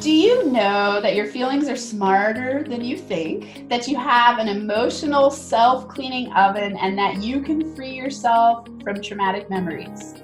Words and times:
Do 0.00 0.10
you 0.10 0.46
know 0.46 0.98
that 1.02 1.14
your 1.14 1.26
feelings 1.26 1.68
are 1.68 1.76
smarter 1.76 2.64
than 2.66 2.82
you 2.82 2.96
think? 2.96 3.68
That 3.68 3.86
you 3.86 3.98
have 3.98 4.38
an 4.38 4.48
emotional 4.48 5.30
self 5.30 5.88
cleaning 5.88 6.32
oven 6.32 6.78
and 6.78 6.96
that 6.96 7.22
you 7.22 7.42
can 7.42 7.76
free 7.76 7.92
yourself 7.92 8.66
from 8.82 9.02
traumatic 9.02 9.50
memories? 9.50 10.14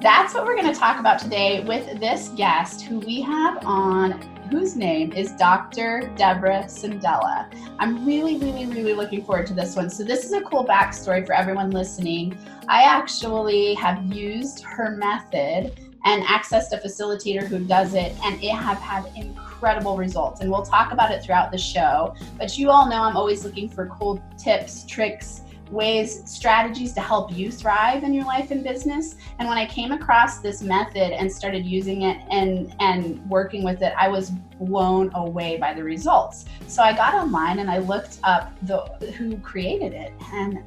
That's 0.00 0.32
what 0.32 0.44
we're 0.44 0.54
going 0.54 0.72
to 0.72 0.78
talk 0.78 1.00
about 1.00 1.18
today 1.18 1.64
with 1.64 1.98
this 1.98 2.28
guest 2.36 2.82
who 2.82 3.00
we 3.00 3.20
have 3.22 3.58
on, 3.66 4.12
whose 4.48 4.76
name 4.76 5.12
is 5.12 5.32
Dr. 5.32 6.08
Deborah 6.16 6.62
Sandella. 6.68 7.52
I'm 7.80 8.06
really, 8.06 8.36
really, 8.36 8.66
really 8.66 8.94
looking 8.94 9.24
forward 9.24 9.48
to 9.48 9.54
this 9.54 9.74
one. 9.74 9.90
So, 9.90 10.04
this 10.04 10.24
is 10.24 10.34
a 10.34 10.42
cool 10.42 10.64
backstory 10.64 11.26
for 11.26 11.32
everyone 11.32 11.72
listening. 11.72 12.38
I 12.68 12.84
actually 12.84 13.74
have 13.74 14.04
used 14.04 14.62
her 14.62 14.92
method 14.92 15.80
and 16.06 16.22
accessed 16.22 16.72
a 16.72 16.78
facilitator 16.78 17.44
who 17.46 17.58
does 17.58 17.94
it, 17.94 18.14
and 18.22 18.42
it 18.42 18.52
have 18.52 18.78
had 18.78 19.04
incredible 19.16 19.96
results. 19.96 20.40
And 20.40 20.50
we'll 20.50 20.64
talk 20.64 20.92
about 20.92 21.10
it 21.10 21.22
throughout 21.22 21.50
the 21.50 21.58
show. 21.58 22.14
But 22.38 22.56
you 22.56 22.70
all 22.70 22.88
know 22.88 23.02
I'm 23.02 23.16
always 23.16 23.44
looking 23.44 23.68
for 23.68 23.86
cool 23.88 24.22
tips, 24.38 24.86
tricks, 24.86 25.42
ways, 25.68 26.22
strategies 26.30 26.92
to 26.92 27.00
help 27.00 27.32
you 27.32 27.50
thrive 27.50 28.04
in 28.04 28.14
your 28.14 28.24
life 28.24 28.52
and 28.52 28.62
business. 28.62 29.16
And 29.40 29.48
when 29.48 29.58
I 29.58 29.66
came 29.66 29.90
across 29.90 30.38
this 30.38 30.62
method 30.62 31.12
and 31.12 31.30
started 31.30 31.66
using 31.66 32.02
it 32.02 32.18
and 32.30 32.72
and 32.78 33.28
working 33.28 33.64
with 33.64 33.82
it, 33.82 33.92
I 33.98 34.06
was 34.06 34.30
blown 34.60 35.10
away 35.14 35.56
by 35.56 35.74
the 35.74 35.82
results. 35.82 36.44
So 36.68 36.84
I 36.84 36.92
got 36.92 37.14
online 37.14 37.58
and 37.58 37.68
I 37.68 37.78
looked 37.78 38.20
up 38.22 38.52
the 38.62 38.82
who 39.16 39.38
created 39.38 39.92
it 39.92 40.12
and 40.32 40.62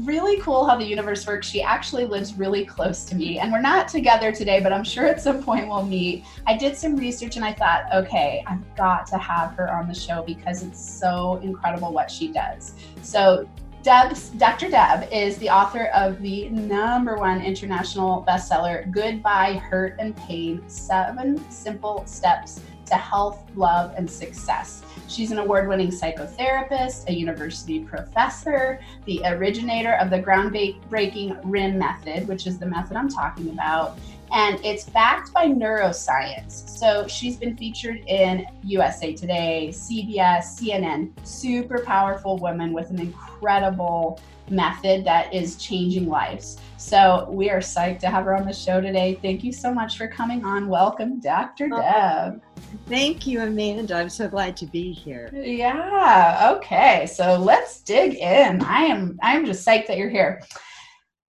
really 0.00 0.40
cool 0.40 0.66
how 0.66 0.76
the 0.76 0.84
universe 0.84 1.26
works. 1.26 1.46
She 1.46 1.62
actually 1.62 2.04
lives 2.04 2.34
really 2.34 2.64
close 2.64 3.04
to 3.04 3.14
me, 3.14 3.38
and 3.38 3.52
we're 3.52 3.60
not 3.60 3.88
together 3.88 4.32
today, 4.32 4.60
but 4.60 4.72
I'm 4.72 4.84
sure 4.84 5.06
at 5.06 5.20
some 5.20 5.42
point 5.42 5.68
we'll 5.68 5.84
meet. 5.84 6.24
I 6.46 6.56
did 6.56 6.76
some 6.76 6.96
research 6.96 7.36
and 7.36 7.44
I 7.44 7.52
thought, 7.52 7.84
okay, 7.94 8.42
I've 8.46 8.76
got 8.76 9.06
to 9.08 9.18
have 9.18 9.52
her 9.54 9.72
on 9.72 9.88
the 9.88 9.94
show 9.94 10.22
because 10.22 10.62
it's 10.62 10.80
so 10.80 11.40
incredible 11.42 11.92
what 11.92 12.10
she 12.10 12.28
does. 12.28 12.74
So, 13.02 13.48
Deb's, 13.82 14.28
Dr. 14.30 14.70
Deb 14.70 15.08
is 15.10 15.36
the 15.38 15.50
author 15.50 15.86
of 15.86 16.20
the 16.22 16.48
number 16.50 17.16
one 17.16 17.42
international 17.42 18.24
bestseller, 18.28 18.88
Goodbye 18.92 19.54
Hurt 19.54 19.96
and 19.98 20.16
Pain 20.16 20.62
Seven 20.68 21.50
Simple 21.50 22.04
Steps 22.06 22.60
to 22.92 22.98
Health, 22.98 23.42
Love, 23.56 23.94
and 23.96 24.08
Success. 24.08 24.82
She's 25.08 25.30
an 25.30 25.38
award 25.38 25.66
winning 25.66 25.88
psychotherapist, 25.88 27.08
a 27.08 27.12
university 27.12 27.80
professor, 27.80 28.80
the 29.06 29.22
originator 29.24 29.94
of 29.94 30.10
the 30.10 30.20
groundbreaking 30.20 31.40
RIM 31.42 31.78
method, 31.78 32.28
which 32.28 32.46
is 32.46 32.58
the 32.58 32.66
method 32.66 32.98
I'm 32.98 33.08
talking 33.08 33.48
about. 33.48 33.98
And 34.30 34.62
it's 34.62 34.84
backed 34.84 35.32
by 35.32 35.46
neuroscience. 35.46 36.68
So 36.68 37.06
she's 37.06 37.36
been 37.36 37.56
featured 37.56 38.02
in 38.06 38.46
USA 38.62 39.14
Today, 39.14 39.70
CBS, 39.72 40.58
CNN. 40.58 41.12
Super 41.26 41.78
powerful 41.78 42.36
woman 42.36 42.74
with 42.74 42.90
an 42.90 43.00
incredible 43.00 44.20
method 44.50 45.04
that 45.06 45.32
is 45.32 45.56
changing 45.56 46.08
lives. 46.08 46.58
So 46.82 47.28
we 47.30 47.48
are 47.48 47.60
psyched 47.60 48.00
to 48.00 48.08
have 48.08 48.24
her 48.24 48.36
on 48.36 48.44
the 48.44 48.52
show 48.52 48.80
today. 48.80 49.18
Thank 49.22 49.44
you 49.44 49.52
so 49.52 49.72
much 49.72 49.96
for 49.96 50.08
coming 50.08 50.44
on. 50.44 50.68
Welcome, 50.68 51.20
Dr. 51.20 51.70
Oh, 51.72 51.80
Deb. 51.80 52.42
Thank 52.86 53.26
you, 53.26 53.40
Amanda. 53.40 53.94
I'm 53.94 54.10
so 54.10 54.28
glad 54.28 54.56
to 54.58 54.66
be 54.66 54.92
here. 54.92 55.30
Yeah. 55.32 56.54
Okay. 56.56 57.06
So 57.06 57.38
let's 57.38 57.80
dig 57.82 58.16
in. 58.16 58.62
I 58.64 58.82
am 58.82 59.18
I 59.22 59.34
am 59.34 59.46
just 59.46 59.66
psyched 59.66 59.86
that 59.86 59.96
you're 59.96 60.10
here. 60.10 60.42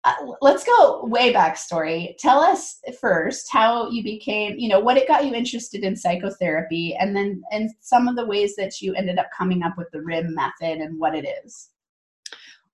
Uh, 0.05 0.15
let's 0.43 0.65
go 0.65 1.05
way 1.07 1.33
back 1.33 1.57
story. 1.57 2.15
Tell 2.21 2.41
us 2.41 2.81
first 3.01 3.49
how 3.51 3.91
you 3.91 4.05
became, 4.05 4.57
you 4.59 4.69
know, 4.69 4.79
what 4.79 4.99
it 4.99 5.09
got 5.09 5.25
you 5.25 5.35
interested 5.35 5.83
in 5.83 5.97
psychotherapy, 5.97 6.95
and 7.01 7.17
then 7.17 7.43
and 7.51 7.71
some 7.81 8.07
of 8.07 8.17
the 8.17 8.27
ways 8.27 8.55
that 8.57 8.81
you 8.81 8.95
ended 8.95 9.19
up 9.19 9.29
coming 9.37 9.62
up 9.62 9.77
with 9.79 9.89
the 9.93 10.03
RIM 10.03 10.35
method 10.35 10.79
and 10.79 11.01
what 11.01 11.17
it 11.17 11.27
is. 11.45 11.71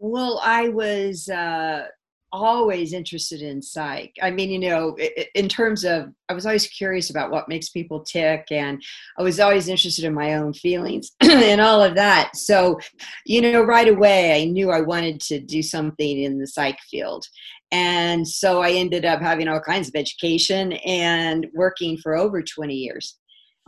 Well, 0.00 0.40
I 0.44 0.68
was 0.68 1.30
uh, 1.30 1.86
always 2.34 2.92
interested 2.92 3.42
in 3.42 3.62
psych. 3.62 4.12
I 4.20 4.32
mean, 4.32 4.50
you 4.50 4.58
know, 4.58 4.96
in 5.36 5.48
terms 5.48 5.84
of, 5.84 6.12
I 6.28 6.34
was 6.34 6.46
always 6.46 6.66
curious 6.66 7.10
about 7.10 7.30
what 7.30 7.48
makes 7.48 7.68
people 7.68 8.00
tick, 8.00 8.46
and 8.50 8.82
I 9.16 9.22
was 9.22 9.38
always 9.38 9.68
interested 9.68 10.04
in 10.04 10.12
my 10.12 10.34
own 10.34 10.52
feelings 10.52 11.12
and 11.20 11.60
all 11.60 11.80
of 11.80 11.94
that. 11.94 12.34
So, 12.34 12.80
you 13.24 13.40
know, 13.40 13.62
right 13.62 13.86
away, 13.86 14.42
I 14.42 14.46
knew 14.46 14.72
I 14.72 14.80
wanted 14.80 15.20
to 15.22 15.38
do 15.38 15.62
something 15.62 16.22
in 16.22 16.40
the 16.40 16.48
psych 16.48 16.78
field. 16.90 17.24
And 17.70 18.26
so 18.26 18.62
I 18.62 18.72
ended 18.72 19.04
up 19.04 19.20
having 19.20 19.46
all 19.46 19.60
kinds 19.60 19.88
of 19.88 19.94
education 19.94 20.72
and 20.84 21.46
working 21.54 21.96
for 21.98 22.16
over 22.16 22.42
20 22.42 22.74
years. 22.74 23.16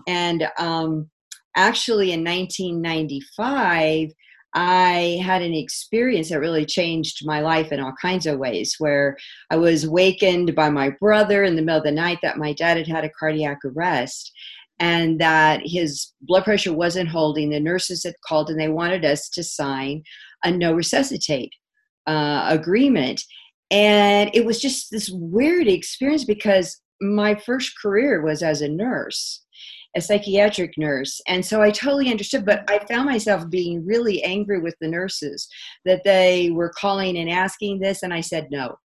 And 0.09 0.49
um, 0.59 1.09
actually, 1.57 2.13
in 2.13 2.25
1995, 2.25 4.11
I 4.57 5.21
had 5.23 5.43
an 5.43 5.53
experience 5.53 6.31
that 6.31 6.41
really 6.41 6.65
changed 6.65 7.27
my 7.27 7.41
life 7.41 7.73
in 7.73 7.79
all 7.79 7.93
kinds 8.01 8.25
of 8.27 8.39
ways. 8.39 8.77
Where 8.79 9.19
I 9.51 9.57
was 9.57 9.87
wakened 9.87 10.55
by 10.55 10.71
my 10.71 10.91
brother 10.99 11.45
in 11.45 11.57
the 11.57 11.63
middle 11.63 11.79
of 11.79 11.85
the 11.85 11.93
night 11.93 12.19
that 12.23 12.39
my 12.39 12.55
dad 12.55 12.79
had 12.79 12.89
had 12.89 13.05
a 13.05 13.11
cardiac 13.11 13.59
arrest 13.67 14.33
and 14.79 15.21
that 15.21 15.61
his 15.63 16.13
blood 16.23 16.45
pressure 16.45 16.73
wasn't 16.73 17.11
holding. 17.11 17.51
The 17.51 17.61
nurses 17.61 18.05
had 18.05 18.15
called 18.27 18.49
and 18.49 18.59
they 18.59 18.69
wanted 18.69 19.05
us 19.05 19.29
to 19.31 19.45
sign 19.45 20.03
a 20.43 20.51
no 20.51 20.73
resuscitate 20.73 21.53
uh, 22.07 22.47
agreement. 22.49 23.23
And 23.71 24.31
it 24.33 24.47
was 24.47 24.59
just 24.59 24.91
this 24.91 25.11
weird 25.13 25.69
experience 25.69 26.25
because 26.25 26.81
my 27.03 27.35
first 27.35 27.73
career 27.81 28.23
was 28.23 28.43
as 28.43 28.63
a 28.63 28.69
nurse 28.69 29.43
a 29.97 30.01
psychiatric 30.01 30.75
nurse. 30.77 31.21
And 31.27 31.45
so 31.45 31.63
I 31.63 31.71
totally 31.71 32.11
understood, 32.11 32.45
but 32.45 32.71
I 32.71 32.79
found 32.87 33.07
myself 33.07 33.49
being 33.49 33.85
really 33.85 34.23
angry 34.23 34.61
with 34.61 34.77
the 34.81 34.89
nurses 34.89 35.49
that 35.87 36.05
they 36.05 36.51
were 36.51 36.73
calling 36.79 37.17
and 37.17 37.31
asking 37.31 37.81
this, 37.81 38.03
and 38.03 38.13
I 38.13 38.21
said 38.21 38.49
no. 38.51 38.77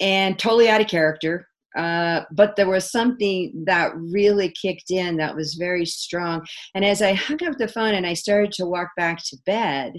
And 0.00 0.38
totally 0.38 0.68
out 0.68 0.80
of 0.80 0.88
character. 0.88 1.46
Uh, 1.76 2.22
but 2.32 2.56
there 2.56 2.68
was 2.68 2.90
something 2.90 3.64
that 3.66 3.92
really 3.96 4.52
kicked 4.60 4.90
in 4.90 5.16
that 5.18 5.36
was 5.36 5.54
very 5.54 5.86
strong. 5.86 6.44
And 6.74 6.84
as 6.84 7.00
I 7.00 7.14
hung 7.14 7.42
up 7.44 7.56
the 7.56 7.68
phone 7.68 7.94
and 7.94 8.06
I 8.06 8.14
started 8.14 8.52
to 8.52 8.66
walk 8.66 8.88
back 8.96 9.18
to 9.26 9.36
bed, 9.46 9.94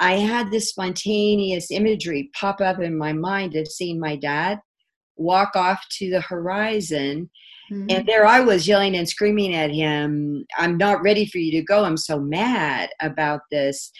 I 0.00 0.14
had 0.14 0.50
this 0.50 0.70
spontaneous 0.70 1.70
imagery 1.70 2.30
pop 2.38 2.60
up 2.60 2.80
in 2.80 2.96
my 2.96 3.12
mind 3.12 3.56
of 3.56 3.66
seeing 3.66 3.98
my 3.98 4.16
dad 4.16 4.60
walk 5.18 5.56
off 5.56 5.84
to 5.90 6.10
the 6.10 6.20
horizon 6.20 7.28
Mm-hmm. 7.70 7.86
And 7.90 8.06
there 8.06 8.26
I 8.26 8.40
was 8.40 8.66
yelling 8.66 8.96
and 8.96 9.08
screaming 9.08 9.54
at 9.54 9.70
him, 9.70 10.46
I'm 10.56 10.78
not 10.78 11.02
ready 11.02 11.26
for 11.26 11.38
you 11.38 11.52
to 11.52 11.62
go. 11.62 11.84
I'm 11.84 11.96
so 11.96 12.18
mad 12.18 12.90
about 13.00 13.42
this. 13.50 13.90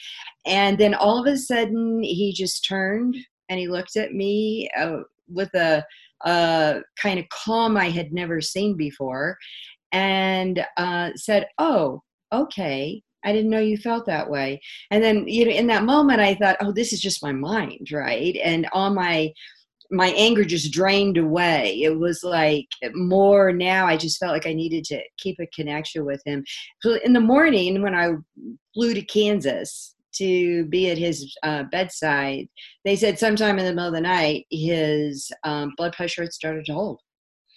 And 0.46 0.78
then 0.78 0.94
all 0.94 1.20
of 1.20 1.26
a 1.26 1.36
sudden, 1.36 2.02
he 2.02 2.32
just 2.32 2.64
turned 2.66 3.16
and 3.48 3.58
he 3.58 3.68
looked 3.68 3.96
at 3.96 4.12
me 4.12 4.70
uh, 4.78 4.98
with 5.28 5.52
a, 5.54 5.84
a, 6.24 6.80
kind 7.00 7.18
of 7.18 7.28
calm 7.28 7.76
I 7.76 7.90
had 7.90 8.12
never 8.12 8.40
seen 8.40 8.76
before 8.76 9.36
and 9.92 10.64
uh, 10.76 11.10
said, 11.16 11.46
Oh, 11.58 12.02
okay. 12.32 13.02
I 13.24 13.32
didn't 13.32 13.50
know 13.50 13.58
you 13.58 13.76
felt 13.76 14.06
that 14.06 14.30
way. 14.30 14.60
And 14.90 15.02
then, 15.02 15.26
you 15.26 15.44
know, 15.44 15.50
in 15.50 15.66
that 15.66 15.82
moment, 15.82 16.20
I 16.20 16.36
thought, 16.36 16.56
oh, 16.60 16.70
this 16.70 16.92
is 16.92 17.00
just 17.00 17.22
my 17.22 17.32
mind, 17.32 17.90
right? 17.92 18.36
And 18.42 18.68
all 18.72 18.90
my 18.94 19.32
my 19.90 20.08
anger 20.08 20.44
just 20.44 20.72
drained 20.72 21.16
away. 21.16 21.80
It 21.82 21.98
was 21.98 22.22
like 22.22 22.66
more 22.94 23.52
now. 23.52 23.86
I 23.86 23.96
just 23.96 24.18
felt 24.18 24.32
like 24.32 24.46
I 24.46 24.52
needed 24.52 24.84
to 24.84 25.00
keep 25.18 25.38
a 25.40 25.46
connection 25.54 26.04
with 26.04 26.22
him. 26.26 26.44
So 26.82 26.98
in 27.04 27.12
the 27.12 27.20
morning, 27.20 27.82
when 27.82 27.94
I 27.94 28.12
flew 28.74 28.94
to 28.94 29.02
Kansas 29.02 29.94
to 30.16 30.66
be 30.66 30.90
at 30.90 30.98
his 30.98 31.34
uh, 31.42 31.64
bedside, 31.70 32.48
they 32.84 32.96
said 32.96 33.18
sometime 33.18 33.58
in 33.58 33.64
the 33.64 33.72
middle 33.72 33.88
of 33.88 33.94
the 33.94 34.00
night 34.00 34.46
his 34.50 35.30
um, 35.44 35.72
blood 35.76 35.94
pressure 35.94 36.22
had 36.22 36.32
started 36.32 36.66
to 36.66 36.74
hold. 36.74 37.00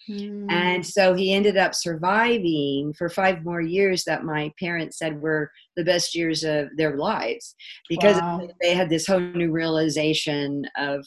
Mm. 0.10 0.52
And 0.52 0.86
so 0.86 1.14
he 1.14 1.34
ended 1.34 1.58
up 1.58 1.76
surviving 1.76 2.94
for 2.98 3.08
five 3.10 3.44
more 3.44 3.62
years 3.62 4.04
that 4.06 4.24
my 4.24 4.52
parents 4.60 4.98
said 4.98 5.22
were 5.22 5.52
the 5.76 5.84
best 5.84 6.16
years 6.16 6.44
of 6.44 6.70
their 6.76 6.98
lives 6.98 7.56
because 7.88 8.20
wow. 8.20 8.48
they 8.62 8.74
had 8.74 8.90
this 8.90 9.06
whole 9.06 9.20
new 9.20 9.52
realization 9.52 10.66
of 10.78 11.06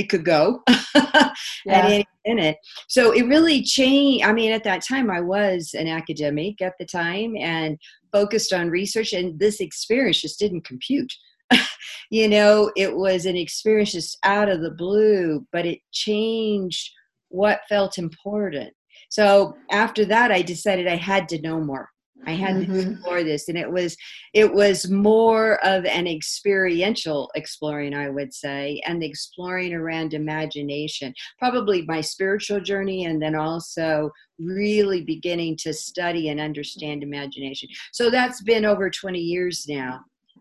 it 0.00 0.08
could 0.08 0.24
go 0.24 0.62
yeah. 0.94 1.32
at 1.68 1.84
any 1.84 2.06
minute. 2.26 2.56
So 2.88 3.12
it 3.12 3.26
really 3.26 3.62
changed. 3.62 4.24
I 4.24 4.32
mean, 4.32 4.52
at 4.52 4.64
that 4.64 4.84
time, 4.84 5.10
I 5.10 5.20
was 5.20 5.74
an 5.74 5.86
academic 5.86 6.60
at 6.62 6.74
the 6.78 6.86
time 6.86 7.36
and 7.36 7.78
focused 8.12 8.52
on 8.52 8.70
research, 8.70 9.12
and 9.12 9.38
this 9.38 9.60
experience 9.60 10.20
just 10.20 10.38
didn't 10.38 10.64
compute. 10.64 11.12
you 12.10 12.28
know, 12.28 12.72
it 12.76 12.96
was 12.96 13.26
an 13.26 13.36
experience 13.36 13.92
just 13.92 14.18
out 14.24 14.48
of 14.48 14.62
the 14.62 14.70
blue, 14.70 15.46
but 15.52 15.66
it 15.66 15.80
changed 15.92 16.90
what 17.28 17.60
felt 17.68 17.98
important. 17.98 18.72
So 19.10 19.54
after 19.70 20.04
that, 20.06 20.30
I 20.30 20.42
decided 20.42 20.86
I 20.86 20.96
had 20.96 21.28
to 21.30 21.40
know 21.40 21.60
more. 21.60 21.88
I 22.26 22.32
had 22.32 22.56
mm-hmm. 22.56 22.72
to 22.72 22.90
explore 22.92 23.24
this, 23.24 23.48
and 23.48 23.56
it 23.56 23.70
was 23.70 23.96
it 24.34 24.52
was 24.52 24.90
more 24.90 25.64
of 25.64 25.84
an 25.84 26.06
experiential 26.06 27.30
exploring, 27.34 27.94
I 27.94 28.10
would 28.10 28.34
say, 28.34 28.80
and 28.86 29.00
the 29.00 29.06
exploring 29.06 29.72
around 29.72 30.14
imagination. 30.14 31.14
Probably 31.38 31.82
my 31.86 32.00
spiritual 32.00 32.60
journey, 32.60 33.06
and 33.06 33.22
then 33.22 33.34
also 33.34 34.10
really 34.38 35.02
beginning 35.02 35.56
to 35.62 35.72
study 35.72 36.28
and 36.28 36.40
understand 36.40 37.02
imagination. 37.02 37.68
So 37.92 38.10
that's 38.10 38.42
been 38.42 38.64
over 38.64 38.90
twenty 38.90 39.20
years 39.20 39.66
now, 39.68 40.00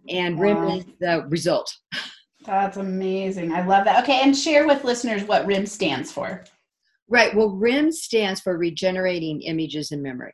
and 0.09 0.37
wow. 0.37 0.45
RIM 0.45 0.79
is 0.79 0.85
the 0.99 1.25
result. 1.29 1.73
That's 2.45 2.77
amazing. 2.77 3.51
I 3.51 3.65
love 3.65 3.85
that. 3.85 4.03
Okay, 4.03 4.21
and 4.23 4.35
share 4.35 4.65
with 4.65 4.83
listeners 4.83 5.23
what 5.23 5.45
RIM 5.45 5.65
stands 5.65 6.11
for. 6.11 6.43
Right. 7.09 7.35
Well, 7.35 7.49
RIM 7.49 7.91
stands 7.91 8.39
for 8.39 8.57
Regenerating 8.57 9.41
Images 9.41 9.91
and 9.91 10.03
Memory. 10.03 10.33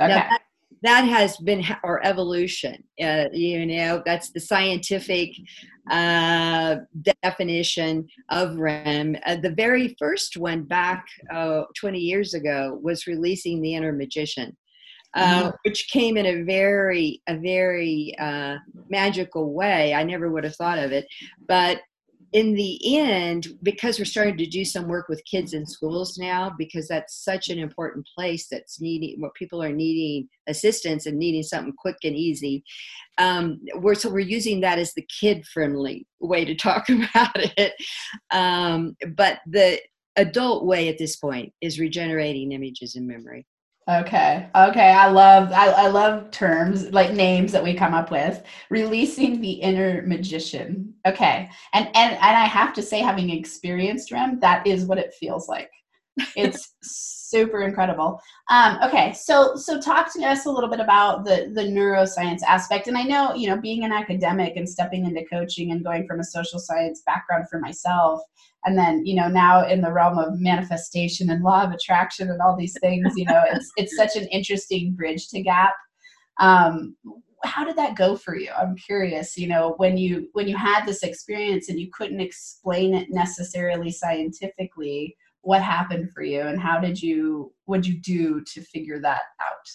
Okay. 0.00 0.08
Now, 0.08 0.28
that, 0.28 0.40
that 0.82 1.02
has 1.02 1.36
been 1.38 1.64
our 1.84 2.00
evolution. 2.04 2.82
Uh, 3.02 3.26
you 3.32 3.66
know, 3.66 4.02
that's 4.04 4.30
the 4.30 4.40
scientific 4.40 5.30
uh, 5.90 6.76
definition 7.22 8.06
of 8.30 8.56
RIM. 8.56 9.16
Uh, 9.26 9.36
the 9.36 9.54
very 9.54 9.94
first 9.98 10.36
one 10.36 10.62
back 10.62 11.06
uh, 11.32 11.62
20 11.78 11.98
years 11.98 12.34
ago 12.34 12.78
was 12.82 13.06
releasing 13.06 13.60
the 13.60 13.74
inner 13.74 13.92
magician. 13.92 14.56
Uh, 15.14 15.42
mm-hmm. 15.42 15.50
which 15.64 15.88
came 15.88 16.16
in 16.16 16.24
a 16.24 16.44
very 16.44 17.20
a 17.26 17.36
very 17.36 18.14
uh, 18.20 18.54
magical 18.88 19.52
way. 19.52 19.92
I 19.92 20.04
never 20.04 20.30
would 20.30 20.44
have 20.44 20.54
thought 20.54 20.78
of 20.78 20.92
it, 20.92 21.04
but 21.48 21.80
in 22.32 22.54
the 22.54 22.96
end, 22.96 23.48
because 23.62 23.98
we're 23.98 24.04
starting 24.04 24.36
to 24.36 24.46
do 24.46 24.64
some 24.64 24.86
work 24.86 25.08
with 25.08 25.24
kids 25.24 25.52
in 25.52 25.66
schools 25.66 26.16
now, 26.16 26.52
because 26.56 26.86
that's 26.86 27.24
such 27.24 27.48
an 27.48 27.58
important 27.58 28.06
place 28.16 28.46
that's 28.48 28.80
needing 28.80 29.20
what 29.20 29.34
people 29.34 29.62
are 29.62 29.72
needing 29.72 30.28
assistance 30.48 31.06
and 31.06 31.18
needing 31.18 31.42
something 31.42 31.74
quick 31.76 31.96
and 32.04 32.16
easy. 32.16 32.62
Um, 33.18 33.60
we're 33.76 33.94
so 33.94 34.10
we're 34.10 34.20
using 34.20 34.60
that 34.60 34.78
as 34.78 34.94
the 34.94 35.06
kid 35.20 35.44
friendly 35.46 36.06
way 36.20 36.44
to 36.44 36.54
talk 36.56 36.88
about 36.88 37.34
it. 37.34 37.72
Um, 38.30 38.96
but 39.16 39.40
the 39.46 39.80
adult 40.16 40.64
way 40.64 40.88
at 40.88 40.98
this 40.98 41.16
point 41.16 41.52
is 41.60 41.80
regenerating 41.80 42.52
images 42.52 42.94
in 42.94 43.06
memory. 43.06 43.46
Okay. 43.88 44.48
Okay. 44.54 44.90
I 44.90 45.08
love 45.08 45.52
I, 45.52 45.68
I 45.68 45.86
love 45.88 46.30
terms 46.30 46.90
like 46.92 47.12
names 47.12 47.50
that 47.52 47.64
we 47.64 47.74
come 47.74 47.94
up 47.94 48.10
with. 48.10 48.42
Releasing 48.68 49.40
the 49.40 49.52
inner 49.52 50.02
magician. 50.06 50.94
Okay. 51.06 51.50
And 51.72 51.86
and 51.86 52.12
and 52.12 52.36
I 52.36 52.44
have 52.44 52.72
to 52.74 52.82
say, 52.82 53.00
having 53.00 53.30
experienced 53.30 54.12
RIM, 54.12 54.38
that 54.40 54.66
is 54.66 54.84
what 54.84 54.98
it 54.98 55.14
feels 55.14 55.48
like. 55.48 55.70
It's 56.36 56.74
super 56.82 57.62
incredible. 57.62 58.20
Um, 58.50 58.78
okay, 58.82 59.12
so 59.12 59.54
so 59.56 59.80
talk 59.80 60.12
to 60.14 60.22
us 60.24 60.46
a 60.46 60.50
little 60.50 60.70
bit 60.70 60.80
about 60.80 61.24
the 61.24 61.52
the 61.54 61.62
neuroscience 61.62 62.42
aspect. 62.42 62.88
And 62.88 62.96
I 62.96 63.02
know, 63.02 63.34
you 63.34 63.48
know, 63.48 63.60
being 63.60 63.84
an 63.84 63.92
academic 63.92 64.56
and 64.56 64.68
stepping 64.68 65.04
into 65.04 65.24
coaching 65.26 65.70
and 65.70 65.84
going 65.84 66.06
from 66.06 66.20
a 66.20 66.24
social 66.24 66.58
science 66.58 67.02
background 67.06 67.48
for 67.48 67.60
myself, 67.60 68.22
and 68.64 68.76
then 68.76 69.04
you 69.04 69.14
know 69.14 69.28
now 69.28 69.66
in 69.66 69.80
the 69.80 69.92
realm 69.92 70.18
of 70.18 70.38
manifestation 70.38 71.30
and 71.30 71.42
law 71.42 71.62
of 71.62 71.72
attraction 71.72 72.30
and 72.30 72.40
all 72.40 72.56
these 72.56 72.76
things 72.80 73.12
you 73.16 73.24
know 73.24 73.42
it's 73.50 73.70
it's 73.76 73.96
such 73.96 74.16
an 74.16 74.26
interesting 74.28 74.92
bridge 74.92 75.28
to 75.28 75.42
gap 75.42 75.74
um, 76.38 76.96
how 77.44 77.64
did 77.64 77.76
that 77.76 77.96
go 77.96 78.16
for 78.16 78.36
you 78.36 78.50
i'm 78.58 78.76
curious 78.76 79.36
you 79.36 79.48
know 79.48 79.74
when 79.78 79.96
you 79.96 80.28
when 80.32 80.46
you 80.46 80.56
had 80.56 80.84
this 80.84 81.02
experience 81.02 81.68
and 81.68 81.80
you 81.80 81.90
couldn't 81.92 82.20
explain 82.20 82.94
it 82.94 83.08
necessarily 83.10 83.90
scientifically 83.90 85.16
what 85.42 85.62
happened 85.62 86.10
for 86.12 86.22
you 86.22 86.42
and 86.42 86.60
how 86.60 86.78
did 86.78 87.00
you 87.00 87.52
what 87.64 87.82
did 87.82 87.92
you 87.92 88.00
do 88.00 88.42
to 88.52 88.62
figure 88.62 89.00
that 89.00 89.22
out? 89.40 89.66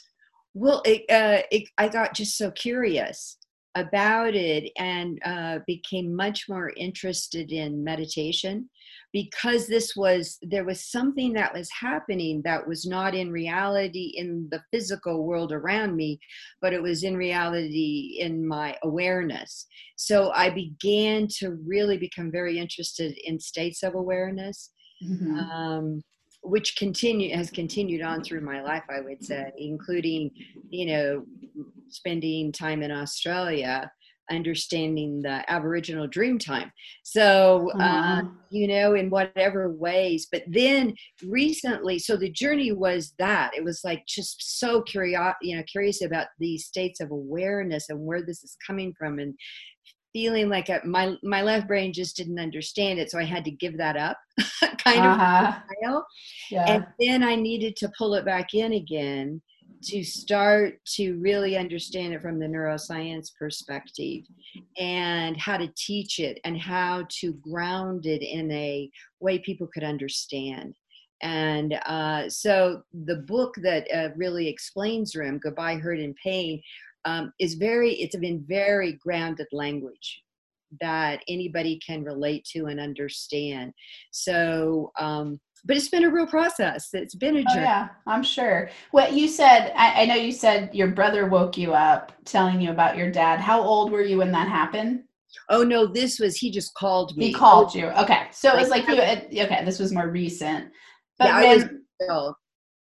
Well 0.53 0.81
it, 0.85 1.01
uh, 1.09 1.44
it, 1.51 1.67
i 1.77 1.88
got 1.88 2.13
just 2.13 2.38
so 2.38 2.51
curious 2.51 3.38
about 3.75 4.35
it 4.35 4.71
and 4.77 5.19
uh, 5.25 5.59
became 5.67 6.15
much 6.15 6.45
more 6.47 6.71
interested 6.77 7.51
in 7.51 7.83
meditation 7.83 8.69
because 9.12 9.67
this 9.67 9.95
was 9.97 10.38
there 10.44 10.63
was 10.63 10.89
something 10.89 11.33
that 11.33 11.53
was 11.53 11.69
happening 11.77 12.41
that 12.44 12.65
was 12.65 12.85
not 12.85 13.13
in 13.13 13.31
reality 13.31 14.13
in 14.15 14.47
the 14.51 14.62
physical 14.71 15.25
world 15.25 15.51
around 15.51 15.95
me 15.95 16.17
but 16.62 16.73
it 16.73 16.81
was 16.81 17.03
in 17.03 17.17
reality 17.17 18.17
in 18.19 18.47
my 18.47 18.77
awareness. 18.83 19.65
So 19.97 20.31
i 20.31 20.50
began 20.50 21.27
to 21.39 21.57
really 21.65 21.97
become 21.97 22.31
very 22.31 22.59
interested 22.59 23.17
in 23.25 23.39
states 23.39 23.83
of 23.83 23.95
awareness 23.95 24.71
mm-hmm. 25.06 25.40
um, 25.40 26.02
which 26.42 26.75
continue 26.75 27.36
has 27.36 27.50
continued 27.50 28.02
on 28.02 28.24
through 28.24 28.42
my 28.42 28.62
life 28.62 28.84
i 28.90 29.02
would 29.02 29.24
say 29.24 29.52
including 29.57 30.30
you 30.69 30.86
know 30.86 31.25
spending 31.90 32.52
time 32.52 32.84
in 32.84 32.92
australia 32.92 33.90
understanding 34.31 35.22
the 35.22 35.44
aboriginal 35.52 36.07
dream 36.07 36.40
time 36.40 36.72
so 37.04 37.69
uh-huh. 37.75 38.22
uh, 38.22 38.24
you 38.50 38.68
know 38.68 38.96
in 38.96 39.10
whatever 39.10 39.72
ways 39.72 40.28
but 40.31 40.44
then 40.48 40.94
recently 41.28 42.00
so 42.00 42.18
the 42.18 42.31
journey 42.31 42.72
was 42.72 43.13
that 43.19 43.51
it 43.56 43.63
was 43.63 43.81
like 43.84 44.04
just 44.08 44.60
so 44.60 44.81
curious 44.81 45.19
you 45.42 45.56
know 45.56 45.63
curious 45.72 46.01
about 46.01 46.28
these 46.40 46.66
states 46.66 47.00
of 47.00 47.12
awareness 47.12 47.90
and 47.90 48.00
where 48.00 48.24
this 48.24 48.44
is 48.44 48.58
coming 48.66 48.94
from 48.98 49.19
and 49.19 49.36
feeling 50.15 50.47
like 50.47 50.69
a, 50.69 50.79
my 50.85 51.13
my 51.23 51.41
left 51.41 51.67
brain 51.67 51.91
just 51.91 52.15
didn't 52.15 52.39
understand 52.39 52.97
it 52.97 53.12
so 53.12 53.19
i 53.19 53.23
had 53.25 53.44
to 53.44 53.51
give 53.51 53.77
that 53.77 53.97
up 53.97 54.17
kind 54.77 55.01
uh-huh. 55.01 55.59
of 55.85 56.03
yeah. 56.50 56.63
and 56.69 56.88
then 57.01 57.21
i 57.21 57.35
needed 57.35 57.75
to 57.75 57.91
pull 57.97 58.13
it 58.13 58.23
back 58.23 58.53
in 58.53 58.71
again 58.71 59.41
to 59.83 60.06
start 60.06 60.75
to 60.85 61.19
really 61.19 61.57
understand 61.57 62.13
it 62.13 62.21
from 62.21 62.39
the 62.39 62.45
neuroscience 62.45 63.27
perspective 63.38 64.23
and 64.77 65.35
how 65.35 65.57
to 65.57 65.67
teach 65.75 66.19
it 66.19 66.39
and 66.45 66.57
how 66.57 67.06
to 67.09 67.33
ground 67.33 68.06
it 68.06 68.23
in 68.23 68.50
a 68.51 68.89
way 69.19 69.38
people 69.39 69.67
could 69.73 69.83
understand 69.83 70.73
and 71.21 71.73
uh, 71.85 72.29
so 72.29 72.83
the 73.06 73.17
book 73.27 73.56
that 73.63 73.88
uh, 73.94 74.09
really 74.15 74.47
explains 74.47 75.15
RIM, 75.15 75.39
Goodbye 75.39 75.77
Hurt 75.77 76.00
and 76.00 76.15
Pain, 76.21 76.62
um, 77.06 77.31
is 77.40 77.56
very 77.56 77.94
it's 77.94 78.16
been 78.16 78.44
very 78.48 78.94
grounded 78.94 79.48
language 79.52 80.22
that 80.81 81.22
anybody 81.30 81.80
can 81.86 82.04
relate 82.04 82.44
to 82.44 82.66
and 82.66 82.80
understand 82.80 83.72
so 84.12 84.92
um, 85.00 85.40
but 85.63 85.78
it's 85.78 85.90
been 85.90 86.04
a 86.04 86.10
real 86.10 86.28
process 86.28 86.90
it's 86.94 87.16
been 87.16 87.38
a 87.38 87.40
oh, 87.40 87.54
journey 87.54 87.60
oh, 87.60 87.69
yeah 87.69 87.88
i'm 88.07 88.24
sure 88.24 88.69
what 88.92 89.13
you 89.13 89.28
said 89.28 89.72
I, 89.75 90.02
I 90.02 90.06
know 90.06 90.16
you 90.16 90.31
said 90.31 90.74
your 90.74 90.90
brother 90.90 91.28
woke 91.28 91.57
you 91.57 91.74
up 91.74 92.12
telling 92.25 92.60
you 92.60 92.72
about 92.72 92.98
your 92.98 93.12
dad 93.12 93.40
how 93.40 93.62
old 93.62 93.92
were 93.92 94.04
you 94.04 94.18
when 94.18 94.31
that 94.31 94.48
happened 94.48 95.04
Oh 95.50 95.63
no, 95.63 95.86
this 95.86 96.19
was 96.19 96.38
he 96.38 96.50
just 96.50 96.74
called 96.75 97.16
me. 97.18 97.28
He 97.28 97.34
called 97.34 97.75
you. 97.75 97.88
Okay, 97.88 98.28
so 98.31 98.54
it 98.54 98.60
was 98.60 98.69
like 98.69 98.88
you. 98.88 98.96
Okay, 98.96 99.66
this 99.66 99.80
was 99.80 99.92
more 99.92 100.10
recent. 100.10 100.72
But 101.19 101.28
yeah, 101.28 101.38
I 101.38 101.56
was 101.56 101.66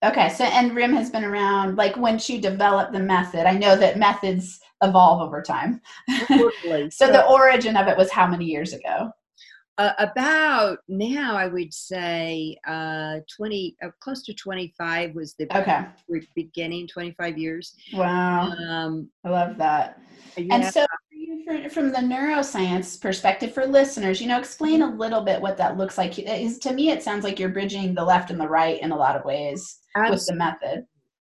Okay, 0.03 0.29
so 0.29 0.43
and 0.43 0.75
RIM 0.75 0.93
has 0.93 1.09
been 1.09 1.23
around 1.23 1.77
like 1.77 1.95
once 1.95 2.29
you 2.29 2.41
develop 2.41 2.91
the 2.91 2.99
method. 2.99 3.47
I 3.47 3.57
know 3.57 3.75
that 3.77 3.97
methods 3.97 4.59
evolve 4.81 5.21
over 5.21 5.41
time. 5.41 5.81
so, 6.27 6.51
so 6.89 7.07
the 7.07 7.25
origin 7.25 7.77
of 7.77 7.87
it 7.87 7.97
was 7.97 8.11
how 8.11 8.27
many 8.27 8.45
years 8.45 8.73
ago? 8.73 9.11
Uh, 9.79 9.93
about 9.97 10.77
now, 10.87 11.35
I 11.35 11.47
would 11.47 11.73
say 11.73 12.55
uh, 12.67 13.17
20, 13.35 13.75
uh, 13.81 13.87
close 14.01 14.21
to 14.23 14.33
25 14.33 15.15
was 15.15 15.33
the 15.33 15.45
okay. 15.57 15.85
beginning, 16.35 16.87
25 16.87 17.37
years. 17.39 17.73
Wow. 17.91 18.51
Um, 18.51 19.09
I 19.23 19.29
love 19.29 19.57
that. 19.57 19.99
And 20.37 20.63
so, 20.65 20.85
from 21.71 21.91
the 21.91 21.97
neuroscience 21.97 22.99
perspective 22.99 23.53
for 23.53 23.65
listeners, 23.65 24.21
you 24.21 24.27
know, 24.27 24.39
explain 24.39 24.81
a 24.81 24.95
little 24.95 25.21
bit 25.21 25.41
what 25.41 25.57
that 25.57 25.77
looks 25.77 25.97
like. 25.97 26.17
Is 26.19 26.59
to 26.59 26.73
me, 26.73 26.89
it 26.89 27.03
sounds 27.03 27.23
like 27.23 27.39
you're 27.39 27.49
bridging 27.49 27.93
the 27.93 28.03
left 28.03 28.31
and 28.31 28.39
the 28.39 28.47
right 28.47 28.81
in 28.81 28.91
a 28.91 28.97
lot 28.97 29.15
of 29.15 29.25
ways 29.25 29.79
Absolutely. 29.95 30.15
with 30.15 30.25
the 30.27 30.35
method. 30.35 30.85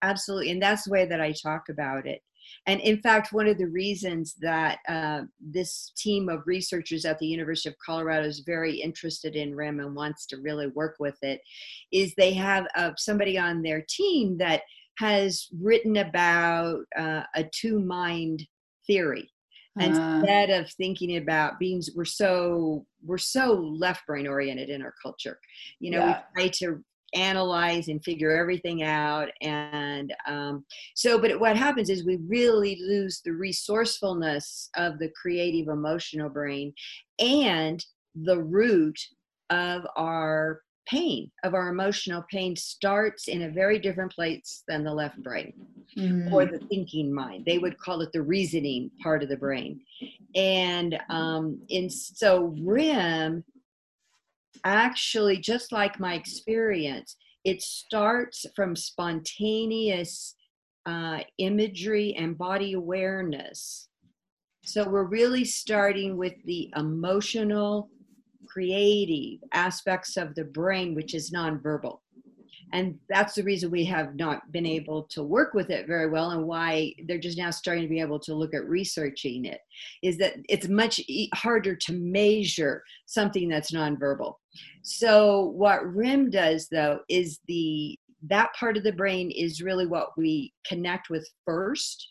Absolutely, 0.02 0.52
and 0.52 0.62
that's 0.62 0.84
the 0.86 0.92
way 0.92 1.06
that 1.06 1.22
I 1.22 1.34
talk 1.34 1.70
about 1.70 2.06
it. 2.08 2.22
And 2.66 2.82
in 2.82 3.02
fact, 3.02 3.32
one 3.32 3.48
of 3.48 3.58
the 3.58 3.68
reasons 3.68 4.36
that 4.42 4.80
uh, 4.88 5.22
this 5.40 5.92
team 5.98 6.30
of 6.30 6.44
researchers 6.46 7.06
at 7.06 7.20
the 7.20 7.28
University 7.28 7.70
of 7.70 7.76
Colorado 7.86 8.28
is 8.28 8.44
very 8.46 8.76
interested 8.76 9.36
in 9.36 9.56
RIM 9.56 9.80
and 9.80 9.96
wants 9.96 10.26
to 10.28 10.38
really 10.38 10.68
work 10.68 10.96
with 11.00 11.18
it 11.22 11.42
is 11.92 12.14
they 12.16 12.34
have 12.34 12.66
uh, 12.76 12.92
somebody 12.98 13.38
on 13.38 13.62
their 13.62 13.86
team 13.88 14.38
that 14.38 14.62
has 14.98 15.48
written 15.62 15.98
about 15.98 16.80
uh, 16.98 17.24
a 17.36 17.44
two 17.54 17.80
mind 17.80 18.46
theory 18.88 19.30
uh, 19.80 19.84
instead 19.84 20.50
of 20.50 20.70
thinking 20.72 21.18
about 21.18 21.60
beings 21.60 21.90
we're 21.96 22.06
so 22.06 22.86
we're 23.04 23.18
so 23.18 23.54
left 23.54 24.06
brain 24.06 24.28
oriented 24.28 24.70
in 24.70 24.82
our 24.82 24.94
culture 25.02 25.40
you 25.80 25.92
know 25.92 26.00
yeah. 26.00 26.22
we 26.36 26.44
try 26.44 26.50
to 26.50 26.84
analyze 27.16 27.88
and 27.88 28.04
figure 28.04 28.36
everything 28.36 28.84
out 28.84 29.30
and 29.42 30.14
um, 30.28 30.64
so 30.94 31.18
but 31.18 31.40
what 31.40 31.58
happens 31.58 31.90
is 31.90 32.06
we 32.06 32.18
really 32.28 32.80
lose 32.82 33.22
the 33.26 33.32
resourcefulness 33.32 34.70
of 34.76 35.00
the 35.00 35.12
creative 35.20 35.70
emotional 35.70 36.30
brain 36.30 36.72
and 37.18 37.84
the 38.16 38.40
root 38.40 39.00
of 39.50 39.86
our 39.96 40.62
pain, 40.90 41.32
of 41.44 41.54
our 41.54 41.70
emotional 41.70 42.24
pain, 42.32 42.56
starts 42.56 43.28
in 43.28 43.44
a 43.44 43.50
very 43.50 43.80
different 43.80 44.12
place 44.12 44.64
than 44.68 44.84
the 44.84 44.94
left 44.94 45.22
brain 45.24 45.54
Mm. 45.98 46.32
or 46.32 46.46
the 46.46 46.60
thinking 46.70 47.12
mind. 47.12 47.46
They 47.46 47.58
would 47.58 47.78
call 47.80 48.02
it 48.02 48.12
the 48.14 48.22
reasoning 48.22 48.92
part 49.02 49.24
of 49.24 49.30
the 49.30 49.38
brain. 49.38 49.82
And 50.36 51.00
um, 51.10 51.60
in 51.70 51.90
so 51.90 52.56
RIM, 52.62 53.44
actually, 54.64 55.38
just 55.38 55.72
like 55.72 56.00
my 56.00 56.14
experience, 56.14 57.16
it 57.44 57.62
starts 57.62 58.46
from 58.56 58.76
spontaneous 58.76 60.36
uh, 60.86 61.22
imagery 61.40 62.14
and 62.16 62.38
body 62.38 62.74
awareness. 62.74 63.90
So 64.64 64.88
we're 64.88 65.06
really 65.06 65.46
starting 65.46 66.18
with 66.18 66.34
the 66.46 66.72
emotional, 66.76 67.90
creative 68.60 69.40
aspects 69.54 70.18
of 70.18 70.36
the 70.36 70.44
brain, 70.44 70.94
which 70.94 71.14
is 71.16 71.32
nonverbal. 71.32 72.00
And 72.74 73.00
that's 73.08 73.36
the 73.36 73.44
reason 73.44 73.72
we 73.72 73.86
have 73.86 74.16
not 74.16 74.52
been 74.52 74.66
able 74.66 75.04
to 75.12 75.24
work 75.24 75.54
with 75.54 75.70
it 75.70 75.88
very 75.88 76.10
well 76.10 76.32
and 76.32 76.46
why 76.46 76.94
they're 77.08 77.18
just 77.18 77.38
now 77.38 77.52
starting 77.52 77.84
to 77.84 77.90
be 77.90 78.02
able 78.02 78.20
to 78.20 78.36
look 78.36 78.54
at 78.54 78.68
researching 78.68 79.46
it 79.46 79.62
is 80.04 80.18
that 80.18 80.34
it's 80.50 80.68
much 80.68 81.00
harder 81.34 81.74
to 81.74 81.94
measure 81.94 82.84
something 83.06 83.48
that's 83.48 83.72
nonverbal. 83.72 84.34
So 84.84 85.46
what 85.56 85.96
RIM 85.96 86.30
does 86.30 86.68
though 86.68 87.00
is 87.08 87.40
the 87.48 87.98
that 88.28 88.54
part 88.60 88.76
of 88.76 88.84
the 88.84 88.92
brain 88.92 89.32
is 89.32 89.62
really 89.62 89.88
what 89.88 90.10
we 90.18 90.54
connect 90.68 91.10
with 91.10 91.28
first 91.46 92.10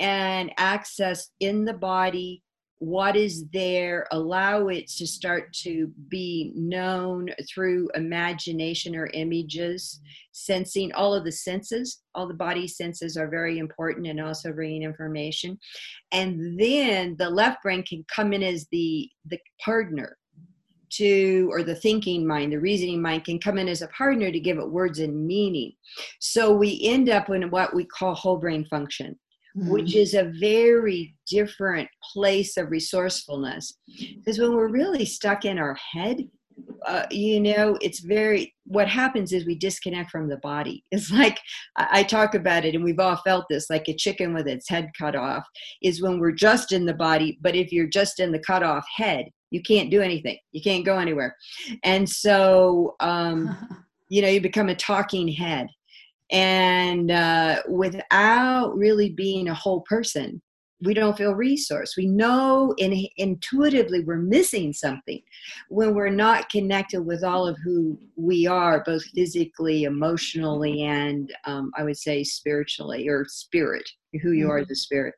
and 0.00 0.50
access 0.58 1.30
in 1.38 1.64
the 1.64 1.74
body 1.74 2.42
what 2.80 3.14
is 3.14 3.44
there, 3.52 4.06
allow 4.10 4.68
it 4.68 4.88
to 4.88 5.06
start 5.06 5.52
to 5.52 5.92
be 6.08 6.50
known 6.56 7.28
through 7.52 7.90
imagination 7.94 8.96
or 8.96 9.10
images, 9.12 10.00
sensing 10.32 10.90
all 10.94 11.12
of 11.12 11.24
the 11.24 11.30
senses, 11.30 12.02
all 12.14 12.26
the 12.26 12.32
body 12.32 12.66
senses 12.66 13.18
are 13.18 13.28
very 13.28 13.58
important 13.58 14.06
and 14.06 14.18
also 14.18 14.50
bringing 14.50 14.82
information. 14.82 15.58
And 16.10 16.58
then 16.58 17.16
the 17.18 17.28
left 17.28 17.62
brain 17.62 17.84
can 17.86 18.02
come 18.14 18.32
in 18.32 18.42
as 18.42 18.66
the, 18.72 19.10
the 19.26 19.38
partner 19.62 20.16
to 20.92 21.48
or 21.52 21.62
the 21.62 21.74
thinking 21.74 22.26
mind 22.26 22.50
the 22.50 22.58
reasoning 22.58 23.00
mind 23.00 23.24
can 23.24 23.38
come 23.38 23.58
in 23.58 23.68
as 23.68 23.80
a 23.80 23.86
partner 23.88 24.32
to 24.32 24.40
give 24.40 24.58
it 24.58 24.70
words 24.70 25.00
and 25.00 25.26
meaning. 25.26 25.72
So 26.18 26.52
we 26.52 26.80
end 26.82 27.10
up 27.10 27.28
in 27.28 27.50
what 27.50 27.74
we 27.74 27.84
call 27.84 28.14
whole 28.14 28.38
brain 28.38 28.64
function 28.64 29.18
which 29.54 29.94
is 29.96 30.14
a 30.14 30.32
very 30.38 31.14
different 31.28 31.88
place 32.12 32.56
of 32.56 32.70
resourcefulness. 32.70 33.74
Because 34.16 34.38
when 34.38 34.54
we're 34.54 34.68
really 34.68 35.04
stuck 35.04 35.44
in 35.44 35.58
our 35.58 35.76
head, 35.92 36.28
uh, 36.86 37.06
you 37.10 37.40
know, 37.40 37.76
it's 37.80 38.00
very, 38.00 38.54
what 38.64 38.88
happens 38.88 39.32
is 39.32 39.46
we 39.46 39.54
disconnect 39.54 40.10
from 40.10 40.28
the 40.28 40.36
body. 40.38 40.84
It's 40.90 41.10
like, 41.10 41.38
I, 41.76 41.88
I 41.92 42.02
talk 42.02 42.34
about 42.34 42.64
it, 42.64 42.74
and 42.74 42.84
we've 42.84 42.98
all 42.98 43.16
felt 43.16 43.46
this 43.48 43.70
like 43.70 43.88
a 43.88 43.94
chicken 43.94 44.34
with 44.34 44.46
its 44.46 44.68
head 44.68 44.90
cut 44.98 45.16
off, 45.16 45.46
is 45.82 46.02
when 46.02 46.18
we're 46.18 46.32
just 46.32 46.72
in 46.72 46.84
the 46.84 46.94
body, 46.94 47.38
but 47.40 47.54
if 47.54 47.72
you're 47.72 47.88
just 47.88 48.20
in 48.20 48.32
the 48.32 48.38
cut 48.38 48.62
off 48.62 48.84
head, 48.94 49.26
you 49.50 49.62
can't 49.62 49.90
do 49.90 50.00
anything, 50.00 50.38
you 50.52 50.62
can't 50.62 50.84
go 50.84 50.98
anywhere. 50.98 51.36
And 51.82 52.08
so, 52.08 52.94
um, 53.00 53.84
you 54.08 54.22
know, 54.22 54.28
you 54.28 54.40
become 54.40 54.68
a 54.68 54.74
talking 54.74 55.28
head 55.28 55.68
and 56.30 57.10
uh, 57.10 57.62
without 57.68 58.76
really 58.76 59.10
being 59.10 59.48
a 59.48 59.54
whole 59.54 59.82
person 59.82 60.40
we 60.82 60.94
don't 60.94 61.16
feel 61.16 61.34
resourced 61.34 61.96
we 61.96 62.06
know 62.06 62.74
in, 62.78 63.06
intuitively 63.16 64.02
we're 64.04 64.16
missing 64.16 64.72
something 64.72 65.20
when 65.68 65.94
we're 65.94 66.08
not 66.08 66.48
connected 66.48 67.02
with 67.02 67.22
all 67.22 67.46
of 67.46 67.56
who 67.62 67.98
we 68.16 68.46
are 68.46 68.82
both 68.84 69.04
physically 69.14 69.84
emotionally 69.84 70.82
and 70.82 71.32
um, 71.44 71.70
i 71.76 71.82
would 71.82 71.96
say 71.96 72.24
spiritually 72.24 73.08
or 73.08 73.24
spirit 73.28 73.88
who 74.22 74.32
you 74.32 74.44
mm-hmm. 74.44 74.52
are 74.52 74.64
the 74.64 74.74
spirit 74.74 75.14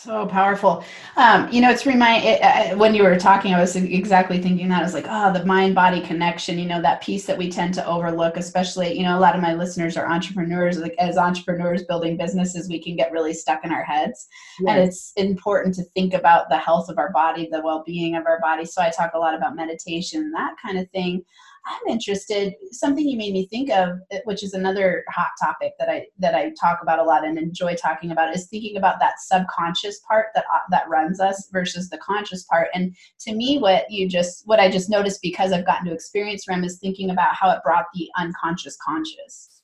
so 0.00 0.26
powerful. 0.26 0.82
Um, 1.16 1.50
you 1.52 1.60
know, 1.60 1.70
it's 1.70 1.84
remind 1.84 2.24
it, 2.24 2.40
uh, 2.42 2.74
when 2.76 2.94
you 2.94 3.02
were 3.02 3.18
talking, 3.18 3.52
I 3.52 3.60
was 3.60 3.76
exactly 3.76 4.40
thinking 4.40 4.68
that. 4.68 4.80
I 4.80 4.82
was 4.82 4.94
like, 4.94 5.04
oh, 5.06 5.30
the 5.30 5.44
mind 5.44 5.74
body 5.74 6.00
connection. 6.00 6.58
You 6.58 6.66
know, 6.66 6.80
that 6.80 7.02
piece 7.02 7.26
that 7.26 7.36
we 7.36 7.50
tend 7.50 7.74
to 7.74 7.86
overlook, 7.86 8.38
especially. 8.38 8.96
You 8.96 9.02
know, 9.02 9.18
a 9.18 9.20
lot 9.20 9.34
of 9.34 9.42
my 9.42 9.52
listeners 9.52 9.98
are 9.98 10.10
entrepreneurs. 10.10 10.78
Like 10.78 10.94
as 10.98 11.18
entrepreneurs 11.18 11.84
building 11.84 12.16
businesses, 12.16 12.68
we 12.68 12.82
can 12.82 12.96
get 12.96 13.12
really 13.12 13.34
stuck 13.34 13.62
in 13.62 13.72
our 13.72 13.84
heads, 13.84 14.26
yes. 14.60 14.70
and 14.70 14.78
it's 14.88 15.12
important 15.16 15.74
to 15.74 15.84
think 15.94 16.14
about 16.14 16.48
the 16.48 16.56
health 16.56 16.88
of 16.88 16.98
our 16.98 17.12
body, 17.12 17.48
the 17.50 17.60
well 17.62 17.84
being 17.86 18.16
of 18.16 18.24
our 18.26 18.40
body. 18.40 18.64
So 18.64 18.80
I 18.80 18.90
talk 18.90 19.12
a 19.14 19.18
lot 19.18 19.34
about 19.34 19.54
meditation, 19.54 20.32
that 20.32 20.54
kind 20.62 20.78
of 20.78 20.88
thing. 20.90 21.22
I'm 21.66 21.92
interested. 21.92 22.54
Something 22.72 23.06
you 23.06 23.18
made 23.18 23.32
me 23.32 23.46
think 23.46 23.70
of, 23.70 24.00
which 24.24 24.42
is 24.42 24.54
another 24.54 25.04
hot 25.10 25.30
topic 25.40 25.74
that 25.78 25.88
I 25.88 26.06
that 26.18 26.34
I 26.34 26.52
talk 26.60 26.80
about 26.82 26.98
a 26.98 27.02
lot 27.02 27.24
and 27.24 27.38
enjoy 27.38 27.74
talking 27.74 28.12
about, 28.12 28.34
is 28.34 28.48
thinking 28.48 28.76
about 28.76 28.98
that 29.00 29.20
subconscious 29.20 30.00
part 30.00 30.26
that 30.34 30.44
uh, 30.52 30.58
that 30.70 30.88
runs 30.88 31.20
us 31.20 31.48
versus 31.52 31.90
the 31.90 31.98
conscious 31.98 32.44
part. 32.44 32.68
And 32.74 32.96
to 33.20 33.34
me, 33.34 33.58
what 33.58 33.90
you 33.90 34.08
just 34.08 34.46
what 34.46 34.60
I 34.60 34.70
just 34.70 34.90
noticed 34.90 35.20
because 35.22 35.52
I've 35.52 35.66
gotten 35.66 35.86
to 35.86 35.94
experience 35.94 36.48
RIM 36.48 36.64
is 36.64 36.78
thinking 36.78 37.10
about 37.10 37.34
how 37.34 37.50
it 37.50 37.62
brought 37.62 37.86
the 37.94 38.08
unconscious 38.16 38.76
conscious. 38.82 39.62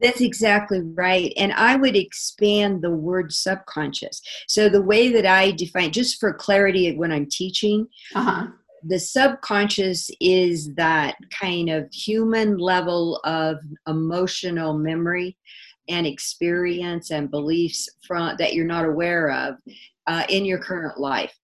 That's 0.00 0.20
exactly 0.20 0.80
right. 0.80 1.32
And 1.36 1.52
I 1.52 1.76
would 1.76 1.94
expand 1.94 2.82
the 2.82 2.90
word 2.90 3.32
subconscious. 3.32 4.20
So, 4.48 4.68
the 4.68 4.82
way 4.82 5.12
that 5.12 5.26
I 5.26 5.52
define, 5.52 5.92
just 5.92 6.18
for 6.18 6.34
clarity 6.34 6.94
when 6.96 7.12
I'm 7.12 7.26
teaching, 7.30 7.86
uh-huh 8.14 8.48
the 8.84 8.98
subconscious 8.98 10.10
is 10.20 10.74
that 10.74 11.16
kind 11.30 11.70
of 11.70 11.88
human 11.92 12.58
level 12.58 13.20
of 13.24 13.58
emotional 13.86 14.76
memory 14.76 15.36
and 15.88 16.06
experience 16.06 17.10
and 17.10 17.30
beliefs 17.30 17.88
from 18.06 18.36
that 18.38 18.54
you're 18.54 18.64
not 18.64 18.84
aware 18.84 19.30
of 19.30 19.56
uh, 20.06 20.24
in 20.28 20.44
your 20.44 20.58
current 20.58 20.98
life. 20.98 21.34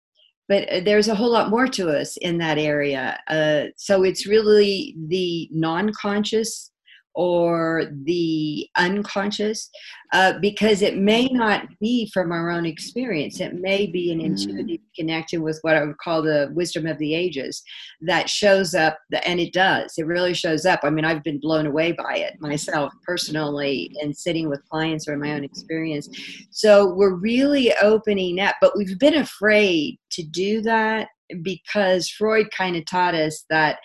But 0.48 0.68
uh, 0.70 0.80
there's 0.80 1.08
a 1.08 1.14
whole 1.14 1.30
lot 1.30 1.50
more 1.50 1.66
to 1.68 1.90
us 1.90 2.16
in 2.18 2.38
that 2.38 2.58
area 2.58 3.18
uh, 3.28 3.64
so 3.76 4.04
it's 4.04 4.26
really 4.26 4.96
the 5.08 5.48
non-conscious 5.52 6.70
or 7.18 7.82
the 8.04 8.64
unconscious 8.76 9.70
uh, 10.12 10.34
because 10.40 10.82
it 10.82 10.96
may 10.96 11.26
not 11.26 11.66
be 11.80 12.08
from 12.14 12.30
our 12.30 12.48
own 12.48 12.64
experience. 12.64 13.40
It 13.40 13.54
may 13.54 13.88
be 13.88 14.12
an 14.12 14.20
mm. 14.20 14.26
intuitive 14.26 14.78
connection 14.94 15.42
with 15.42 15.58
what 15.62 15.74
I 15.74 15.84
would 15.84 15.98
call 15.98 16.22
the 16.22 16.48
wisdom 16.54 16.86
of 16.86 16.96
the 16.98 17.16
ages 17.16 17.60
that 18.02 18.30
shows 18.30 18.72
up, 18.72 19.00
and 19.26 19.40
it 19.40 19.52
does. 19.52 19.94
It 19.98 20.06
really 20.06 20.32
shows 20.32 20.64
up. 20.64 20.80
I 20.84 20.90
mean, 20.90 21.04
I've 21.04 21.24
been 21.24 21.40
blown 21.40 21.66
away 21.66 21.90
by 21.90 22.18
it 22.18 22.34
myself 22.38 22.92
personally 23.04 23.90
and 24.00 24.16
sitting 24.16 24.48
with 24.48 24.68
clients 24.68 25.08
or 25.08 25.14
in 25.14 25.20
my 25.20 25.32
own 25.32 25.42
experience. 25.42 26.08
So 26.50 26.94
we're 26.94 27.16
really 27.16 27.74
opening 27.82 28.38
up, 28.38 28.54
but 28.60 28.78
we've 28.78 28.98
been 28.98 29.16
afraid 29.16 29.98
to 30.10 30.22
do 30.22 30.62
that 30.62 31.08
because 31.42 32.08
Freud 32.08 32.50
kind 32.50 32.76
of 32.76 32.84
taught 32.86 33.14
us 33.14 33.44
that 33.50 33.78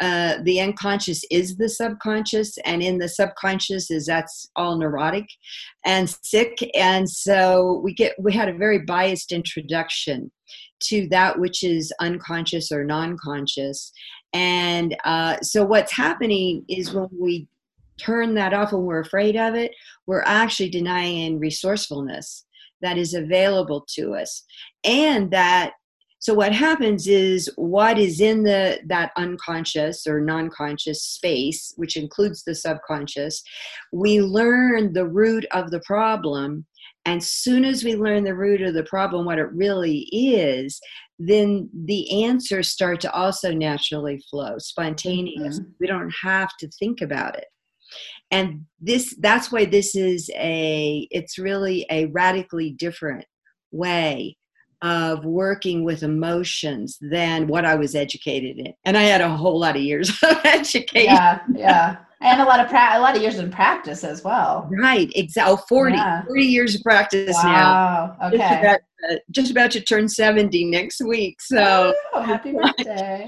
uh, 0.00 0.38
the 0.42 0.60
unconscious 0.60 1.24
is 1.30 1.56
the 1.56 1.68
subconscious 1.68 2.56
and 2.64 2.82
in 2.82 2.98
the 2.98 3.08
subconscious 3.08 3.90
is 3.90 4.06
that's 4.06 4.48
all 4.56 4.76
neurotic 4.78 5.26
and 5.84 6.14
sick. 6.22 6.58
And 6.74 7.08
so 7.08 7.80
we 7.82 7.94
get 7.94 8.14
we 8.18 8.32
had 8.32 8.48
a 8.48 8.56
very 8.56 8.80
biased 8.80 9.32
introduction 9.32 10.30
to 10.84 11.08
that 11.08 11.38
which 11.38 11.64
is 11.64 11.92
unconscious 12.00 12.70
or 12.70 12.84
non-conscious. 12.84 13.92
And 14.32 14.96
uh, 15.04 15.38
so 15.42 15.64
what's 15.64 15.92
happening 15.92 16.64
is 16.68 16.92
when 16.92 17.08
we 17.12 17.48
turn 17.98 18.34
that 18.34 18.54
off 18.54 18.72
and 18.72 18.84
we're 18.84 19.00
afraid 19.00 19.36
of 19.36 19.56
it 19.56 19.72
we're 20.06 20.22
actually 20.22 20.70
denying 20.70 21.40
resourcefulness 21.40 22.44
that 22.80 22.98
is 22.98 23.14
available 23.14 23.84
to 23.94 24.14
us. 24.14 24.44
And 24.84 25.30
that 25.30 25.72
so 26.18 26.34
what 26.34 26.52
happens 26.52 27.06
is 27.06 27.50
what 27.56 27.98
is 27.98 28.20
in 28.20 28.42
the 28.42 28.80
that 28.86 29.12
unconscious 29.16 30.06
or 30.06 30.20
non-conscious 30.20 31.02
space, 31.02 31.72
which 31.76 31.96
includes 31.96 32.42
the 32.42 32.54
subconscious, 32.54 33.42
we 33.92 34.20
learn 34.20 34.92
the 34.92 35.06
root 35.06 35.46
of 35.52 35.70
the 35.70 35.80
problem. 35.80 36.66
And 37.04 37.22
soon 37.22 37.64
as 37.64 37.84
we 37.84 37.96
learn 37.96 38.24
the 38.24 38.34
root 38.34 38.60
of 38.60 38.74
the 38.74 38.84
problem, 38.84 39.24
what 39.24 39.38
it 39.38 39.50
really 39.52 40.08
is, 40.12 40.80
then 41.18 41.70
the 41.72 42.24
answers 42.24 42.68
start 42.68 43.00
to 43.00 43.12
also 43.12 43.52
naturally 43.52 44.20
flow, 44.28 44.58
spontaneous. 44.58 45.60
Mm-hmm. 45.60 45.70
We 45.80 45.86
don't 45.86 46.12
have 46.22 46.50
to 46.58 46.68
think 46.78 47.00
about 47.00 47.36
it 47.36 47.46
and 48.30 48.64
this 48.80 49.14
that's 49.20 49.50
why 49.50 49.64
this 49.64 49.94
is 49.94 50.30
a 50.34 51.08
it's 51.10 51.38
really 51.38 51.86
a 51.90 52.06
radically 52.06 52.70
different 52.70 53.24
way 53.70 54.36
of 54.82 55.24
working 55.24 55.84
with 55.84 56.02
emotions 56.02 56.98
than 57.00 57.46
what 57.48 57.64
I 57.64 57.74
was 57.74 57.94
educated 57.94 58.58
in. 58.58 58.72
And 58.84 58.96
I 58.96 59.02
had 59.02 59.20
a 59.20 59.28
whole 59.28 59.58
lot 59.58 59.76
of 59.76 59.82
years 59.82 60.10
of 60.22 60.44
education. 60.44 61.06
Yeah, 61.06 61.40
yeah. 61.54 61.96
And 62.20 62.40
a 62.40 62.44
lot 62.44 62.58
of 62.58 62.68
pra- 62.68 62.98
a 62.98 63.00
lot 63.00 63.14
of 63.14 63.22
years 63.22 63.38
in 63.38 63.50
practice 63.50 64.02
as 64.02 64.24
well. 64.24 64.68
Right, 64.72 65.10
exactly. 65.14 65.54
Oh, 65.54 65.64
40, 65.68 65.96
yeah. 65.96 66.24
40 66.24 66.42
years 66.42 66.74
of 66.74 66.82
practice 66.82 67.36
now. 67.44 67.52
wow. 67.52 68.16
now. 68.20 68.26
Okay. 68.28 68.38
Just 68.38 68.60
about, 68.60 68.80
uh, 69.08 69.16
just 69.30 69.50
about 69.52 69.70
to 69.72 69.80
turn 69.80 70.08
70 70.08 70.64
next 70.64 71.00
week. 71.00 71.40
So 71.40 71.94
oh, 72.14 72.22
happy 72.22 72.52
birthday. 72.78 73.26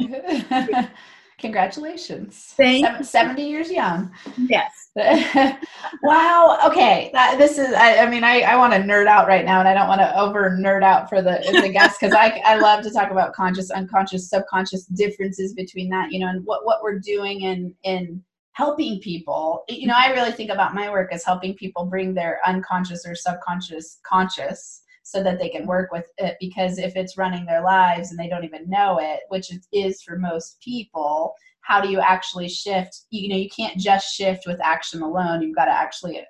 Congratulations. 1.39 2.53
Thank 2.57 2.85
Seven, 2.85 3.05
70 3.05 3.49
years 3.49 3.71
young. 3.71 4.13
Yes. 4.37 4.80
wow. 6.03 6.59
Okay. 6.67 7.11
That, 7.13 7.37
this 7.39 7.59
is, 7.59 7.73
I, 7.73 7.99
I 7.99 8.11
mean, 8.11 8.25
I, 8.25 8.41
I 8.41 8.57
want 8.57 8.73
to 8.73 8.81
nerd 8.81 9.07
out 9.07 9.29
right 9.29 9.45
now 9.45 9.61
and 9.61 9.69
I 9.69 9.75
don't 9.75 9.87
want 9.87 10.01
to 10.01 10.19
over 10.19 10.59
nerd 10.61 10.83
out 10.83 11.09
for 11.09 11.23
the, 11.23 11.41
the 11.63 11.69
guests 11.73 11.99
because 12.01 12.15
I, 12.15 12.41
I 12.45 12.57
love 12.59 12.83
to 12.85 12.91
talk 12.91 13.11
about 13.11 13.33
conscious, 13.33 13.71
unconscious, 13.71 14.29
subconscious 14.29 14.87
differences 14.87 15.55
between 15.55 15.89
that, 15.91 16.11
you 16.11 16.19
know, 16.19 16.27
and 16.27 16.45
what, 16.45 16.67
what 16.67 16.83
we're 16.83 16.99
doing 16.99 17.43
in, 17.43 17.73
in 17.85 18.23
helping 18.53 19.01
people. 19.01 19.65
You 19.69 19.87
know, 19.87 19.95
I 19.97 20.13
really 20.13 20.33
think 20.33 20.51
about 20.51 20.75
my 20.75 20.91
work 20.91 21.13
as 21.13 21.25
helping 21.25 21.55
people 21.55 21.85
bring 21.85 22.13
their 22.13 22.41
unconscious 22.45 23.07
or 23.07 23.15
subconscious 23.15 24.01
conscious 24.05 24.83
so 25.03 25.23
that 25.23 25.39
they 25.39 25.49
can 25.49 25.67
work 25.67 25.91
with 25.91 26.07
it 26.19 26.37
because 26.41 26.79
if 26.79 26.95
it's 26.95 27.17
running 27.17 27.47
their 27.47 27.63
lives 27.63 28.11
and 28.11 28.19
they 28.19 28.29
don't 28.29 28.45
even 28.45 28.69
know 28.69 28.99
it 29.01 29.21
which 29.29 29.53
it 29.53 29.67
is 29.73 30.03
for 30.03 30.19
most 30.19 30.61
people 30.61 31.35
how 31.71 31.81
do 31.81 31.89
you 31.89 32.01
actually 32.01 32.49
shift? 32.49 33.05
You 33.11 33.29
know 33.29 33.37
you 33.37 33.49
can't 33.49 33.79
just 33.79 34.13
shift 34.13 34.43
with 34.45 34.61
action 34.61 35.03
alone. 35.03 35.41
You've 35.41 35.55
got 35.55 35.67
to 35.67 35.73
actually 35.73 36.21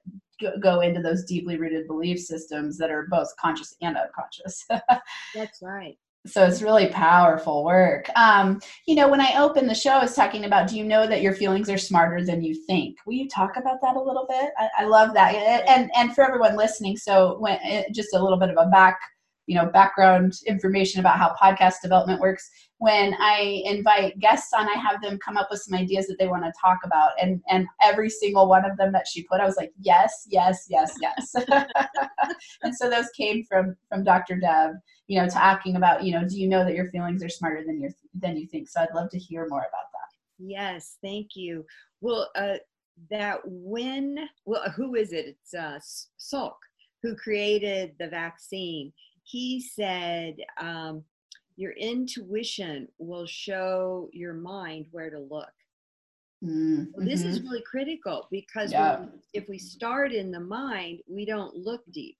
go 0.60 0.80
into 0.80 1.00
those 1.00 1.24
deeply 1.24 1.56
rooted 1.56 1.86
belief 1.86 2.18
systems 2.18 2.76
that 2.76 2.90
are 2.90 3.06
both 3.10 3.28
conscious 3.40 3.74
and 3.80 3.96
unconscious. 3.96 4.66
That's 5.34 5.62
right. 5.62 5.96
So 6.26 6.44
it's 6.44 6.60
really 6.60 6.88
powerful 6.88 7.64
work. 7.64 8.10
Um, 8.16 8.60
you 8.86 8.94
know 8.94 9.08
when 9.08 9.22
i 9.22 9.40
opened 9.40 9.70
the 9.70 9.74
show 9.74 9.92
i 9.92 10.02
was 10.02 10.14
talking 10.14 10.44
about 10.44 10.68
do 10.68 10.76
you 10.76 10.84
know 10.84 11.06
that 11.06 11.22
your 11.22 11.32
feelings 11.32 11.70
are 11.70 11.78
smarter 11.78 12.22
than 12.22 12.42
you 12.42 12.54
think? 12.66 12.98
Will 13.06 13.14
you 13.14 13.26
talk 13.26 13.56
about 13.56 13.80
that 13.80 13.96
a 13.96 14.02
little 14.02 14.26
bit? 14.28 14.50
I, 14.58 14.68
I 14.80 14.84
love 14.84 15.14
that. 15.14 15.34
And 15.66 15.90
and 15.96 16.14
for 16.14 16.22
everyone 16.22 16.54
listening 16.58 16.98
so 16.98 17.38
when 17.38 17.58
eh, 17.62 17.84
just 17.94 18.14
a 18.14 18.22
little 18.22 18.38
bit 18.38 18.50
of 18.50 18.58
a 18.58 18.68
back 18.68 18.98
you 19.50 19.56
know 19.56 19.66
background 19.66 20.32
information 20.46 21.00
about 21.00 21.18
how 21.18 21.34
podcast 21.34 21.82
development 21.82 22.20
works. 22.20 22.48
When 22.78 23.14
i 23.20 23.62
invite 23.66 24.18
guests 24.20 24.54
on 24.54 24.66
i 24.66 24.72
have 24.72 25.02
them 25.02 25.18
come 25.18 25.36
up 25.36 25.48
with 25.50 25.60
some 25.60 25.78
ideas 25.78 26.06
that 26.06 26.18
they 26.18 26.28
want 26.28 26.44
to 26.44 26.52
talk 26.58 26.78
about 26.82 27.10
and 27.20 27.42
and 27.50 27.66
every 27.82 28.08
single 28.08 28.48
one 28.48 28.64
of 28.64 28.78
them 28.78 28.90
that 28.92 29.06
she 29.06 29.24
put 29.24 29.40
i 29.40 29.44
was 29.44 29.56
like 29.56 29.72
yes 29.80 30.26
yes 30.28 30.66
yes 30.70 30.94
yes. 31.02 31.34
And 32.62 32.74
so 32.74 32.88
those 32.88 33.10
came 33.10 33.44
from 33.44 33.76
from 33.88 34.02
dr 34.04 34.34
deb 34.40 34.76
you 35.08 35.20
know 35.20 35.28
talking 35.28 35.76
about 35.76 36.04
you 36.04 36.12
know 36.14 36.26
do 36.26 36.40
you 36.40 36.48
know 36.48 36.64
that 36.64 36.74
your 36.74 36.90
feelings 36.90 37.22
are 37.22 37.28
smarter 37.28 37.62
than 37.66 37.80
your 37.82 37.90
than 38.14 38.38
you 38.38 38.46
think? 38.46 38.68
So 38.68 38.80
i'd 38.80 38.94
love 38.94 39.10
to 39.10 39.18
hear 39.18 39.46
more 39.48 39.66
about 39.68 39.88
that. 39.96 40.10
Yes 40.38 40.96
thank 41.02 41.30
you. 41.34 41.66
Well 42.00 42.30
uh 42.34 42.58
that 43.10 43.40
when 43.44 44.16
well 44.46 44.70
who 44.70 44.94
is 44.94 45.12
it? 45.12 45.26
It's 45.26 45.52
uh 45.52 45.78
salk 46.18 46.60
who 47.02 47.14
created 47.16 47.92
the 47.98 48.08
vaccine 48.08 48.92
he 49.30 49.60
said 49.60 50.36
um, 50.58 51.04
your 51.56 51.72
intuition 51.72 52.88
will 52.98 53.26
show 53.26 54.08
your 54.12 54.34
mind 54.34 54.86
where 54.90 55.10
to 55.10 55.18
look 55.18 55.52
mm-hmm. 56.44 56.84
well, 56.94 57.06
this 57.06 57.22
is 57.22 57.38
mm-hmm. 57.38 57.48
really 57.48 57.62
critical 57.62 58.26
because 58.30 58.72
yeah. 58.72 59.00
we, 59.00 59.06
if 59.34 59.48
we 59.48 59.58
start 59.58 60.12
in 60.12 60.30
the 60.30 60.40
mind 60.40 61.00
we 61.08 61.24
don't 61.24 61.54
look 61.54 61.82
deep 61.92 62.16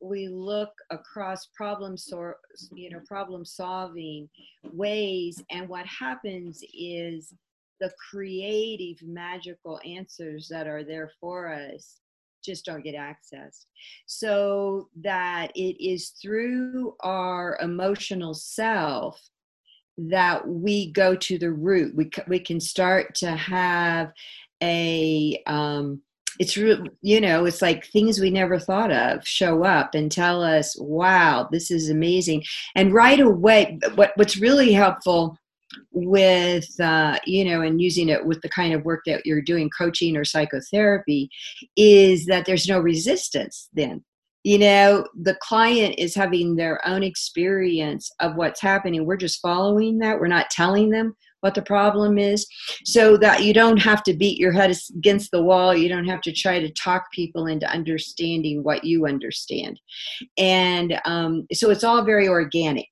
we 0.00 0.28
look 0.28 0.72
across 0.90 1.48
problem 1.56 1.96
so, 1.96 2.32
you 2.74 2.90
know 2.90 3.00
problem 3.06 3.44
solving 3.44 4.28
ways 4.72 5.42
and 5.50 5.68
what 5.68 5.86
happens 5.86 6.62
is 6.74 7.34
the 7.80 7.90
creative 8.10 8.96
magical 9.06 9.80
answers 9.84 10.46
that 10.48 10.66
are 10.66 10.84
there 10.84 11.10
for 11.20 11.52
us 11.52 12.00
just 12.44 12.64
don't 12.64 12.84
get 12.84 12.94
access. 12.94 13.66
So 14.06 14.88
that 15.02 15.50
it 15.54 15.82
is 15.84 16.10
through 16.20 16.94
our 17.00 17.58
emotional 17.60 18.34
self 18.34 19.20
that 19.96 20.46
we 20.46 20.92
go 20.92 21.14
to 21.14 21.38
the 21.38 21.52
root. 21.52 21.94
We, 21.94 22.10
we 22.26 22.40
can 22.40 22.60
start 22.60 23.14
to 23.16 23.30
have 23.30 24.12
a, 24.62 25.42
um, 25.46 26.02
it's 26.40 26.56
real, 26.56 26.84
you 27.00 27.20
know 27.20 27.44
it's 27.44 27.62
like 27.62 27.86
things 27.86 28.18
we 28.18 28.30
never 28.30 28.58
thought 28.58 28.90
of 28.90 29.26
show 29.26 29.62
up 29.62 29.94
and 29.94 30.10
tell 30.10 30.42
us 30.42 30.76
wow 30.78 31.48
this 31.52 31.70
is 31.70 31.90
amazing 31.90 32.42
and 32.74 32.92
right 32.92 33.20
away 33.20 33.78
what 33.94 34.12
what's 34.16 34.36
really 34.36 34.72
helpful 34.72 35.38
with 35.92 36.68
uh, 36.80 37.18
you 37.24 37.44
know 37.44 37.60
and 37.62 37.80
using 37.80 38.08
it 38.08 38.24
with 38.24 38.40
the 38.42 38.48
kind 38.48 38.74
of 38.74 38.84
work 38.84 39.00
that 39.06 39.24
you're 39.24 39.42
doing 39.42 39.70
coaching 39.76 40.16
or 40.16 40.24
psychotherapy 40.24 41.28
is 41.76 42.26
that 42.26 42.46
there's 42.46 42.68
no 42.68 42.78
resistance 42.78 43.68
then. 43.72 44.04
You 44.42 44.58
know 44.58 45.06
the 45.20 45.36
client 45.40 45.94
is 45.98 46.14
having 46.14 46.56
their 46.56 46.86
own 46.86 47.02
experience 47.02 48.10
of 48.20 48.36
what's 48.36 48.60
happening. 48.60 49.06
We're 49.06 49.16
just 49.16 49.40
following 49.40 49.98
that. 49.98 50.20
We're 50.20 50.28
not 50.28 50.50
telling 50.50 50.90
them 50.90 51.16
what 51.44 51.54
the 51.54 51.62
problem 51.62 52.16
is 52.16 52.46
so 52.86 53.18
that 53.18 53.44
you 53.44 53.52
don't 53.52 53.76
have 53.76 54.02
to 54.02 54.14
beat 54.14 54.38
your 54.38 54.50
head 54.50 54.74
against 54.96 55.30
the 55.30 55.42
wall. 55.42 55.76
You 55.76 55.90
don't 55.90 56.08
have 56.08 56.22
to 56.22 56.32
try 56.32 56.58
to 56.58 56.72
talk 56.72 57.12
people 57.12 57.48
into 57.48 57.70
understanding 57.70 58.62
what 58.62 58.82
you 58.82 59.06
understand. 59.06 59.78
And 60.38 60.98
um, 61.04 61.46
so 61.52 61.68
it's 61.68 61.84
all 61.84 62.02
very 62.02 62.26
organic 62.28 62.86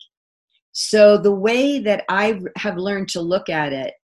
so 0.72 1.18
the 1.18 1.35
way 1.35 1.78
that 1.80 2.04
I 2.08 2.40
have 2.56 2.76
learned 2.76 3.08
to 3.11 3.20
look 3.20 3.48
at 3.48 3.72
it, 3.72 3.94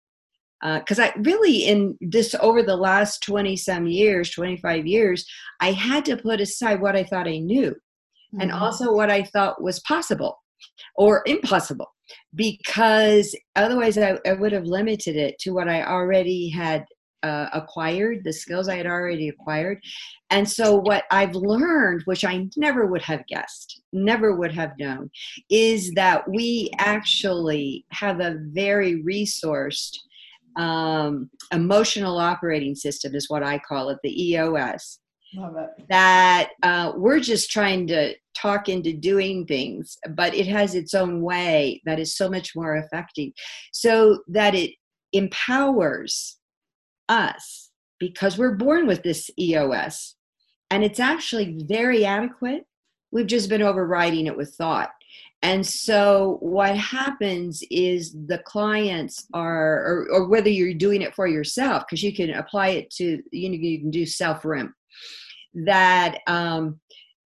because 0.63 0.99
uh, 0.99 1.05
I 1.05 1.13
really 1.21 1.65
in 1.65 1.97
this 2.01 2.35
over 2.41 2.63
the 2.63 2.77
last 2.77 3.23
20 3.23 3.57
some 3.57 3.87
years, 3.87 4.31
25 4.31 4.87
years, 4.87 5.25
I 5.61 5.73
had 5.73 6.05
to 6.07 6.17
put 6.17 6.41
aside 6.41 6.81
what 6.81 6.97
I 6.97 7.05
thought 7.05 7.29
I 7.29 7.39
knew 7.39 7.71
mm-hmm. 7.71 8.41
and 8.41 8.53
also 8.53 8.93
what 8.93 9.11
I 9.11 9.23
thought 9.23 9.63
was 9.63 9.81
possible 9.81 10.39
or 10.97 11.23
impossible 11.27 11.87
because 12.35 13.35
otherwise 13.57 13.99
I, 13.99 14.19
I 14.27 14.33
would 14.33 14.53
have 14.53 14.65
limited 14.65 15.17
it 15.17 15.39
to 15.41 15.51
what 15.51 15.69
I 15.69 15.85
already 15.85 16.49
had 16.49 16.85
uh, 17.23 17.49
acquired, 17.53 18.23
the 18.25 18.33
skills 18.33 18.69
I 18.69 18.77
had 18.77 18.87
already 18.87 19.29
acquired. 19.29 19.83
And 20.31 20.49
so, 20.49 20.77
what 20.77 21.05
I've 21.11 21.35
learned, 21.35 22.03
which 22.05 22.25
I 22.25 22.49
never 22.57 22.87
would 22.87 23.03
have 23.03 23.27
guessed, 23.27 23.83
never 23.93 24.37
would 24.37 24.53
have 24.53 24.73
known, 24.79 25.11
is 25.51 25.93
that 25.93 26.29
we 26.29 26.71
actually 26.79 27.85
have 27.91 28.21
a 28.21 28.39
very 28.41 29.03
resourced 29.03 29.97
um, 30.57 31.31
emotional 31.53 32.19
operating 32.19 32.75
system, 32.75 33.15
is 33.15 33.31
what 33.31 33.43
I 33.43 33.59
call 33.59 33.91
it, 33.91 33.99
the 34.03 34.31
EOS. 34.31 34.99
Love 35.35 35.57
it. 35.57 35.85
That 35.89 36.51
uh, 36.63 36.93
we're 36.97 37.21
just 37.21 37.51
trying 37.51 37.87
to 37.89 38.15
talk 38.35 38.69
into 38.69 38.93
doing 38.93 39.47
things, 39.47 39.99
but 40.11 40.35
it 40.35 40.47
has 40.47 40.75
its 40.75 40.95
own 40.95 41.21
way 41.21 41.83
that 41.85 41.99
is 41.99 42.17
so 42.17 42.31
much 42.31 42.57
more 42.57 42.77
effective. 42.77 43.33
So 43.73 44.21
that 44.29 44.55
it 44.55 44.73
empowers 45.13 46.38
us 47.09 47.71
because 47.99 48.39
we're 48.39 48.55
born 48.55 48.87
with 48.87 49.03
this 49.03 49.31
EOS 49.39 50.15
and 50.71 50.85
it's 50.85 51.01
actually 51.01 51.59
very 51.65 52.05
adequate. 52.05 52.65
We've 53.11 53.27
just 53.27 53.49
been 53.49 53.63
overriding 53.63 54.27
it 54.27 54.37
with 54.37 54.55
thought. 54.55 54.91
And 55.43 55.65
so 55.65 56.39
what 56.41 56.77
happens 56.77 57.63
is 57.71 58.13
the 58.27 58.39
clients 58.39 59.27
are, 59.33 59.77
or, 59.87 60.09
or 60.11 60.29
whether 60.29 60.49
you're 60.49 60.75
doing 60.75 61.01
it 61.01 61.15
for 61.15 61.27
yourself, 61.27 61.85
because 61.87 62.03
you 62.03 62.15
can 62.15 62.31
apply 62.31 62.69
it 62.69 62.91
to, 62.97 63.23
you 63.31 63.49
know, 63.49 63.57
you 63.57 63.79
can 63.79 63.91
do 63.91 64.05
self 64.05 64.45
rim, 64.45 64.75
that 65.55 66.19
um, 66.27 66.81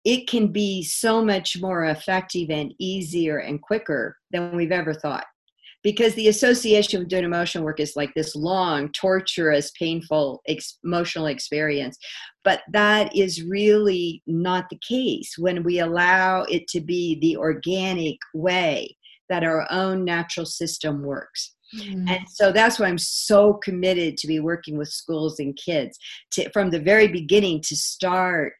it 0.06 0.28
can 0.28 0.52
be 0.52 0.82
so 0.84 1.24
much 1.24 1.62
more 1.62 1.86
effective 1.86 2.50
and 2.50 2.74
easier 2.80 3.38
and 3.38 3.62
quicker 3.62 4.18
than 4.32 4.56
we've 4.56 4.72
ever 4.72 4.94
thought 4.94 5.26
because 5.84 6.14
the 6.16 6.28
association 6.28 7.00
with 7.00 7.08
doing 7.08 7.24
emotional 7.24 7.64
work 7.64 7.80
is 7.80 7.96
like 7.96 8.14
this 8.14 8.36
long, 8.36 8.92
torturous, 8.92 9.72
painful 9.72 10.42
ex- 10.48 10.78
emotional 10.84 11.28
experience. 11.28 11.98
But 12.44 12.62
that 12.72 13.16
is 13.16 13.44
really 13.44 14.22
not 14.28 14.70
the 14.70 14.80
case 14.86 15.36
when 15.38 15.64
we 15.64 15.80
allow 15.80 16.44
it 16.44 16.68
to 16.70 16.82
be 16.82 17.20
the 17.22 17.38
organic 17.38 18.18
way 18.34 18.96
that 19.30 19.44
our 19.44 19.68
own 19.72 20.04
natural 20.04 20.46
system 20.46 21.04
works. 21.04 21.56
Mm. 21.78 22.10
And 22.10 22.28
so 22.28 22.52
that's 22.52 22.80
why 22.80 22.88
I'm 22.88 22.98
so 22.98 23.54
committed 23.54 24.18
to 24.18 24.28
be 24.28 24.40
working 24.40 24.78
with 24.78 24.90
schools 24.90 25.40
and 25.40 25.56
kids 25.56 25.98
to, 26.32 26.50
from 26.52 26.72
the 26.72 26.80
very 26.80 27.08
beginning 27.08 27.62
to 27.68 27.76
start 27.76 28.54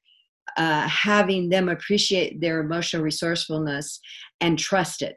uh, 0.58 0.88
having 0.88 1.50
them 1.50 1.70
appreciate 1.70 2.40
their 2.40 2.60
emotional 2.60 3.04
resourcefulness 3.04 4.00
and 4.42 4.58
trust 4.58 5.02
it 5.02 5.16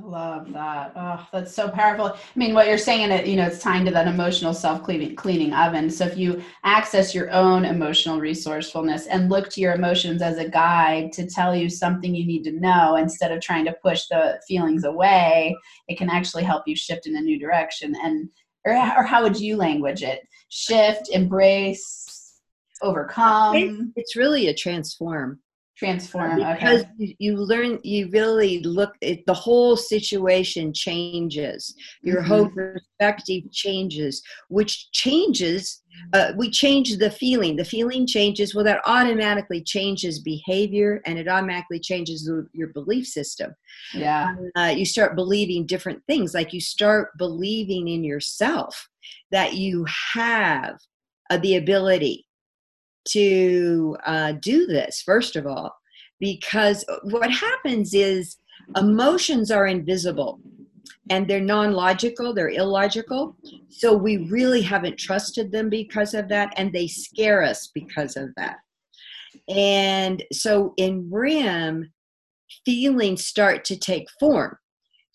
Love 0.00 0.52
that. 0.52 0.92
Oh, 0.94 1.26
that's 1.32 1.52
so 1.52 1.68
powerful. 1.68 2.06
I 2.06 2.18
mean, 2.36 2.54
what 2.54 2.68
you're 2.68 2.78
saying, 2.78 3.10
it 3.10 3.26
you 3.26 3.34
know, 3.34 3.46
it's 3.46 3.58
tying 3.58 3.84
to 3.86 3.90
that 3.90 4.06
emotional 4.06 4.54
self 4.54 4.82
cleaning 4.84 5.52
oven. 5.52 5.90
So 5.90 6.06
if 6.06 6.16
you 6.16 6.42
access 6.62 7.14
your 7.14 7.30
own 7.30 7.64
emotional 7.64 8.20
resourcefulness 8.20 9.06
and 9.06 9.28
look 9.28 9.48
to 9.50 9.60
your 9.60 9.74
emotions 9.74 10.22
as 10.22 10.38
a 10.38 10.48
guide 10.48 11.12
to 11.14 11.26
tell 11.26 11.54
you 11.54 11.68
something 11.68 12.14
you 12.14 12.24
need 12.24 12.44
to 12.44 12.52
know 12.52 12.96
instead 12.96 13.32
of 13.32 13.40
trying 13.40 13.64
to 13.64 13.76
push 13.82 14.06
the 14.06 14.40
feelings 14.46 14.84
away, 14.84 15.56
it 15.88 15.98
can 15.98 16.10
actually 16.10 16.44
help 16.44 16.62
you 16.66 16.76
shift 16.76 17.06
in 17.06 17.16
a 17.16 17.20
new 17.20 17.38
direction. 17.38 17.94
And 18.04 18.28
or, 18.64 18.74
or 18.74 19.02
how 19.02 19.24
would 19.24 19.38
you 19.40 19.56
language 19.56 20.02
it? 20.02 20.20
Shift, 20.48 21.08
embrace, 21.10 22.40
overcome. 22.82 23.92
It's 23.96 24.14
really 24.14 24.46
a 24.46 24.54
transform 24.54 25.40
transform 25.78 26.36
because 26.36 26.82
okay. 26.82 27.16
you, 27.18 27.36
learn 27.36 27.78
you 27.84 28.08
really 28.10 28.60
look 28.62 28.94
at 29.02 29.24
the 29.26 29.34
whole 29.34 29.76
situation 29.76 30.72
changes. 30.72 31.74
Your 32.02 32.22
Mhm. 32.22 32.26
whole 32.26 32.48
perspective 32.48 33.44
changes 33.52 34.22
which 34.48 34.90
changes 34.92 35.82
uh, 36.12 36.32
we 36.36 36.48
change 36.48 36.96
the 36.98 37.10
feeling. 37.10 37.56
The 37.56 37.64
feeling 37.64 38.06
changes 38.06 38.54
well 38.54 38.64
that 38.64 38.80
automatically 38.86 39.60
changes 39.62 40.20
behavior 40.20 41.02
and 41.06 41.18
it 41.18 41.26
automatically 41.28 41.80
changes 41.80 42.24
the, 42.24 42.46
your 42.52 42.68
belief 42.68 43.06
system. 43.06 43.52
Yeah. 43.92 44.34
Uh, 44.56 44.74
you 44.76 44.84
start 44.84 45.16
believing 45.16 45.66
different 45.66 46.02
things. 46.06 46.34
Like 46.34 46.52
you 46.52 46.60
start 46.60 47.10
believing 47.18 47.88
in 47.88 48.04
yourself 48.04 48.88
that 49.32 49.54
you 49.54 49.86
have 50.14 50.78
uh, 51.30 51.38
the 51.38 51.56
ability 51.56 52.27
to 53.10 53.96
uh, 54.04 54.32
do 54.40 54.66
this 54.66 55.02
first 55.02 55.36
of 55.36 55.46
all 55.46 55.74
because 56.20 56.84
what 57.04 57.30
happens 57.30 57.94
is 57.94 58.36
emotions 58.76 59.50
are 59.50 59.66
invisible 59.66 60.40
and 61.10 61.26
they're 61.26 61.40
non-logical 61.40 62.34
they're 62.34 62.50
illogical. 62.50 63.36
So 63.70 63.96
we 63.96 64.28
really 64.28 64.60
haven't 64.60 64.98
trusted 64.98 65.50
them 65.52 65.70
because 65.70 66.14
of 66.14 66.28
that 66.28 66.52
and 66.56 66.72
they 66.72 66.86
scare 66.86 67.42
us 67.42 67.70
because 67.74 68.16
of 68.16 68.30
that. 68.36 68.56
And 69.48 70.22
so 70.32 70.74
in 70.76 71.08
RIM 71.10 71.90
feelings 72.64 73.24
start 73.24 73.64
to 73.66 73.76
take 73.76 74.08
form 74.18 74.56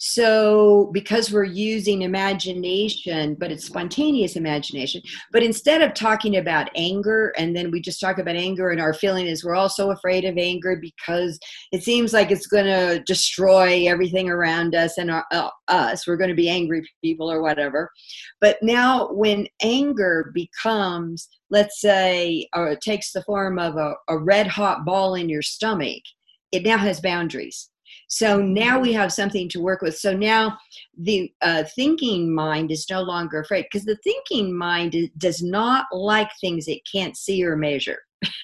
so, 0.05 0.89
because 0.91 1.31
we're 1.31 1.45
using 1.45 2.01
imagination, 2.01 3.35
but 3.35 3.53
it's 3.53 3.63
spontaneous 3.63 4.35
imagination, 4.35 5.01
but 5.31 5.43
instead 5.43 5.81
of 5.81 5.93
talking 5.93 6.35
about 6.35 6.69
anger, 6.75 7.31
and 7.37 7.55
then 7.55 7.71
we 7.71 7.79
just 7.79 8.01
talk 8.01 8.17
about 8.17 8.35
anger, 8.35 8.71
and 8.71 8.81
our 8.81 8.93
feeling 8.93 9.27
is 9.27 9.45
we're 9.45 9.55
all 9.55 9.69
so 9.69 9.91
afraid 9.91 10.25
of 10.25 10.37
anger 10.37 10.75
because 10.75 11.39
it 11.71 11.83
seems 11.83 12.11
like 12.11 12.31
it's 12.31 12.47
going 12.47 12.65
to 12.65 13.01
destroy 13.05 13.87
everything 13.87 14.27
around 14.27 14.75
us 14.75 14.97
and 14.97 15.09
our, 15.09 15.23
uh, 15.31 15.47
us. 15.69 16.05
We're 16.05 16.17
going 16.17 16.29
to 16.31 16.35
be 16.35 16.49
angry 16.49 16.85
people 17.01 17.31
or 17.31 17.41
whatever. 17.41 17.89
But 18.41 18.57
now, 18.61 19.07
when 19.13 19.47
anger 19.61 20.33
becomes, 20.33 21.29
let's 21.49 21.79
say, 21.79 22.49
or 22.53 22.71
it 22.71 22.81
takes 22.81 23.13
the 23.13 23.23
form 23.23 23.57
of 23.57 23.77
a, 23.77 23.93
a 24.09 24.17
red 24.17 24.47
hot 24.47 24.83
ball 24.83 25.15
in 25.15 25.29
your 25.29 25.41
stomach, 25.41 26.03
it 26.51 26.63
now 26.63 26.77
has 26.77 26.99
boundaries 26.99 27.69
so 28.08 28.41
now 28.41 28.79
we 28.79 28.93
have 28.93 29.12
something 29.12 29.49
to 29.49 29.62
work 29.62 29.82
with. 29.82 29.97
So 29.97 30.15
now 30.15 30.58
the 30.97 31.32
uh, 31.41 31.63
thinking 31.75 32.34
mind 32.34 32.71
is 32.71 32.86
no 32.89 33.01
longer 33.01 33.39
afraid 33.41 33.65
because 33.71 33.86
the 33.86 33.97
thinking 34.03 34.56
mind 34.56 34.95
does 35.17 35.41
not 35.41 35.86
like 35.91 36.29
things 36.39 36.67
it 36.67 36.82
can't 36.91 37.17
see 37.17 37.43
or 37.45 37.56
measure. 37.56 37.99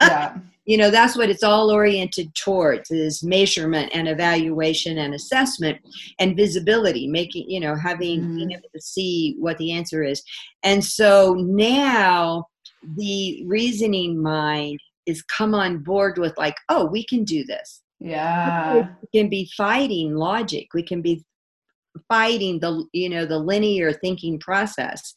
yeah 0.00 0.38
you 0.68 0.76
know 0.76 0.90
that's 0.90 1.16
what 1.16 1.30
it's 1.30 1.42
all 1.42 1.70
oriented 1.70 2.32
towards 2.34 2.90
is 2.90 3.24
measurement 3.24 3.90
and 3.94 4.06
evaluation 4.06 4.98
and 4.98 5.14
assessment 5.14 5.78
and 6.18 6.36
visibility 6.36 7.08
making 7.08 7.48
you 7.50 7.58
know 7.58 7.74
having 7.74 8.20
Mhm. 8.20 8.36
being 8.36 8.52
able 8.52 8.68
to 8.74 8.80
see 8.80 9.34
what 9.38 9.56
the 9.58 9.72
answer 9.72 10.04
is 10.04 10.22
and 10.62 10.84
so 10.84 11.34
now 11.34 12.46
the 12.96 13.42
reasoning 13.46 14.22
mind 14.22 14.78
is 15.06 15.22
come 15.22 15.54
on 15.54 15.78
board 15.78 16.18
with 16.18 16.36
like 16.36 16.56
oh 16.68 16.84
we 16.84 17.02
can 17.04 17.24
do 17.24 17.44
this 17.44 17.82
yeah. 18.00 18.88
We 19.02 19.20
can 19.20 19.28
be 19.28 19.50
fighting 19.56 20.14
logic. 20.14 20.68
We 20.74 20.82
can 20.82 21.02
be 21.02 21.24
fighting 22.08 22.60
the 22.60 22.86
you 22.92 23.08
know 23.08 23.26
the 23.26 23.38
linear 23.38 23.92
thinking 23.92 24.38
process. 24.38 25.14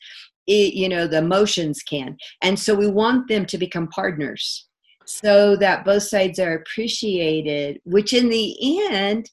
It, 0.48 0.74
you 0.74 0.89
know 0.89 1.08
the 1.08 1.20
emotions 1.20 1.82
can. 1.84 2.17
And 2.41 2.60
so 2.60 2.74
we 2.74 2.88
want 2.88 3.28
them 3.28 3.46
to 3.46 3.58
become 3.58 3.88
partners 3.89 4.67
so 5.06 5.56
that 5.58 5.86
both 5.86 6.04
sides 6.04 6.39
are 6.39 6.54
appreciated 6.54 7.80
which 7.84 8.13
in 8.13 8.30
the 8.30 8.56
end 8.89 9.30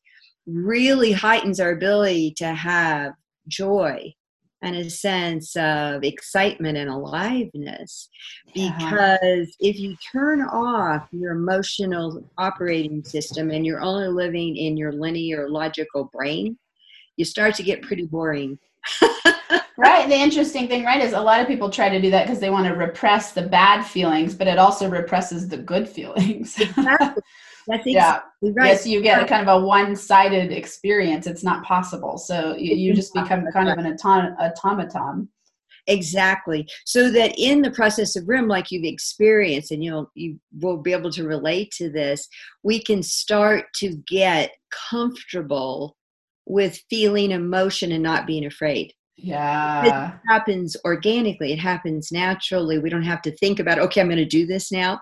really 0.46 1.12
heightens 1.12 1.60
our 1.60 1.70
ability 1.70 2.32
to 2.36 2.46
have 2.46 3.12
joy 3.48 4.12
and 4.62 4.74
a 4.76 4.90
sense 4.90 5.54
of 5.56 6.02
excitement 6.02 6.76
and 6.76 6.90
aliveness 6.90 8.08
Yeah. 8.54 8.76
because 8.76 9.54
if 9.60 9.78
you 9.78 9.96
turn 10.12 10.42
off 10.42 11.08
your 11.12 11.32
emotional 11.32 12.24
operating 12.38 13.04
system 13.04 13.50
and 13.50 13.64
you're 13.64 13.80
only 13.80 14.08
living 14.08 14.56
in 14.56 14.76
your 14.76 14.92
linear 14.92 15.48
logical 15.48 16.10
brain 16.12 16.58
you 17.16 17.24
start 17.24 17.54
to 17.56 17.62
get 17.62 17.82
pretty 17.82 18.06
boring 18.06 18.58
right 19.78 20.08
the 20.08 20.14
interesting 20.14 20.66
thing 20.66 20.84
right 20.84 21.02
is 21.02 21.12
a 21.12 21.20
lot 21.20 21.40
of 21.40 21.46
people 21.46 21.70
try 21.70 21.88
to 21.88 22.00
do 22.00 22.10
that 22.10 22.26
because 22.26 22.40
they 22.40 22.50
want 22.50 22.66
to 22.66 22.74
repress 22.74 23.32
the 23.32 23.42
bad 23.42 23.82
feelings 23.82 24.34
but 24.34 24.46
it 24.48 24.58
also 24.58 24.88
represses 24.88 25.48
the 25.48 25.56
good 25.56 25.88
feelings 25.88 26.58
exactly. 26.60 27.22
That's 27.68 27.86
yeah. 27.86 28.20
right. 28.42 28.68
Yes 28.68 28.86
you 28.86 29.02
get 29.02 29.22
a 29.22 29.26
kind 29.26 29.46
of 29.46 29.62
a 29.62 29.64
one-sided 29.64 30.50
experience. 30.50 31.26
It's 31.26 31.44
not 31.44 31.64
possible. 31.64 32.18
So 32.18 32.56
you, 32.56 32.74
you 32.74 32.94
just 32.94 33.12
become 33.14 33.44
kind 33.52 33.68
of 33.68 33.78
an 33.78 33.96
automaton. 34.02 35.28
Exactly. 35.86 36.66
So 36.84 37.10
that 37.10 37.34
in 37.38 37.62
the 37.62 37.70
process 37.70 38.14
of 38.14 38.28
RIM, 38.28 38.46
like 38.46 38.70
you've 38.70 38.84
experienced, 38.84 39.70
and 39.70 39.82
you'll 39.82 40.10
you 40.14 40.38
will 40.60 40.76
be 40.76 40.92
able 40.92 41.10
to 41.12 41.26
relate 41.26 41.70
to 41.78 41.90
this, 41.90 42.28
we 42.62 42.82
can 42.82 43.02
start 43.02 43.64
to 43.76 43.96
get 44.06 44.50
comfortable 44.90 45.96
with 46.46 46.80
feeling 46.90 47.30
emotion 47.30 47.92
and 47.92 48.02
not 48.02 48.26
being 48.26 48.44
afraid. 48.44 48.92
Yeah 49.18 50.12
It 50.12 50.20
happens 50.28 50.76
organically. 50.84 51.52
It 51.52 51.58
happens 51.58 52.10
naturally. 52.12 52.78
We 52.78 52.90
don't 52.90 53.02
have 53.02 53.22
to 53.22 53.36
think 53.36 53.60
about, 53.60 53.78
okay, 53.78 54.00
I'm 54.00 54.08
going 54.08 54.18
to 54.18 54.24
do 54.24 54.46
this 54.46 54.70
now. 54.72 55.00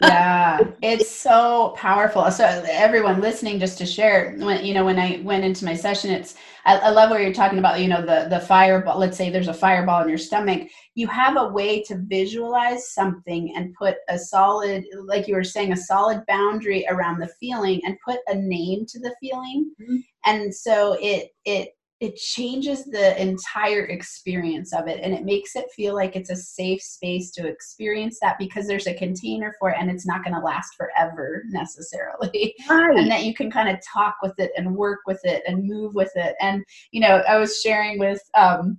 yeah 0.00 0.60
it's 0.82 1.10
so 1.10 1.72
powerful 1.76 2.30
so 2.30 2.44
everyone 2.68 3.20
listening 3.20 3.58
just 3.58 3.78
to 3.78 3.86
share 3.86 4.36
when 4.38 4.64
you 4.64 4.74
know 4.74 4.84
when 4.84 4.98
i 4.98 5.20
went 5.24 5.44
into 5.44 5.64
my 5.64 5.74
session 5.74 6.10
it's 6.10 6.34
I, 6.66 6.76
I 6.78 6.90
love 6.90 7.10
where 7.10 7.22
you're 7.22 7.32
talking 7.32 7.58
about 7.58 7.80
you 7.80 7.88
know 7.88 8.00
the 8.04 8.26
the 8.28 8.40
fireball 8.40 8.98
let's 8.98 9.16
say 9.16 9.30
there's 9.30 9.48
a 9.48 9.54
fireball 9.54 10.02
in 10.02 10.08
your 10.08 10.18
stomach 10.18 10.68
you 10.94 11.06
have 11.08 11.36
a 11.36 11.48
way 11.48 11.82
to 11.84 12.02
visualize 12.06 12.92
something 12.92 13.54
and 13.56 13.74
put 13.74 13.96
a 14.08 14.18
solid 14.18 14.84
like 15.06 15.26
you 15.28 15.34
were 15.36 15.44
saying 15.44 15.72
a 15.72 15.76
solid 15.76 16.22
boundary 16.26 16.84
around 16.88 17.18
the 17.20 17.32
feeling 17.40 17.80
and 17.86 17.96
put 18.04 18.18
a 18.28 18.34
name 18.34 18.84
to 18.88 18.98
the 19.00 19.14
feeling 19.20 19.72
Mhm. 19.80 19.98
and 20.26 20.54
so 20.54 20.96
it 21.00 21.30
it 21.44 21.70
it 22.00 22.16
changes 22.16 22.84
the 22.84 23.20
entire 23.20 23.84
experience 23.86 24.72
of 24.74 24.88
it 24.88 25.00
and 25.02 25.14
it 25.14 25.24
makes 25.24 25.56
it 25.56 25.66
feel 25.74 25.94
like 25.94 26.16
it's 26.16 26.30
a 26.30 26.36
safe 26.36 26.82
space 26.82 27.30
to 27.30 27.46
experience 27.46 28.18
that 28.20 28.38
because 28.38 28.66
there's 28.66 28.86
a 28.86 28.94
container 28.94 29.54
for 29.58 29.70
it 29.70 29.76
and 29.78 29.90
it's 29.90 30.06
not 30.06 30.24
going 30.24 30.34
to 30.34 30.40
last 30.40 30.74
forever 30.76 31.42
necessarily. 31.48 32.54
And 32.68 33.10
that 33.10 33.24
you 33.24 33.34
can 33.34 33.50
kind 33.50 33.68
of 33.68 33.78
talk 33.92 34.16
with 34.22 34.38
it 34.38 34.50
and 34.56 34.74
work 34.74 35.00
with 35.06 35.20
it 35.24 35.42
and 35.46 35.66
move 35.66 35.94
with 35.94 36.10
it. 36.16 36.34
And 36.40 36.64
you 36.90 37.00
know 37.00 37.22
i 37.28 37.36
was 37.36 37.60
sharing 37.60 37.98
with 37.98 38.20
um 38.36 38.78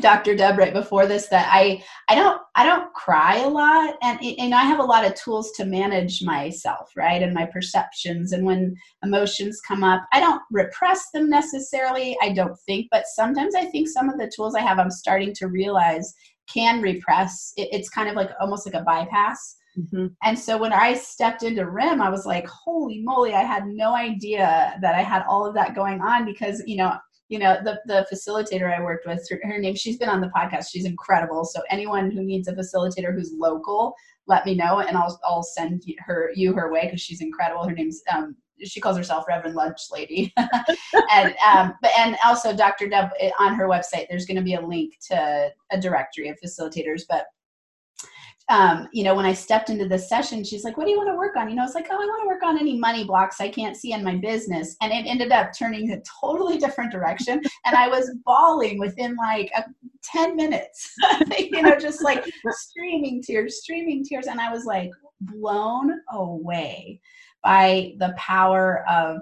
Dr. 0.00 0.34
Deb 0.36 0.58
right 0.58 0.74
before 0.74 1.06
this 1.06 1.28
that 1.28 1.48
I 1.50 1.82
I 2.08 2.14
don't 2.14 2.40
I 2.54 2.66
don't 2.66 2.92
cry 2.92 3.38
a 3.38 3.48
lot 3.48 3.94
and 4.02 4.20
and 4.38 4.54
I 4.54 4.62
have 4.62 4.78
a 4.78 4.84
lot 4.84 5.06
of 5.06 5.14
tools 5.14 5.52
to 5.52 5.64
manage 5.64 6.22
myself 6.22 6.90
right 6.96 7.22
and 7.22 7.32
my 7.32 7.46
perceptions 7.46 8.32
and 8.32 8.44
when 8.44 8.76
emotions 9.02 9.60
come 9.66 9.82
up 9.82 10.02
I 10.12 10.20
don't 10.20 10.42
repress 10.50 11.10
them 11.12 11.30
necessarily 11.30 12.16
I 12.22 12.32
don't 12.32 12.58
think 12.66 12.88
but 12.90 13.04
sometimes 13.14 13.54
I 13.54 13.64
think 13.66 13.88
some 13.88 14.10
of 14.10 14.18
the 14.18 14.30
tools 14.34 14.54
I 14.54 14.60
have 14.60 14.78
I'm 14.78 14.90
starting 14.90 15.32
to 15.34 15.46
realize 15.48 16.12
can 16.52 16.82
repress 16.82 17.52
it, 17.56 17.68
it's 17.72 17.88
kind 17.88 18.08
of 18.08 18.16
like 18.16 18.30
almost 18.40 18.66
like 18.66 18.80
a 18.80 18.84
bypass 18.84 19.56
Mhm. 19.78 20.14
and 20.22 20.38
so 20.38 20.56
when 20.56 20.72
I 20.72 20.94
stepped 20.94 21.42
into 21.42 21.68
RIM, 21.68 22.00
I 22.00 22.08
was 22.08 22.24
like, 22.24 22.46
holy 22.46 23.02
moly, 23.02 23.34
I 23.34 23.42
had 23.42 23.66
no 23.66 23.94
idea 23.94 24.74
that 24.80 24.94
I 24.94 25.02
had 25.02 25.22
all 25.28 25.44
of 25.44 25.52
that 25.54 25.74
going 25.74 26.00
on 26.00 26.24
because, 26.24 26.62
you 26.66 26.78
know, 26.78 26.96
you 27.28 27.38
know, 27.38 27.58
the, 27.64 27.80
the 27.86 28.06
facilitator 28.12 28.72
I 28.72 28.82
worked 28.82 29.06
with, 29.06 29.26
her, 29.30 29.40
her 29.42 29.58
name, 29.58 29.74
she's 29.74 29.98
been 29.98 30.08
on 30.08 30.20
the 30.20 30.30
podcast. 30.36 30.70
She's 30.70 30.84
incredible. 30.84 31.44
So 31.44 31.60
anyone 31.70 32.10
who 32.10 32.22
needs 32.22 32.48
a 32.48 32.52
facilitator 32.52 33.12
who's 33.12 33.32
local, 33.36 33.94
let 34.26 34.46
me 34.46 34.54
know 34.54 34.80
and 34.80 34.96
I'll, 34.96 35.18
I'll 35.24 35.42
send 35.42 35.82
her, 36.00 36.30
you 36.34 36.52
her 36.54 36.72
way 36.72 36.82
because 36.84 37.00
she's 37.00 37.20
incredible. 37.20 37.64
Her 37.64 37.74
name's, 37.74 38.02
um, 38.14 38.36
she 38.64 38.80
calls 38.80 38.96
herself 38.96 39.26
Reverend 39.28 39.54
Lunch 39.56 39.80
Lady. 39.92 40.32
and, 41.12 41.34
um, 41.46 41.74
but, 41.82 41.90
and 41.98 42.16
also 42.24 42.54
Dr. 42.56 42.88
Deb 42.88 43.10
eh, 43.20 43.30
on 43.38 43.54
her 43.54 43.68
website, 43.68 44.06
there's 44.08 44.26
going 44.26 44.36
to 44.36 44.42
be 44.42 44.54
a 44.54 44.60
link 44.60 44.94
to 45.08 45.52
a 45.72 45.80
directory 45.80 46.28
of 46.28 46.38
facilitators, 46.44 47.02
but 47.08 47.26
um, 48.48 48.88
you 48.92 49.02
know, 49.02 49.14
when 49.14 49.26
I 49.26 49.32
stepped 49.32 49.70
into 49.70 49.88
the 49.88 49.98
session, 49.98 50.44
she's 50.44 50.62
like, 50.62 50.76
What 50.76 50.84
do 50.84 50.90
you 50.92 50.96
want 50.98 51.10
to 51.10 51.16
work 51.16 51.36
on? 51.36 51.48
You 51.48 51.56
know, 51.56 51.62
I 51.62 51.66
was 51.66 51.74
like, 51.74 51.88
Oh, 51.90 51.94
I 51.94 51.98
want 51.98 52.22
to 52.22 52.28
work 52.28 52.42
on 52.44 52.58
any 52.58 52.78
money 52.78 53.04
blocks 53.04 53.40
I 53.40 53.48
can't 53.48 53.76
see 53.76 53.92
in 53.92 54.04
my 54.04 54.16
business. 54.16 54.76
And 54.80 54.92
it 54.92 55.08
ended 55.08 55.32
up 55.32 55.50
turning 55.56 55.90
a 55.90 56.00
totally 56.20 56.58
different 56.58 56.92
direction. 56.92 57.40
And 57.66 57.74
I 57.74 57.88
was 57.88 58.14
bawling 58.24 58.78
within 58.78 59.16
like 59.16 59.50
a, 59.56 59.64
10 60.04 60.36
minutes, 60.36 60.94
you 61.38 61.62
know, 61.62 61.76
just 61.76 62.02
like 62.02 62.24
streaming 62.50 63.20
tears, 63.22 63.60
streaming 63.60 64.04
tears. 64.04 64.26
And 64.26 64.40
I 64.40 64.52
was 64.52 64.64
like 64.64 64.90
blown 65.20 66.00
away 66.12 67.00
by 67.42 67.94
the 67.98 68.14
power 68.16 68.84
of 68.88 69.18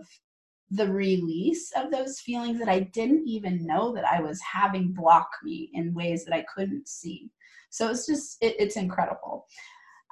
the 0.71 0.91
release 0.91 1.71
of 1.77 1.91
those 1.91 2.21
feelings 2.21 2.59
that 2.59 2.69
I 2.69 2.81
didn't 2.81 3.27
even 3.29 3.65
know 3.65 3.95
that 3.95 4.05
I 4.05 4.21
was 4.21 4.41
having 4.41 4.93
block 4.93 5.29
me 5.43 5.71
in 5.73 5.95
ways 5.95 6.25
that 6.25 6.35
I 6.35 6.45
couldn't 6.55 6.89
see. 6.89 7.31
So 7.75 7.91
it's 7.91 8.07
just 8.07 8.37
it, 8.41 8.55
it's 8.59 8.77
incredible. 8.77 9.47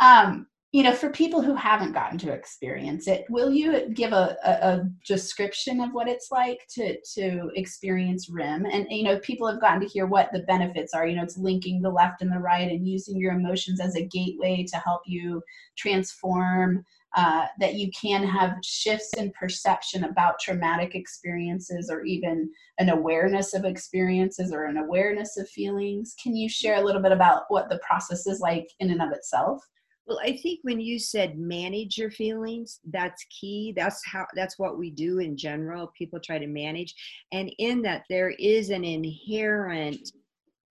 Um, 0.01 0.49
you 0.73 0.83
know, 0.83 0.95
for 0.95 1.11
people 1.11 1.43
who 1.43 1.55
haven't 1.55 1.93
gotten 1.93 2.19
to 2.19 2.33
experience 2.33 3.07
it, 3.07 3.27
will 3.29 3.53
you 3.53 3.91
give 3.91 4.13
a, 4.13 4.37
a, 4.43 4.51
a, 4.51 4.91
description 5.07 5.81
of 5.81 5.93
what 5.93 6.09
it's 6.09 6.33
like 6.33 6.67
to 6.75 6.97
to 7.15 7.51
experience 7.55 8.29
RIM? 8.29 8.67
And 8.67 8.87
you 8.91 9.05
know, 9.05 9.21
people 9.21 9.47
have 9.47 9.61
gotten 9.61 9.81
to 9.81 9.87
hear 9.87 10.07
what 10.07 10.31
the 10.33 10.41
benefits 10.41 10.93
are. 10.93 11.07
You 11.07 11.17
know, 11.17 11.23
it's 11.23 11.39
linking 11.39 11.83
the 11.83 11.91
left 11.91 12.21
and 12.21 12.33
the 12.33 12.39
right 12.39 12.69
and 12.69 12.89
using 12.89 13.17
your 13.17 13.35
emotions 13.35 13.81
as 13.81 13.95
a 13.95 14.07
gateway 14.07 14.65
to 14.73 14.77
help 14.79 15.03
you 15.07 15.41
transform. 15.77 16.85
Uh, 17.15 17.47
that 17.61 17.75
you 17.75 17.91
can 17.91 18.27
have 18.27 18.57
shifts 18.65 19.13
in 19.19 19.31
perception 19.33 20.05
about 20.05 20.41
traumatic 20.41 20.95
experiences 20.95 21.91
or 21.91 22.05
even 22.05 22.51
an 22.79 22.89
awareness 22.89 23.53
of 23.53 23.67
experiences 23.67 24.51
or 24.51 24.65
an 24.65 24.79
awareness 24.79 25.37
of 25.37 25.47
feelings. 25.51 26.15
Can 26.23 26.35
you 26.35 26.49
share 26.49 26.77
a 26.77 26.83
little 26.83 27.03
bit 27.03 27.13
about 27.13 27.43
what 27.49 27.69
the 27.69 27.81
process 27.87 28.27
is 28.27 28.41
like 28.41 28.67
in 28.81 28.91
and 28.91 29.03
of 29.03 29.13
itself? 29.13 29.63
Well, 30.07 30.21
I 30.25 30.37
think 30.37 30.61
when 30.63 30.81
you 30.81 30.99
said 30.99 31.39
manage 31.39 31.97
your 31.97 32.11
feelings, 32.11 32.81
that's 32.91 33.25
key. 33.25 33.73
That's 33.77 34.03
how 34.05 34.27
that's 34.35 34.59
what 34.59 34.79
we 34.79 34.91
do 34.91 35.19
in 35.19 35.37
general. 35.37 35.93
People 35.97 36.19
try 36.19 36.39
to 36.39 36.47
manage. 36.47 36.95
And 37.31 37.53
in 37.59 37.83
that 37.83 38.05
there 38.09 38.31
is 38.31 38.71
an 38.71 38.85
inherent 38.85 40.13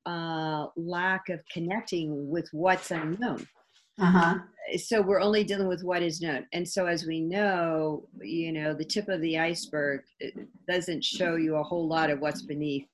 uh, 0.06 0.68
lack 0.76 1.30
of 1.30 1.40
connecting 1.54 2.30
with 2.30 2.50
what's 2.52 2.92
unknown. 2.92 3.48
Uh-huh. 4.00 4.40
So 4.78 5.02
we're 5.02 5.22
only 5.22 5.44
dealing 5.44 5.68
with 5.68 5.84
what 5.84 6.02
is 6.02 6.22
known. 6.22 6.46
And 6.54 6.68
so 6.68 6.86
as 6.86 7.06
we 7.06 7.20
know, 7.20 8.08
you 8.22 8.52
know, 8.52 8.74
the 8.74 8.86
tip 8.86 9.10
of 9.10 9.22
the 9.22 9.38
iceberg 9.38 10.02
doesn't 10.70 11.04
show 11.04 11.36
you 11.36 11.56
a 11.56 11.64
whole 11.64 11.88
lot 11.88 12.10
of 12.10 12.20
what's 12.20 12.42
beneath. 12.42 12.86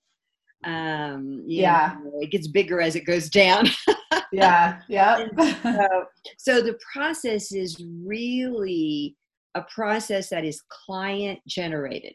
Um 0.64 1.44
yeah. 1.46 1.98
know, 2.04 2.20
it 2.20 2.32
gets 2.32 2.48
bigger 2.48 2.82
as 2.82 2.96
it 2.96 3.06
goes 3.06 3.30
down. 3.30 3.68
Yeah 4.34 4.80
yeah 4.90 5.26
so, 5.64 6.06
so 6.38 6.62
the 6.62 6.78
process 6.94 7.54
is 7.54 7.82
really 8.04 9.16
a 9.56 9.62
process 9.74 10.30
that 10.30 10.44
is 10.44 10.62
client 10.86 11.40
generated. 11.48 12.14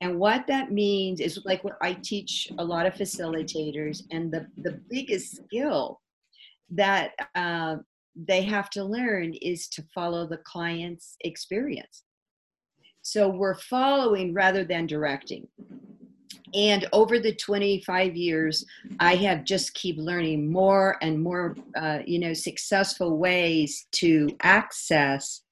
And 0.00 0.18
what 0.18 0.46
that 0.46 0.72
means 0.72 1.20
is 1.20 1.40
like 1.44 1.62
what 1.62 1.76
i 1.82 1.92
teach 1.92 2.48
a 2.58 2.64
lot 2.64 2.86
of 2.86 2.94
facilitators 2.94 4.02
and 4.10 4.32
the 4.32 4.46
the 4.58 4.80
biggest 4.88 5.36
skill 5.36 6.00
that 6.70 7.12
uh, 7.34 7.76
they 8.16 8.42
have 8.42 8.70
to 8.70 8.82
learn 8.82 9.34
is 9.34 9.68
to 9.68 9.84
follow 9.94 10.26
the 10.26 10.38
client's 10.38 11.16
experience. 11.20 12.04
So 13.02 13.28
we're 13.28 13.54
following 13.54 14.32
rather 14.32 14.64
than 14.64 14.86
directing. 14.86 15.46
And 16.54 16.88
over 16.92 17.18
the 17.18 17.34
25 17.34 18.16
years 18.16 18.64
i 19.00 19.14
have 19.16 19.44
just 19.44 19.74
keep 19.74 19.96
learning 19.98 20.50
more 20.50 20.96
and 21.02 21.20
more 21.20 21.56
uh, 21.76 21.98
you 22.06 22.18
know 22.18 22.32
successful 22.32 23.18
ways 23.18 23.86
to 23.92 24.28
access 24.42 25.42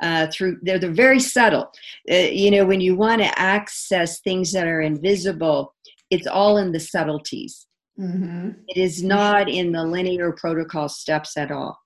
uh, 0.00 0.28
through 0.32 0.58
they're, 0.62 0.78
they're 0.78 0.92
very 0.92 1.18
subtle. 1.18 1.72
Uh, 2.10 2.14
you 2.14 2.50
know 2.52 2.64
when 2.64 2.80
you 2.80 2.94
want 2.96 3.20
to 3.20 3.38
access 3.38 4.20
things 4.20 4.52
that 4.52 4.66
are 4.66 4.80
invisible 4.80 5.74
it's 6.10 6.26
all 6.26 6.56
in 6.56 6.72
the 6.72 6.80
subtleties. 6.80 7.66
Mm-hmm. 7.98 8.50
it 8.68 8.76
is 8.76 9.02
not 9.02 9.48
in 9.48 9.72
the 9.72 9.82
linear 9.82 10.30
protocol 10.30 10.88
steps 10.88 11.36
at 11.36 11.50
all 11.50 11.76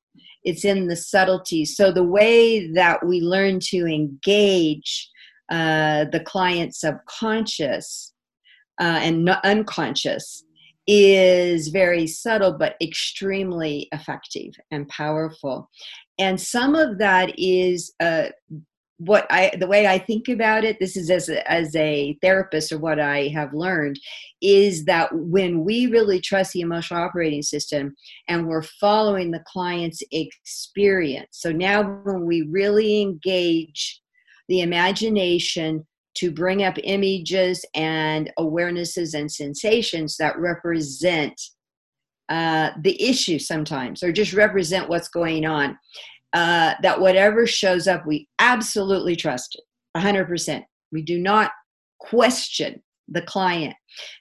it's 0.45 0.65
in 0.65 0.87
the 0.87 0.97
subtleties. 0.97 1.77
So 1.77 1.93
the 1.93 2.05
way 2.05 2.67
that 2.73 3.05
we 3.07 3.21
learn 3.21 3.61
to 3.71 3.87
engage 3.87 5.09
uh, 5.51 6.07
the 6.11 6.21
client 6.21 6.75
subconscious 6.75 8.13
uh, 8.81 9.01
and 9.03 9.29
unconscious 9.45 10.45
is 10.87 11.69
very 11.69 12.07
subtle 12.07 12.57
but 12.59 12.75
extremely 12.81 13.89
effective 13.93 14.53
and 14.71 14.89
powerful. 14.89 15.71
And 16.19 16.41
some 16.41 16.75
of 16.75 16.99
that 16.99 17.39
is 17.39 17.93
uh, 18.01 18.29
what 19.05 19.27
i 19.31 19.51
the 19.59 19.67
way 19.67 19.87
i 19.87 19.99
think 19.99 20.29
about 20.29 20.65
it 20.65 20.79
this 20.81 20.97
is 20.97 21.11
as 21.11 21.29
a, 21.29 21.51
as 21.51 21.75
a 21.77 22.17
therapist 22.23 22.73
or 22.73 22.79
what 22.79 23.01
i 23.01 23.29
have 23.29 23.53
learned 23.53 23.99
is 24.41 24.85
that 24.85 25.09
when 25.13 25.65
we 25.65 25.87
really 25.87 26.21
trust 26.21 26.53
the 26.53 26.61
emotional 26.61 27.03
operating 27.03 27.43
system 27.43 27.95
and 28.29 28.47
we're 28.47 28.63
following 28.63 29.31
the 29.31 29.43
client's 29.47 30.03
experience 30.13 31.29
so 31.33 31.51
now 31.51 31.83
when 32.05 32.25
we 32.27 32.43
really 32.51 33.01
engage 33.01 34.01
the 34.49 34.61
imagination 34.61 35.87
to 36.15 36.31
bring 36.31 36.63
up 36.63 36.77
images 36.85 37.65
and 37.75 38.31
awarenesses 38.39 39.15
and 39.19 39.31
sensations 39.31 40.17
that 40.19 40.39
represent 40.39 41.41
uh, 42.29 42.71
the 42.83 43.01
issue 43.03 43.39
sometimes 43.39 44.03
or 44.03 44.13
just 44.13 44.33
represent 44.33 44.89
what's 44.89 45.09
going 45.09 45.45
on. 45.45 45.77
Uh, 46.33 46.75
that 46.83 46.99
whatever 46.99 47.47
shows 47.47 47.87
up, 47.87 48.07
we 48.07 48.27
absolutely 48.39 49.15
trust 49.15 49.55
it 49.55 49.65
100%. 49.99 50.63
We 50.91 51.03
do 51.03 51.19
not 51.19 51.51
question 52.01 52.83
the 53.09 53.23
client. 53.23 53.75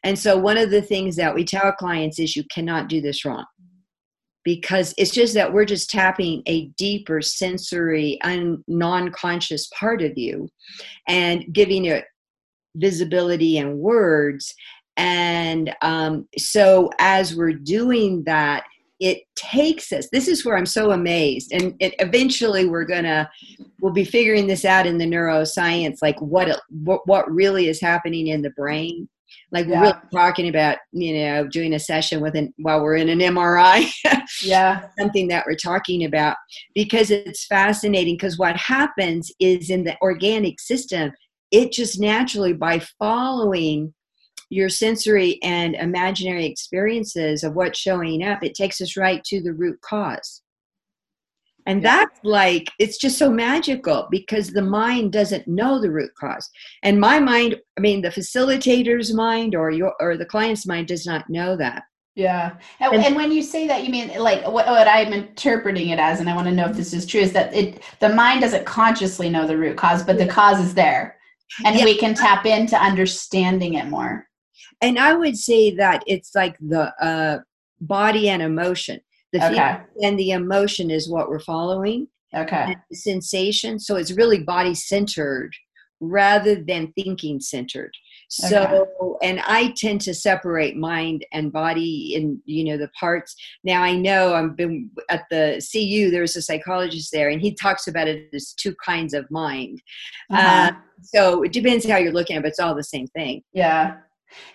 And 0.03 0.17
so, 0.17 0.37
one 0.37 0.57
of 0.57 0.71
the 0.71 0.81
things 0.81 1.15
that 1.15 1.33
we 1.33 1.45
tell 1.45 1.71
clients 1.71 2.19
is 2.19 2.35
you 2.35 2.43
cannot 2.51 2.89
do 2.89 2.99
this 2.99 3.23
wrong 3.23 3.45
because 4.43 4.93
it's 4.97 5.11
just 5.11 5.33
that 5.35 5.53
we're 5.53 5.65
just 5.65 5.89
tapping 5.89 6.41
a 6.47 6.67
deeper 6.77 7.21
sensory 7.21 8.19
un- 8.23 8.63
non-conscious 8.67 9.69
part 9.77 10.01
of 10.01 10.17
you 10.17 10.49
and 11.07 11.45
giving 11.53 11.85
it 11.85 12.05
visibility 12.75 13.57
and 13.57 13.77
words 13.77 14.53
and 14.97 15.73
um, 15.81 16.27
so 16.37 16.89
as 16.99 17.35
we're 17.35 17.53
doing 17.53 18.23
that 18.25 18.63
it 19.01 19.23
takes 19.35 19.91
us 19.91 20.07
this 20.11 20.27
is 20.27 20.45
where 20.45 20.55
i'm 20.55 20.65
so 20.65 20.91
amazed 20.91 21.51
and 21.51 21.75
it, 21.79 21.93
eventually 21.99 22.65
we're 22.65 22.85
gonna 22.85 23.29
we'll 23.81 23.91
be 23.91 24.05
figuring 24.05 24.47
this 24.47 24.63
out 24.63 24.87
in 24.87 24.97
the 24.97 25.05
neuroscience 25.05 25.97
like 26.01 26.19
what 26.21 26.47
it, 26.47 26.59
what, 26.69 27.05
what 27.05 27.29
really 27.29 27.67
is 27.67 27.81
happening 27.81 28.27
in 28.27 28.41
the 28.41 28.51
brain. 28.51 29.09
Like 29.51 29.67
yeah. 29.67 29.81
we're 29.81 29.81
really 29.87 29.99
talking 30.13 30.49
about 30.49 30.77
you 30.91 31.13
know 31.13 31.47
doing 31.47 31.73
a 31.73 31.79
session 31.79 32.21
with 32.21 32.35
an 32.35 32.53
while 32.57 32.81
we're 32.81 32.95
in 32.95 33.09
an 33.09 33.19
mri 33.19 33.89
yeah. 34.43 34.87
Something 34.99 35.27
that 35.29 35.45
we're 35.45 35.55
talking 35.55 36.03
about 36.03 36.37
because 36.75 37.11
it's 37.11 37.45
fascinating 37.45 38.15
because 38.15 38.37
what 38.37 38.55
happens 38.57 39.31
is 39.39 39.69
in 39.69 39.83
the 39.83 39.97
organic 40.01 40.59
system 40.59 41.11
it 41.51 41.71
just 41.71 41.99
naturally 41.99 42.53
by 42.53 42.79
following 42.99 43.93
your 44.51 44.69
sensory 44.69 45.39
and 45.41 45.75
imaginary 45.75 46.45
experiences 46.45 47.43
of 47.43 47.55
what's 47.55 47.79
showing 47.79 48.23
up 48.23 48.43
it 48.43 48.53
takes 48.53 48.81
us 48.81 48.97
right 48.97 49.23
to 49.23 49.41
the 49.41 49.53
root 49.53 49.79
cause 49.81 50.41
and 51.65 51.81
yeah. 51.81 51.97
that's 51.97 52.19
like, 52.23 52.69
it's 52.79 52.97
just 52.97 53.17
so 53.17 53.29
magical 53.29 54.07
because 54.09 54.49
the 54.49 54.61
mind 54.61 55.11
doesn't 55.11 55.47
know 55.47 55.79
the 55.79 55.91
root 55.91 56.11
cause. 56.19 56.49
And 56.83 56.99
my 56.99 57.19
mind, 57.19 57.55
I 57.77 57.81
mean, 57.81 58.01
the 58.01 58.09
facilitator's 58.09 59.13
mind 59.13 59.55
or 59.55 59.71
your 59.71 59.93
or 59.99 60.17
the 60.17 60.25
client's 60.25 60.65
mind 60.65 60.87
does 60.87 61.05
not 61.05 61.29
know 61.29 61.55
that. 61.57 61.83
Yeah. 62.15 62.57
And, 62.79 62.93
and, 62.93 63.05
and, 63.05 63.15
when 63.15 63.31
you 63.31 63.41
say 63.41 63.67
that, 63.67 63.85
you 63.85 63.89
mean 63.89 64.09
like 64.19 64.43
what, 64.43 64.67
what, 64.67 64.87
I'm 64.87 65.13
interpreting 65.13 65.89
it 65.89 65.99
as, 65.99 66.19
and 66.19 66.29
I 66.29 66.35
want 66.35 66.47
to 66.49 66.53
know 66.53 66.69
if 66.69 66.75
this 66.75 66.93
is 66.93 67.05
true, 67.05 67.21
is 67.21 67.31
that 67.33 67.53
it 67.53 67.81
the 67.99 68.09
mind 68.09 68.41
doesn't 68.41 68.65
consciously 68.65 69.29
know 69.29 69.47
the 69.47 69.57
root 69.57 69.77
cause, 69.77 70.03
but 70.03 70.17
the 70.17 70.27
cause 70.27 70.59
is 70.59 70.73
there. 70.73 71.17
And 71.65 71.77
yeah. 71.77 71.85
we 71.85 71.97
can 71.97 72.13
tap 72.13 72.45
into 72.45 72.77
understanding 72.77 73.75
it 73.75 73.87
more. 73.87 74.27
And 74.81 74.97
I 74.97 75.13
would 75.13 75.37
say 75.37 75.75
that 75.75 76.03
it's 76.07 76.33
like 76.35 76.57
the 76.59 76.93
uh, 77.03 77.39
body 77.79 78.29
and 78.29 78.41
emotion. 78.41 78.99
The 79.33 79.45
okay. 79.51 79.79
and 80.03 80.19
the 80.19 80.31
emotion 80.31 80.91
is 80.91 81.09
what 81.09 81.29
we're 81.29 81.39
following. 81.39 82.07
Okay. 82.33 82.75
sensation. 82.93 83.77
So 83.77 83.97
it's 83.97 84.13
really 84.13 84.39
body 84.39 84.73
centered 84.73 85.53
rather 85.99 86.55
than 86.55 86.91
thinking 86.93 87.39
centered. 87.39 87.91
So, 88.29 88.87
okay. 89.01 89.27
and 89.27 89.41
I 89.45 89.73
tend 89.75 90.01
to 90.01 90.13
separate 90.13 90.77
mind 90.77 91.25
and 91.33 91.51
body 91.51 92.15
in, 92.15 92.41
you 92.45 92.63
know, 92.63 92.77
the 92.77 92.89
parts. 92.99 93.35
Now 93.65 93.83
I 93.83 93.93
know 93.93 94.33
I've 94.33 94.55
been 94.55 94.89
at 95.09 95.25
the 95.29 95.61
CU, 95.71 96.09
there's 96.09 96.37
a 96.37 96.41
psychologist 96.41 97.11
there, 97.11 97.29
and 97.29 97.41
he 97.41 97.53
talks 97.53 97.87
about 97.87 98.07
it 98.07 98.29
as 98.33 98.53
two 98.53 98.73
kinds 98.83 99.13
of 99.13 99.29
mind. 99.29 99.81
Uh-huh. 100.31 100.71
Uh, 100.71 100.71
so 101.03 101.43
it 101.43 101.51
depends 101.51 101.87
how 101.87 101.97
you're 101.97 102.13
looking 102.13 102.37
at 102.37 102.39
it, 102.39 102.43
but 102.43 102.49
it's 102.49 102.59
all 102.59 102.73
the 102.73 102.83
same 102.83 103.07
thing. 103.07 103.43
Yeah. 103.53 103.97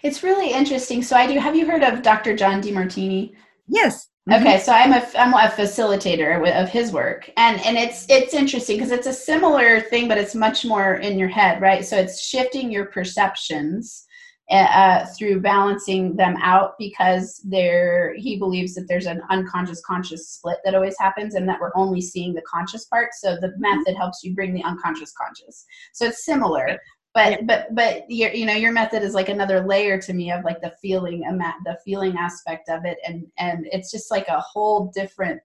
It's 0.03 0.23
really 0.23 0.53
interesting. 0.53 1.03
So 1.03 1.17
I 1.17 1.27
do, 1.27 1.39
have 1.39 1.57
you 1.57 1.67
heard 1.67 1.83
of 1.83 2.03
Dr. 2.03 2.37
John 2.37 2.63
Demartini? 2.63 3.33
Yes. 3.69 4.09
Mm-hmm. 4.29 4.43
Okay, 4.45 4.59
so 4.59 4.73
I'm 4.73 4.93
a 4.93 5.07
I'm 5.17 5.35
a 5.35 5.53
facilitator 5.53 6.61
of 6.61 6.69
his 6.69 6.91
work, 6.91 7.31
and 7.37 7.61
and 7.65 7.77
it's 7.77 8.07
it's 8.09 8.35
interesting 8.35 8.77
because 8.77 8.91
it's 8.91 9.07
a 9.07 9.13
similar 9.13 9.81
thing, 9.81 10.09
but 10.09 10.19
it's 10.19 10.35
much 10.35 10.65
more 10.65 10.95
in 10.95 11.17
your 11.17 11.29
head, 11.29 11.61
right? 11.61 11.85
So 11.85 11.97
it's 11.97 12.21
shifting 12.21 12.73
your 12.73 12.87
perceptions 12.87 14.05
eh, 14.51 14.65
uh, 14.65 15.07
through 15.17 15.43
balancing 15.43 16.17
them 16.17 16.37
out 16.43 16.73
because 16.77 17.41
there 17.45 18.15
he 18.17 18.37
believes 18.37 18.75
that 18.75 18.87
there's 18.89 19.07
an 19.07 19.23
unconscious 19.31 19.81
conscious 19.87 20.29
split 20.29 20.59
that 20.65 20.75
always 20.75 20.99
happens, 20.99 21.37
and 21.37 21.49
that 21.49 21.61
we're 21.61 21.77
only 21.77 22.01
seeing 22.01 22.35
the 22.35 22.43
conscious 22.53 22.87
part. 22.87 23.11
So 23.21 23.37
the 23.37 23.53
method 23.59 23.97
helps 23.97 24.25
you 24.25 24.35
bring 24.35 24.55
the 24.55 24.65
unconscious 24.65 25.13
conscious. 25.13 25.65
So 25.93 26.07
it's 26.07 26.25
similar, 26.25 26.81
but 27.17 27.31
yeah. 27.33 27.41
but 27.45 27.75
but 27.75 28.05
your 28.11 28.31
you 28.33 28.45
know 28.45 28.53
your 28.53 28.73
method 28.73 29.03
is 29.03 29.15
like 29.15 29.31
another 29.31 29.67
layer 29.67 30.01
to 30.01 30.13
me 30.13 30.31
of 30.31 30.45
like 30.45 30.61
the 30.61 30.75
feeling 30.83 31.21
the 31.65 31.79
feeling 31.85 32.17
aspect 32.17 32.69
of 32.69 32.85
it 32.85 32.99
and 33.07 33.27
and 33.39 33.67
it's 33.73 33.91
just 33.91 34.11
like 34.11 34.29
a 34.29 34.41
whole 34.41 34.93
different 34.95 35.41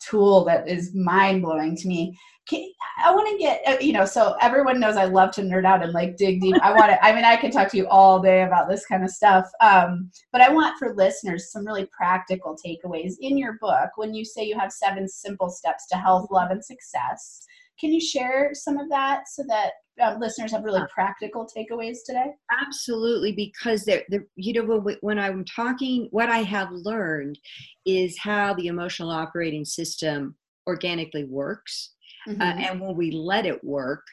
tool 0.00 0.44
that 0.44 0.68
is 0.68 0.94
mind 0.94 1.42
blowing 1.42 1.76
to 1.76 1.88
me. 1.88 2.18
Can, 2.48 2.70
I 3.04 3.14
want 3.14 3.28
to 3.28 3.38
get 3.38 3.62
uh, 3.66 3.78
you 3.80 3.92
know, 3.92 4.06
so 4.06 4.36
everyone 4.40 4.80
knows 4.80 4.96
I 4.96 5.04
love 5.04 5.32
to 5.32 5.42
nerd 5.42 5.66
out 5.66 5.82
and 5.82 5.92
like 5.92 6.16
dig 6.16 6.40
deep. 6.40 6.56
I 6.62 6.72
want 6.72 6.90
to. 6.90 7.04
I 7.04 7.14
mean, 7.14 7.24
I 7.24 7.36
could 7.36 7.52
talk 7.52 7.70
to 7.70 7.76
you 7.76 7.86
all 7.88 8.20
day 8.20 8.42
about 8.42 8.68
this 8.68 8.86
kind 8.86 9.04
of 9.04 9.10
stuff. 9.10 9.46
Um, 9.60 10.10
but 10.32 10.40
I 10.40 10.50
want 10.50 10.78
for 10.78 10.94
listeners 10.94 11.52
some 11.52 11.66
really 11.66 11.86
practical 11.86 12.56
takeaways 12.56 13.14
in 13.20 13.36
your 13.36 13.58
book 13.60 13.90
when 13.96 14.14
you 14.14 14.24
say 14.24 14.44
you 14.44 14.58
have 14.58 14.72
seven 14.72 15.08
simple 15.08 15.50
steps 15.50 15.86
to 15.88 15.96
health, 15.96 16.28
love, 16.30 16.50
and 16.50 16.64
success. 16.64 17.42
Can 17.80 17.92
you 17.92 18.00
share 18.00 18.50
some 18.54 18.78
of 18.78 18.88
that 18.90 19.28
so 19.28 19.44
that 19.48 19.72
um, 20.00 20.20
listeners 20.20 20.52
have 20.52 20.64
really 20.64 20.82
practical 20.92 21.46
takeaways 21.46 21.98
today? 22.04 22.32
Absolutely, 22.50 23.32
because 23.32 23.84
they're, 23.84 24.04
they're, 24.08 24.26
you 24.36 24.52
know 24.52 24.82
when 25.00 25.18
I'm 25.18 25.44
talking, 25.44 26.08
what 26.10 26.28
I 26.28 26.38
have 26.38 26.70
learned 26.70 27.38
is 27.86 28.18
how 28.18 28.54
the 28.54 28.66
emotional 28.66 29.10
operating 29.10 29.64
system 29.64 30.36
organically 30.66 31.24
works, 31.24 31.94
uh, 32.28 32.32
mm-hmm. 32.32 32.42
uh, 32.42 32.44
and 32.44 32.80
when 32.80 32.96
we 32.96 33.10
let 33.10 33.46
it 33.46 33.62
work, 33.64 34.04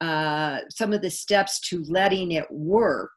uh, 0.00 0.58
some 0.68 0.92
of 0.92 1.00
the 1.00 1.10
steps 1.10 1.60
to 1.68 1.82
letting 1.88 2.32
it 2.32 2.50
work 2.50 3.12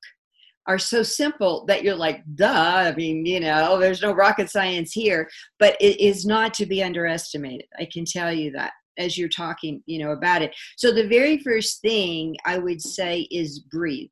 are 0.67 0.79
so 0.79 1.01
simple 1.01 1.65
that 1.65 1.83
you're 1.83 1.95
like, 1.95 2.23
duh. 2.35 2.91
I 2.91 2.93
mean, 2.93 3.25
you 3.25 3.39
know, 3.39 3.79
there's 3.79 4.01
no 4.01 4.11
rocket 4.11 4.49
science 4.49 4.91
here, 4.91 5.29
but 5.59 5.77
it 5.79 5.99
is 5.99 6.25
not 6.25 6.53
to 6.55 6.65
be 6.65 6.83
underestimated. 6.83 7.67
I 7.79 7.87
can 7.91 8.05
tell 8.05 8.33
you 8.33 8.51
that 8.51 8.73
as 8.97 9.17
you're 9.17 9.29
talking 9.29 9.81
you 9.85 9.99
know 9.99 10.11
about 10.11 10.41
it. 10.41 10.55
So 10.77 10.91
the 10.91 11.07
very 11.07 11.37
first 11.39 11.81
thing 11.81 12.35
i 12.45 12.57
would 12.57 12.81
say 12.81 13.27
is 13.31 13.59
breathe. 13.59 14.09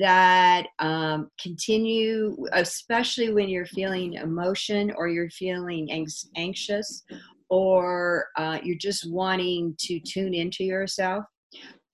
That 0.00 0.68
um, 0.78 1.30
continue 1.40 2.36
especially 2.52 3.32
when 3.32 3.48
you're 3.48 3.66
feeling 3.66 4.14
emotion 4.14 4.92
or 4.96 5.08
you're 5.08 5.30
feeling 5.30 6.06
anxious 6.36 7.04
or 7.50 8.28
uh, 8.36 8.58
you're 8.62 8.78
just 8.78 9.10
wanting 9.10 9.74
to 9.80 10.00
tune 10.00 10.34
into 10.34 10.64
yourself 10.64 11.24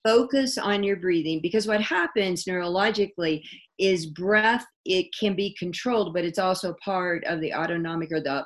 focus 0.05 0.59
on 0.59 0.83
your 0.83 0.97
breathing 0.97 1.41
because 1.41 1.67
what 1.67 1.81
happens 1.81 2.45
neurologically 2.45 3.43
is 3.79 4.07
breath 4.07 4.67
it 4.85 5.07
can 5.19 5.35
be 5.35 5.55
controlled 5.59 6.13
but 6.13 6.25
it's 6.25 6.39
also 6.39 6.75
part 6.85 7.25
of 7.25 7.41
the 7.41 7.53
autonomic 7.55 8.11
or 8.11 8.21
the 8.21 8.45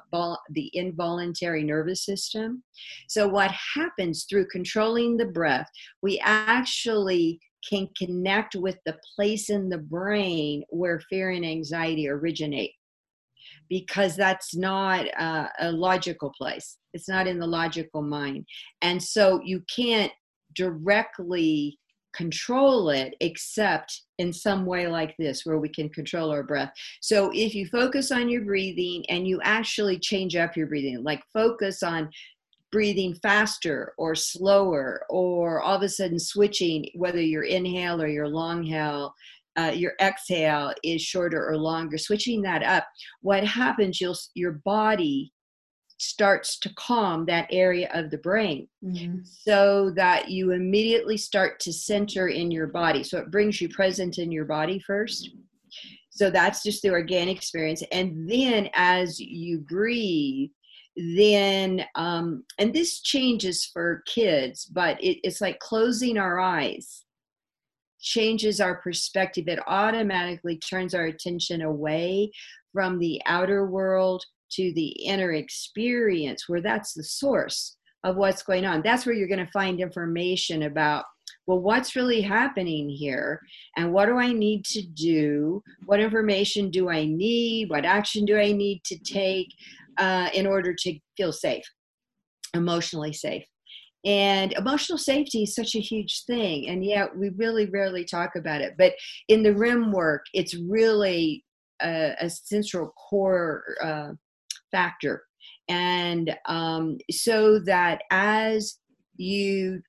the 0.50 0.70
involuntary 0.74 1.64
nervous 1.64 2.04
system. 2.04 2.62
So 3.08 3.26
what 3.26 3.50
happens 3.74 4.26
through 4.28 4.48
controlling 4.48 5.16
the 5.16 5.26
breath 5.26 5.68
we 6.02 6.20
actually 6.24 7.40
can 7.68 7.88
connect 7.96 8.54
with 8.54 8.76
the 8.86 8.96
place 9.14 9.50
in 9.50 9.68
the 9.68 9.78
brain 9.78 10.62
where 10.68 11.00
fear 11.10 11.30
and 11.30 11.44
anxiety 11.44 12.08
originate 12.08 12.72
because 13.68 14.16
that's 14.16 14.54
not 14.54 15.06
uh, 15.18 15.48
a 15.60 15.72
logical 15.72 16.32
place. 16.38 16.78
It's 16.94 17.08
not 17.08 17.26
in 17.26 17.38
the 17.38 17.46
logical 17.46 18.02
mind. 18.02 18.46
And 18.82 19.02
so 19.02 19.40
you 19.44 19.62
can't 19.74 20.12
directly 20.56 21.78
control 22.16 22.88
it 22.88 23.14
except 23.20 24.02
in 24.18 24.32
some 24.32 24.64
way 24.64 24.86
like 24.86 25.14
this 25.18 25.44
where 25.44 25.58
we 25.58 25.68
can 25.68 25.88
control 25.90 26.30
our 26.30 26.42
breath. 26.42 26.72
So 27.02 27.30
if 27.34 27.54
you 27.54 27.66
focus 27.66 28.10
on 28.10 28.30
your 28.30 28.42
breathing 28.42 29.04
and 29.10 29.28
you 29.28 29.40
actually 29.42 29.98
change 29.98 30.34
up 30.34 30.56
your 30.56 30.66
breathing 30.66 31.02
like 31.04 31.22
focus 31.32 31.82
on 31.82 32.08
breathing 32.72 33.14
faster 33.22 33.92
or 33.98 34.14
slower 34.14 35.02
or 35.10 35.60
all 35.60 35.76
of 35.76 35.82
a 35.82 35.88
sudden 35.88 36.18
switching 36.18 36.88
whether 36.94 37.20
your 37.20 37.44
inhale 37.44 38.02
or 38.02 38.08
your 38.08 38.28
long 38.28 38.62
hail 38.62 39.14
uh, 39.56 39.72
your 39.74 39.92
exhale 40.00 40.72
is 40.84 41.00
shorter 41.00 41.48
or 41.48 41.56
longer 41.56 41.96
switching 41.96 42.42
that 42.42 42.62
up 42.62 42.86
what 43.20 43.44
happens 43.44 44.00
you'll 44.00 44.16
your 44.34 44.60
body 44.64 45.32
starts 45.98 46.58
to 46.58 46.72
calm 46.74 47.24
that 47.24 47.48
area 47.50 47.90
of 47.94 48.10
the 48.10 48.18
brain 48.18 48.68
mm-hmm. 48.84 49.18
so 49.24 49.90
that 49.96 50.28
you 50.30 50.52
immediately 50.52 51.16
start 51.16 51.58
to 51.60 51.72
center 51.72 52.28
in 52.28 52.50
your 52.50 52.66
body. 52.66 53.02
So 53.02 53.18
it 53.18 53.30
brings 53.30 53.60
you 53.60 53.68
present 53.68 54.18
in 54.18 54.30
your 54.30 54.44
body 54.44 54.78
first. 54.78 55.30
So 56.10 56.30
that's 56.30 56.62
just 56.62 56.82
the 56.82 56.90
organic 56.90 57.36
experience. 57.36 57.82
And 57.92 58.30
then 58.30 58.68
as 58.74 59.18
you 59.20 59.58
breathe, 59.58 60.50
then, 60.96 61.84
um, 61.94 62.44
and 62.58 62.72
this 62.72 63.00
changes 63.00 63.66
for 63.66 64.02
kids, 64.06 64.64
but 64.64 65.02
it, 65.02 65.18
it's 65.24 65.40
like 65.40 65.58
closing 65.58 66.16
our 66.16 66.40
eyes 66.40 67.04
changes 68.00 68.60
our 68.60 68.76
perspective. 68.76 69.48
It 69.48 69.58
automatically 69.66 70.58
turns 70.58 70.94
our 70.94 71.06
attention 71.06 71.62
away 71.62 72.30
from 72.72 72.98
the 72.98 73.20
outer 73.26 73.66
world 73.66 74.24
to 74.52 74.72
the 74.74 74.88
inner 75.04 75.32
experience 75.32 76.48
where 76.48 76.60
that's 76.60 76.94
the 76.94 77.04
source 77.04 77.76
of 78.04 78.16
what's 78.16 78.42
going 78.42 78.64
on. 78.64 78.82
That's 78.82 79.04
where 79.04 79.14
you're 79.14 79.28
going 79.28 79.44
to 79.44 79.52
find 79.52 79.80
information 79.80 80.64
about 80.64 81.04
well, 81.46 81.60
what's 81.60 81.94
really 81.94 82.20
happening 82.20 82.88
here? 82.88 83.40
And 83.76 83.92
what 83.92 84.06
do 84.06 84.18
I 84.18 84.32
need 84.32 84.64
to 84.66 84.82
do? 84.82 85.62
What 85.86 86.00
information 86.00 86.70
do 86.70 86.88
I 86.90 87.04
need? 87.04 87.70
What 87.70 87.84
action 87.84 88.24
do 88.24 88.36
I 88.36 88.52
need 88.52 88.82
to 88.84 88.98
take 88.98 89.48
uh, 89.96 90.28
in 90.34 90.46
order 90.46 90.74
to 90.74 90.98
feel 91.16 91.32
safe, 91.32 91.64
emotionally 92.54 93.12
safe? 93.12 93.44
And 94.04 94.52
emotional 94.52 94.98
safety 94.98 95.44
is 95.44 95.54
such 95.54 95.74
a 95.74 95.80
huge 95.80 96.24
thing. 96.26 96.68
And 96.68 96.84
yet 96.84 97.16
we 97.16 97.30
really 97.30 97.66
rarely 97.66 98.04
talk 98.04 98.36
about 98.36 98.60
it. 98.60 98.74
But 98.78 98.94
in 99.28 99.42
the 99.42 99.54
RIM 99.54 99.92
work, 99.92 100.26
it's 100.32 100.54
really 100.54 101.44
a, 101.82 102.14
a 102.20 102.30
central 102.30 102.92
core 102.92 103.64
uh, 103.82 104.12
factor. 104.76 105.22
And 105.68 106.36
um, 106.46 106.98
so 107.10 107.58
that 107.60 108.02
as 108.10 108.78
you 109.16 109.80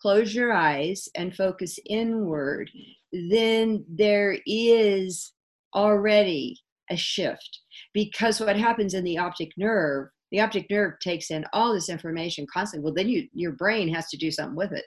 close 0.00 0.32
your 0.32 0.52
eyes 0.52 1.08
and 1.16 1.34
focus 1.34 1.78
inward, 1.86 2.70
then 3.12 3.84
there 3.88 4.38
is 4.46 5.32
already 5.74 6.56
a 6.88 6.96
shift. 6.96 7.60
Because 7.92 8.40
what 8.40 8.56
happens 8.56 8.94
in 8.94 9.02
the 9.02 9.18
optic 9.18 9.50
nerve 9.56 10.08
the 10.30 10.40
optic 10.40 10.66
nerve 10.70 10.94
takes 11.00 11.30
in 11.30 11.44
all 11.52 11.72
this 11.72 11.88
information 11.88 12.46
constantly 12.52 12.84
well 12.84 12.94
then 12.94 13.08
you 13.08 13.26
your 13.32 13.52
brain 13.52 13.92
has 13.92 14.08
to 14.08 14.16
do 14.16 14.30
something 14.30 14.56
with 14.56 14.72
it. 14.72 14.84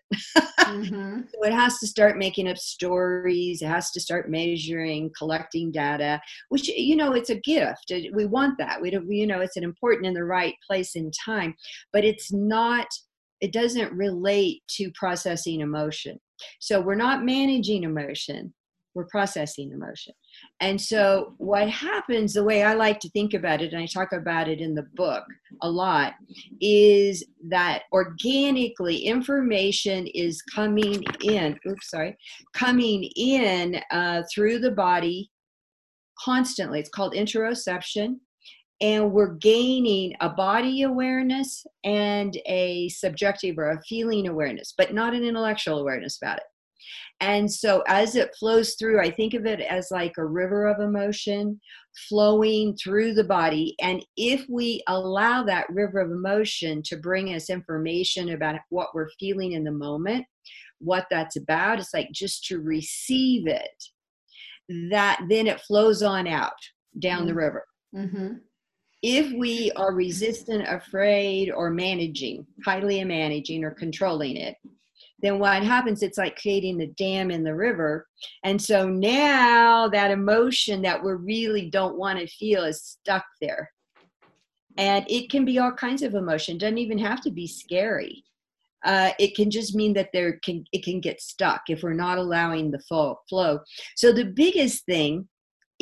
Mm-hmm. 0.60 1.22
so 1.34 1.44
it 1.44 1.54
has 1.54 1.80
to 1.80 1.88
start 1.88 2.18
making 2.18 2.48
up 2.48 2.58
stories 2.58 3.62
it 3.62 3.68
has 3.68 3.92
to 3.92 4.00
start 4.00 4.30
measuring 4.30 5.12
collecting 5.18 5.72
data 5.72 6.22
which 6.50 6.68
you 6.68 6.96
know 6.96 7.14
it's 7.14 7.30
a 7.30 7.40
gift 7.42 7.92
we 8.14 8.26
want 8.26 8.58
that 8.58 8.82
we 8.82 8.90
don't 8.90 9.10
you 9.12 9.28
know 9.28 9.42
it's 9.42 9.58
an 9.58 9.64
important 9.64 10.06
in 10.06 10.14
the 10.14 10.24
right 10.24 10.56
place 10.68 10.96
in 10.96 11.12
time 11.26 11.54
but 11.92 12.04
it's 12.06 12.32
not 12.32 12.88
it 13.42 13.52
doesn't 13.52 13.92
relate 13.92 14.62
to 14.70 14.92
processing 14.94 15.62
emotion. 15.62 16.20
So 16.60 16.80
we're 16.80 16.96
not 16.96 17.26
managing 17.26 17.84
emotion 17.84 18.54
we're 18.94 19.06
processing 19.06 19.72
emotion 19.72 20.14
and 20.60 20.80
so, 20.80 21.34
what 21.38 21.70
happens, 21.70 22.34
the 22.34 22.44
way 22.44 22.64
I 22.64 22.74
like 22.76 23.00
to 23.02 23.10
think 23.10 23.34
about 23.34 23.62
it, 23.62 23.74
and 23.74 23.82
I 23.82 23.88
talk 23.88 24.14
about 24.14 24.48
it 24.48 24.62
in 24.62 24.76
the 24.76 24.86
book 24.94 25.24
a 25.62 25.70
lot, 25.70 26.14
is 26.60 27.26
that 27.50 27.84
organically 27.92 28.98
information 28.98 30.08
is 30.08 30.42
coming 30.44 31.04
in, 31.24 31.60
oops, 31.68 31.90
sorry, 31.90 32.16
coming 32.54 33.10
in 33.16 33.82
uh, 33.92 34.22
through 34.34 34.60
the 34.60 34.72
body 34.72 35.32
constantly. 36.24 36.80
It's 36.80 36.90
called 36.90 37.14
interoception. 37.14 38.18
And 38.82 39.12
we're 39.12 39.36
gaining 39.36 40.16
a 40.22 40.30
body 40.30 40.82
awareness 40.82 41.64
and 41.84 42.36
a 42.48 42.90
subjective 42.90 43.60
or 43.60 43.70
a 43.70 43.82
feeling 43.84 44.28
awareness, 44.28 44.74
but 44.76 44.92
not 44.92 45.14
an 45.14 45.24
intellectual 45.24 45.78
awareness 45.78 46.18
about 46.20 46.38
it. 46.38 46.44
And 47.22 47.52
so 47.52 47.84
as 47.88 48.16
it 48.16 48.36
flows 48.38 48.74
through, 48.74 49.00
I 49.00 49.12
think 49.12 49.34
of 49.34 49.46
it 49.46 49.62
as 49.62 49.92
like 49.92 50.18
a 50.18 50.26
river 50.26 50.68
of 50.68 50.82
emotion 50.82 51.62
flowing 52.10 52.76
through 52.76 53.14
the 53.14 53.24
body. 53.24 53.76
And 53.80 54.04
if 54.18 54.46
we 54.50 54.84
allow 54.88 55.44
that 55.44 55.70
river 55.70 56.00
of 56.00 56.12
emotion 56.12 56.82
to 56.84 56.98
bring 56.98 57.34
us 57.36 57.50
information 57.50 58.30
about 58.30 58.60
what 58.70 58.94
we're 58.96 59.10
feeling 59.20 59.54
in 59.54 59.64
the 59.64 59.72
moment, 59.72 60.26
what 60.80 61.06
that's 61.12 61.36
about, 61.36 61.80
it's 61.80 61.94
like 61.94 62.12
just 62.12 62.44
to 62.46 62.60
receive 62.60 63.48
it, 63.48 63.84
that 64.90 65.22
then 65.30 65.46
it 65.48 65.62
flows 65.62 66.02
on 66.02 66.28
out 66.28 66.54
down 66.98 67.20
mm-hmm. 67.20 67.28
the 67.28 67.34
river. 67.36 67.66
Mm-hmm 67.96 68.34
if 69.02 69.34
we 69.34 69.72
are 69.72 69.94
resistant, 69.94 70.64
afraid, 70.68 71.52
or 71.52 71.72
managing, 71.72 72.46
highly 72.64 73.04
managing 73.04 73.64
or 73.64 73.72
controlling 73.72 74.38
it, 74.38 74.56
then 75.22 75.40
what 75.40 75.64
happens 75.64 76.02
it's 76.02 76.18
like 76.18 76.40
creating 76.40 76.78
the 76.78 76.88
dam 76.88 77.32
in 77.32 77.44
the 77.44 77.56
river. 77.56 78.08
And 78.44 78.62
so 78.62 78.88
now 78.90 79.88
that 79.89 80.12
emotion 80.12 80.82
that 80.82 81.04
we 81.04 81.12
really 81.12 81.70
don't 81.70 81.98
want 81.98 82.20
to 82.20 82.28
feel 82.28 82.64
is 82.64 82.84
stuck 82.84 83.26
there. 83.39 83.70
And 84.78 85.06
it 85.10 85.30
can 85.30 85.45
be 85.45 85.60
all 85.60 85.72
kinds 85.72 86.02
of 86.02 86.16
emotion 86.16 86.58
doesn't 86.58 86.78
even 86.78 86.98
have 86.98 87.22
to 87.22 87.32
be 87.32 87.48
scary. 87.48 88.24
Uh, 88.84 89.12
it 89.20 89.36
can 89.36 89.52
just 89.52 89.76
mean 89.76 89.93
that 89.93 90.10
there 90.12 90.39
can 90.43 90.66
it 90.72 90.84
can 90.84 91.00
get 91.00 91.22
stuck 91.22 91.62
if 91.70 91.84
we're 91.84 91.93
not 91.93 92.18
allowing 92.18 92.72
the 92.72 92.80
flow. 92.80 93.60
So 93.95 94.12
the 94.12 94.26
biggest 94.26 94.86
thing 94.86 95.28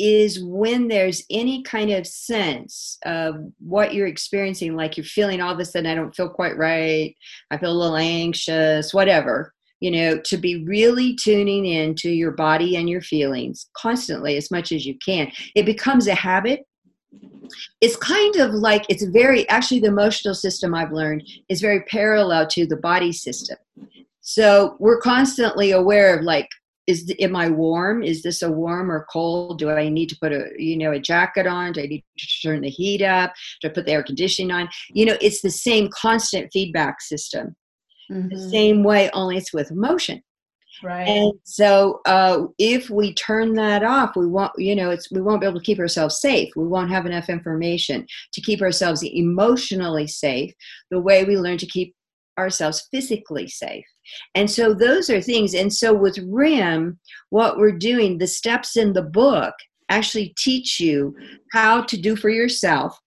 is 0.00 0.42
when 0.42 0.88
there's 0.88 1.22
any 1.30 1.62
kind 1.62 1.90
of 1.90 2.06
sense 2.06 2.98
of 3.04 3.36
what 3.58 3.92
you're 3.92 4.06
experiencing, 4.06 4.74
like 4.74 4.96
you're 4.96 5.04
feeling 5.04 5.40
all 5.40 5.52
of 5.52 5.60
a 5.60 5.64
sudden, 5.64 5.90
I 5.90 5.94
don't 5.94 6.14
feel 6.16 6.30
quite 6.30 6.56
right, 6.56 7.14
I 7.50 7.58
feel 7.58 7.72
a 7.72 7.72
little 7.72 7.96
anxious, 7.96 8.94
whatever, 8.94 9.52
you 9.80 9.90
know, 9.90 10.18
to 10.24 10.36
be 10.36 10.64
really 10.64 11.14
tuning 11.14 11.66
into 11.66 12.10
your 12.10 12.32
body 12.32 12.76
and 12.76 12.88
your 12.88 13.02
feelings 13.02 13.68
constantly 13.74 14.36
as 14.36 14.50
much 14.50 14.72
as 14.72 14.86
you 14.86 14.96
can. 15.04 15.30
It 15.54 15.66
becomes 15.66 16.06
a 16.06 16.14
habit. 16.14 16.60
It's 17.80 17.96
kind 17.96 18.36
of 18.36 18.54
like 18.54 18.86
it's 18.88 19.04
very, 19.04 19.48
actually, 19.48 19.80
the 19.80 19.88
emotional 19.88 20.34
system 20.34 20.74
I've 20.74 20.92
learned 20.92 21.28
is 21.48 21.60
very 21.60 21.82
parallel 21.82 22.46
to 22.48 22.66
the 22.66 22.76
body 22.76 23.12
system. 23.12 23.58
So 24.20 24.76
we're 24.78 25.00
constantly 25.00 25.72
aware 25.72 26.16
of 26.16 26.24
like, 26.24 26.48
is 26.90 27.12
am 27.20 27.36
I 27.36 27.48
warm? 27.48 28.02
Is 28.02 28.22
this 28.22 28.42
a 28.42 28.50
warm 28.50 28.90
or 28.90 29.06
cold? 29.10 29.58
Do 29.58 29.70
I 29.70 29.88
need 29.88 30.08
to 30.10 30.18
put 30.20 30.32
a 30.32 30.50
you 30.58 30.76
know 30.76 30.92
a 30.92 30.98
jacket 30.98 31.46
on? 31.46 31.72
Do 31.72 31.82
I 31.82 31.86
need 31.86 32.04
to 32.18 32.26
turn 32.42 32.60
the 32.62 32.68
heat 32.68 33.02
up? 33.02 33.32
Do 33.60 33.68
I 33.68 33.72
put 33.72 33.86
the 33.86 33.92
air 33.92 34.02
conditioning 34.02 34.50
on? 34.50 34.68
You 34.90 35.06
know, 35.06 35.16
it's 35.20 35.40
the 35.40 35.50
same 35.50 35.88
constant 35.92 36.50
feedback 36.52 37.00
system. 37.00 37.56
Mm-hmm. 38.10 38.28
The 38.28 38.50
same 38.50 38.82
way, 38.82 39.08
only 39.12 39.36
it's 39.36 39.52
with 39.52 39.70
emotion. 39.70 40.22
Right. 40.82 41.06
And 41.06 41.32
so, 41.44 42.00
uh, 42.06 42.46
if 42.58 42.88
we 42.88 43.12
turn 43.14 43.54
that 43.54 43.82
off, 43.82 44.16
we 44.16 44.26
won't, 44.26 44.52
you 44.56 44.74
know, 44.74 44.90
it's 44.90 45.10
we 45.10 45.20
won't 45.20 45.40
be 45.40 45.46
able 45.46 45.58
to 45.58 45.64
keep 45.64 45.78
ourselves 45.78 46.20
safe. 46.20 46.50
We 46.56 46.66
won't 46.66 46.90
have 46.90 47.06
enough 47.06 47.28
information 47.28 48.06
to 48.32 48.40
keep 48.40 48.62
ourselves 48.62 49.02
emotionally 49.02 50.06
safe. 50.06 50.52
The 50.90 51.00
way 51.00 51.24
we 51.24 51.36
learn 51.36 51.58
to 51.58 51.66
keep 51.66 51.94
ourselves 52.38 52.88
physically 52.90 53.46
safe. 53.48 53.84
And 54.34 54.50
so 54.50 54.74
those 54.74 55.10
are 55.10 55.20
things. 55.20 55.54
And 55.54 55.72
so 55.72 55.94
with 55.94 56.18
RIM, 56.18 56.98
what 57.30 57.58
we're 57.58 57.72
doing, 57.72 58.18
the 58.18 58.26
steps 58.26 58.76
in 58.76 58.92
the 58.92 59.02
book 59.02 59.54
actually 59.88 60.34
teach 60.38 60.80
you 60.80 61.14
how 61.52 61.82
to 61.82 61.96
do 61.96 62.16
for 62.16 62.30
yourself 62.30 62.98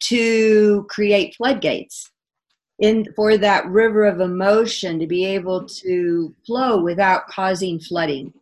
to 0.00 0.86
create 0.90 1.34
floodgates 1.36 2.10
in 2.80 3.06
for 3.14 3.38
that 3.38 3.66
river 3.66 4.04
of 4.04 4.20
emotion 4.20 4.98
to 4.98 5.06
be 5.06 5.24
able 5.24 5.64
to 5.64 6.34
flow 6.44 6.82
without 6.82 7.26
causing 7.28 7.78
flooding 7.78 8.32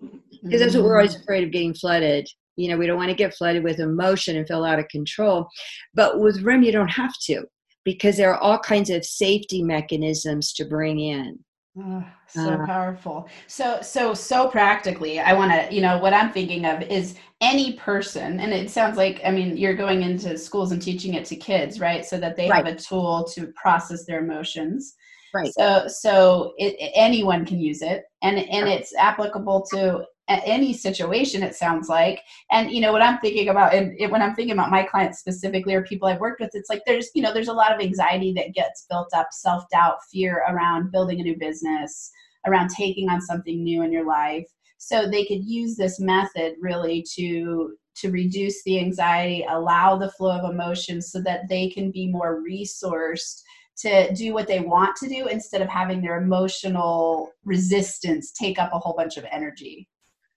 because 0.43 0.61
that's 0.61 0.75
what 0.75 0.85
we're 0.85 0.97
always 0.97 1.13
mm-hmm. 1.13 1.23
afraid 1.23 1.45
of 1.45 1.51
getting 1.51 1.75
flooded 1.75 2.27
you 2.57 2.69
know 2.69 2.79
we 2.79 2.87
don't 2.87 2.97
want 2.97 3.11
to 3.11 3.15
get 3.15 3.35
flooded 3.35 3.63
with 3.63 3.79
emotion 3.79 4.37
and 4.37 4.49
feel 4.49 4.65
out 4.65 4.79
of 4.79 4.89
control 4.89 5.47
but 5.95 6.19
with 6.19 6.43
rim 6.43 6.63
you 6.63 6.73
don't 6.73 6.89
have 6.89 7.13
to 7.21 7.45
because 7.85 8.17
there 8.17 8.33
are 8.33 8.41
all 8.41 8.59
kinds 8.59 8.89
of 8.89 9.05
safety 9.05 9.63
mechanisms 9.63 10.53
to 10.55 10.65
bring 10.65 10.99
in 10.99 11.39
Oh, 11.79 12.05
so 12.29 12.51
uh, 12.51 12.67
powerful. 12.67 13.29
So 13.47 13.81
so 13.81 14.13
so 14.13 14.49
practically, 14.49 15.21
I 15.21 15.33
want 15.33 15.53
to, 15.53 15.75
you 15.75 15.81
know, 15.81 15.97
what 15.99 16.13
I'm 16.13 16.31
thinking 16.31 16.67
of 16.67 16.83
is 16.83 17.15
any 17.41 17.75
person 17.75 18.41
and 18.41 18.53
it 18.53 18.71
sounds 18.71 18.99
like 18.99 19.23
I 19.25 19.31
mean, 19.31 19.57
you're 19.57 19.75
going 19.75 20.03
into 20.03 20.37
schools 20.37 20.73
and 20.73 20.83
teaching 20.83 21.15
it 21.15 21.25
to 21.27 21.37
kids, 21.37 21.81
right? 21.81 22.05
So 22.05 22.19
that 22.19 22.37
they 22.37 22.51
right. 22.51 22.67
have 22.67 22.75
a 22.75 22.79
tool 22.79 23.25
to 23.35 23.47
process 23.57 24.05
their 24.05 24.23
emotions. 24.23 24.97
Right. 25.33 25.51
So 25.55 25.87
so 25.89 26.53
it, 26.59 26.77
anyone 26.95 27.47
can 27.47 27.59
use 27.59 27.81
it 27.81 28.05
and 28.21 28.39
and 28.39 28.69
it's 28.69 28.95
applicable 28.95 29.65
to 29.73 30.05
any 30.29 30.73
situation 30.73 31.43
it 31.43 31.55
sounds 31.55 31.89
like. 31.89 32.21
And 32.51 32.71
you 32.71 32.81
know 32.81 32.93
what 32.93 33.03
i'm 33.03 33.19
thinking 33.19 33.49
about 33.49 33.75
and 33.75 33.99
it, 33.99 34.11
when 34.11 34.23
i'm 34.23 34.35
thinking 34.35 34.53
about 34.53 34.71
my 34.71 34.83
clients 34.83 35.19
specifically 35.19 35.75
or 35.75 35.83
people 35.83 36.09
i've 36.09 36.21
worked 36.21 36.41
with 36.41 36.51
it's 36.55 36.71
like 36.71 36.83
there's 36.87 37.11
you 37.15 37.23
know 37.23 37.33
there's 37.33 37.49
a 37.49 37.53
lot 37.53 37.75
of 37.75 37.81
anxiety 37.81 38.33
that 38.35 38.55
gets 38.55 38.87
built 38.89 39.09
up 39.15 39.29
self-doubt 39.33 39.97
fear 40.11 40.45
around 40.49 40.93
building 40.93 41.21
a 41.21 41.23
new 41.23 41.37
business 41.39 42.13
around 42.47 42.71
taking 42.71 43.09
on 43.09 43.21
something 43.21 43.63
new 43.63 43.83
in 43.83 43.93
your 43.93 44.07
life. 44.07 44.47
So 44.79 45.09
they 45.09 45.25
could 45.25 45.45
use 45.45 45.77
this 45.77 46.01
method 46.01 46.55
really 46.61 47.05
to 47.15 47.77
to 47.95 48.11
reduce 48.11 48.63
the 48.65 48.79
anxiety 48.79 49.45
allow 49.51 49.97
the 49.97 50.11
flow 50.13 50.39
of 50.39 50.51
emotions 50.51 51.13
so 51.13 51.21
that 51.21 51.47
they 51.51 51.69
can 51.69 51.91
be 51.91 52.11
more 52.11 52.43
resourced 52.43 53.43
to 53.77 54.13
do 54.15 54.33
what 54.33 54.47
they 54.47 54.61
want 54.61 54.97
to 54.97 55.09
do 55.09 55.27
instead 55.27 55.61
of 55.61 55.69
having 55.69 56.01
their 56.01 56.17
emotional 56.17 57.31
resistance 57.45 58.33
take 58.33 58.59
up 58.59 58.73
a 58.73 58.79
whole 58.79 58.95
bunch 58.97 59.19
of 59.19 59.27
energy 59.31 59.87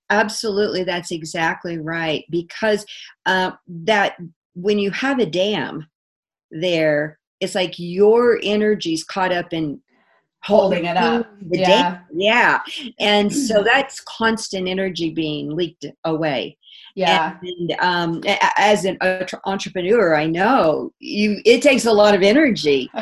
Absolutely, 0.09 0.83
that's 0.83 1.11
exactly 1.11 1.77
right. 1.77 2.25
Because 2.29 2.85
uh, 3.25 3.51
that 3.67 4.17
when 4.53 4.79
you 4.79 4.91
have 4.91 5.19
a 5.19 5.25
dam 5.25 5.87
there, 6.51 7.19
it's 7.39 7.55
like 7.55 7.73
your 7.77 8.39
energy's 8.43 9.03
caught 9.03 9.33
up 9.33 9.53
in 9.53 9.81
holding 10.45 10.85
it 10.85 10.95
up. 10.95 11.27
The 11.41 11.59
yeah. 11.59 11.67
Dam. 11.67 11.99
Yeah. 12.13 12.59
And 12.99 13.33
so 13.33 13.63
that's 13.65 13.99
constant 14.01 14.67
energy 14.67 15.09
being 15.09 15.55
leaked 15.55 15.85
away. 16.03 16.57
Yeah. 16.95 17.37
And 17.41 17.71
um, 17.81 18.21
as 18.57 18.85
an 18.85 18.97
entrepreneur, 19.45 20.15
I 20.15 20.27
know 20.27 20.93
you. 20.99 21.41
It 21.45 21.61
takes 21.61 21.85
a 21.85 21.91
lot 21.91 22.15
of 22.15 22.21
energy. 22.21 22.89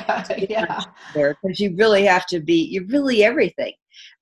yeah. 0.49 0.79
There 1.13 1.37
because 1.43 1.59
you 1.59 1.75
really 1.75 2.03
have 2.05 2.25
to 2.27 2.39
be. 2.39 2.63
You're 2.71 2.87
really 2.87 3.23
everything. 3.23 3.73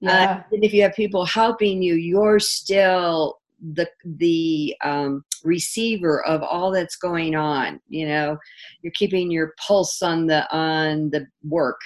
Uh, 0.06 0.10
yeah. 0.10 0.32
Uh, 0.32 0.44
and 0.52 0.64
if 0.64 0.74
you 0.74 0.82
have 0.82 0.94
people 0.94 1.26
helping 1.26 1.82
you, 1.82 1.96
you're 1.96 2.40
still 2.40 3.40
the 3.74 3.88
the 4.04 4.76
um, 4.84 5.24
receiver 5.44 6.26
of 6.26 6.42
all 6.42 6.72
that's 6.72 6.96
going 6.96 7.36
on. 7.36 7.80
You 7.88 8.08
know, 8.08 8.38
you're 8.82 8.94
keeping 8.96 9.30
your 9.30 9.54
pulse 9.66 10.02
on 10.02 10.28
the 10.28 10.52
on 10.56 11.10
the 11.12 11.28
work, 11.44 11.80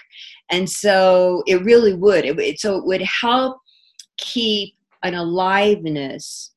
and 0.49 0.69
so 0.69 1.43
it 1.47 1.63
really 1.63 1.93
would. 1.93 2.25
It, 2.25 2.39
it, 2.39 2.59
so 2.59 2.77
it 2.77 2.85
would 2.85 3.01
help 3.01 3.57
keep 4.17 4.75
an 5.03 5.15
aliveness 5.15 6.53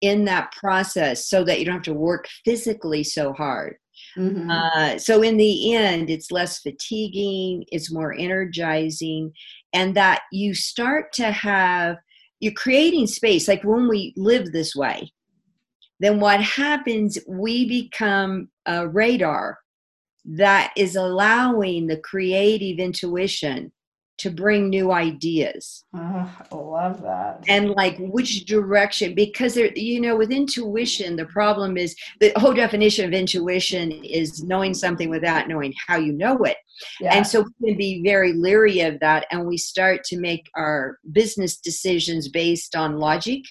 in 0.00 0.24
that 0.24 0.52
process, 0.52 1.28
so 1.28 1.44
that 1.44 1.58
you 1.58 1.64
don't 1.64 1.74
have 1.74 1.82
to 1.82 1.92
work 1.92 2.26
physically 2.44 3.02
so 3.02 3.32
hard. 3.32 3.76
Mm-hmm. 4.16 4.50
Uh, 4.50 4.98
so 4.98 5.22
in 5.22 5.36
the 5.36 5.74
end, 5.74 6.10
it's 6.10 6.30
less 6.30 6.60
fatiguing, 6.60 7.64
it's 7.70 7.92
more 7.92 8.14
energizing, 8.14 9.32
and 9.72 9.94
that 9.96 10.22
you 10.32 10.54
start 10.54 11.12
to 11.14 11.30
have 11.30 11.96
you're 12.40 12.52
creating 12.54 13.06
space. 13.06 13.46
Like 13.46 13.62
when 13.64 13.86
we 13.88 14.14
live 14.16 14.50
this 14.50 14.74
way, 14.74 15.12
then 16.00 16.20
what 16.20 16.40
happens? 16.40 17.18
We 17.28 17.68
become 17.68 18.48
a 18.66 18.88
radar 18.88 19.58
that 20.24 20.72
is 20.76 20.96
allowing 20.96 21.86
the 21.86 21.98
creative 21.98 22.78
intuition 22.78 23.72
to 24.18 24.30
bring 24.30 24.68
new 24.68 24.92
ideas. 24.92 25.82
Oh, 25.94 26.30
I 26.52 26.54
love 26.54 27.00
that. 27.02 27.42
And 27.48 27.70
like 27.70 27.96
which 27.98 28.44
direction, 28.44 29.14
because 29.14 29.54
there, 29.54 29.72
you 29.74 29.98
know, 29.98 30.14
with 30.14 30.30
intuition, 30.30 31.16
the 31.16 31.24
problem 31.24 31.78
is 31.78 31.96
the 32.20 32.30
whole 32.36 32.52
definition 32.52 33.06
of 33.06 33.14
intuition 33.14 33.90
is 33.90 34.42
knowing 34.42 34.74
something 34.74 35.08
without 35.08 35.48
knowing 35.48 35.72
how 35.86 35.96
you 35.96 36.12
know 36.12 36.36
it. 36.44 36.58
Yeah. 37.00 37.14
And 37.14 37.26
so 37.26 37.44
we 37.60 37.70
can 37.70 37.78
be 37.78 38.02
very 38.02 38.32
leery 38.32 38.80
of 38.80 39.00
that, 39.00 39.26
and 39.30 39.46
we 39.46 39.56
start 39.56 40.04
to 40.04 40.18
make 40.18 40.48
our 40.54 40.98
business 41.12 41.58
decisions 41.58 42.28
based 42.28 42.76
on 42.76 42.98
logic. 42.98 43.42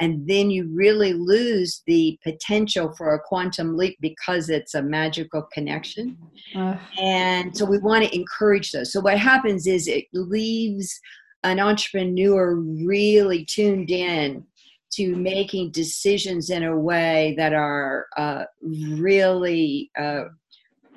And 0.00 0.26
then 0.28 0.50
you 0.50 0.70
really 0.72 1.12
lose 1.12 1.82
the 1.86 2.18
potential 2.22 2.92
for 2.96 3.14
a 3.14 3.20
quantum 3.20 3.76
leap 3.76 3.98
because 4.00 4.48
it's 4.48 4.74
a 4.74 4.82
magical 4.82 5.42
connection. 5.52 6.16
Uh, 6.54 6.76
and 6.98 7.56
so 7.56 7.64
we 7.64 7.78
want 7.78 8.04
to 8.04 8.14
encourage 8.14 8.72
those. 8.72 8.92
So 8.92 9.00
what 9.00 9.18
happens 9.18 9.66
is 9.66 9.86
it 9.86 10.06
leaves 10.12 11.00
an 11.42 11.58
entrepreneur 11.58 12.54
really 12.56 13.44
tuned 13.44 13.90
in 13.90 14.44
to 14.92 15.14
making 15.14 15.70
decisions 15.70 16.50
in 16.50 16.64
a 16.64 16.76
way 16.76 17.34
that 17.38 17.52
are 17.52 18.06
uh, 18.16 18.44
really 18.60 19.90
uh, 19.98 20.24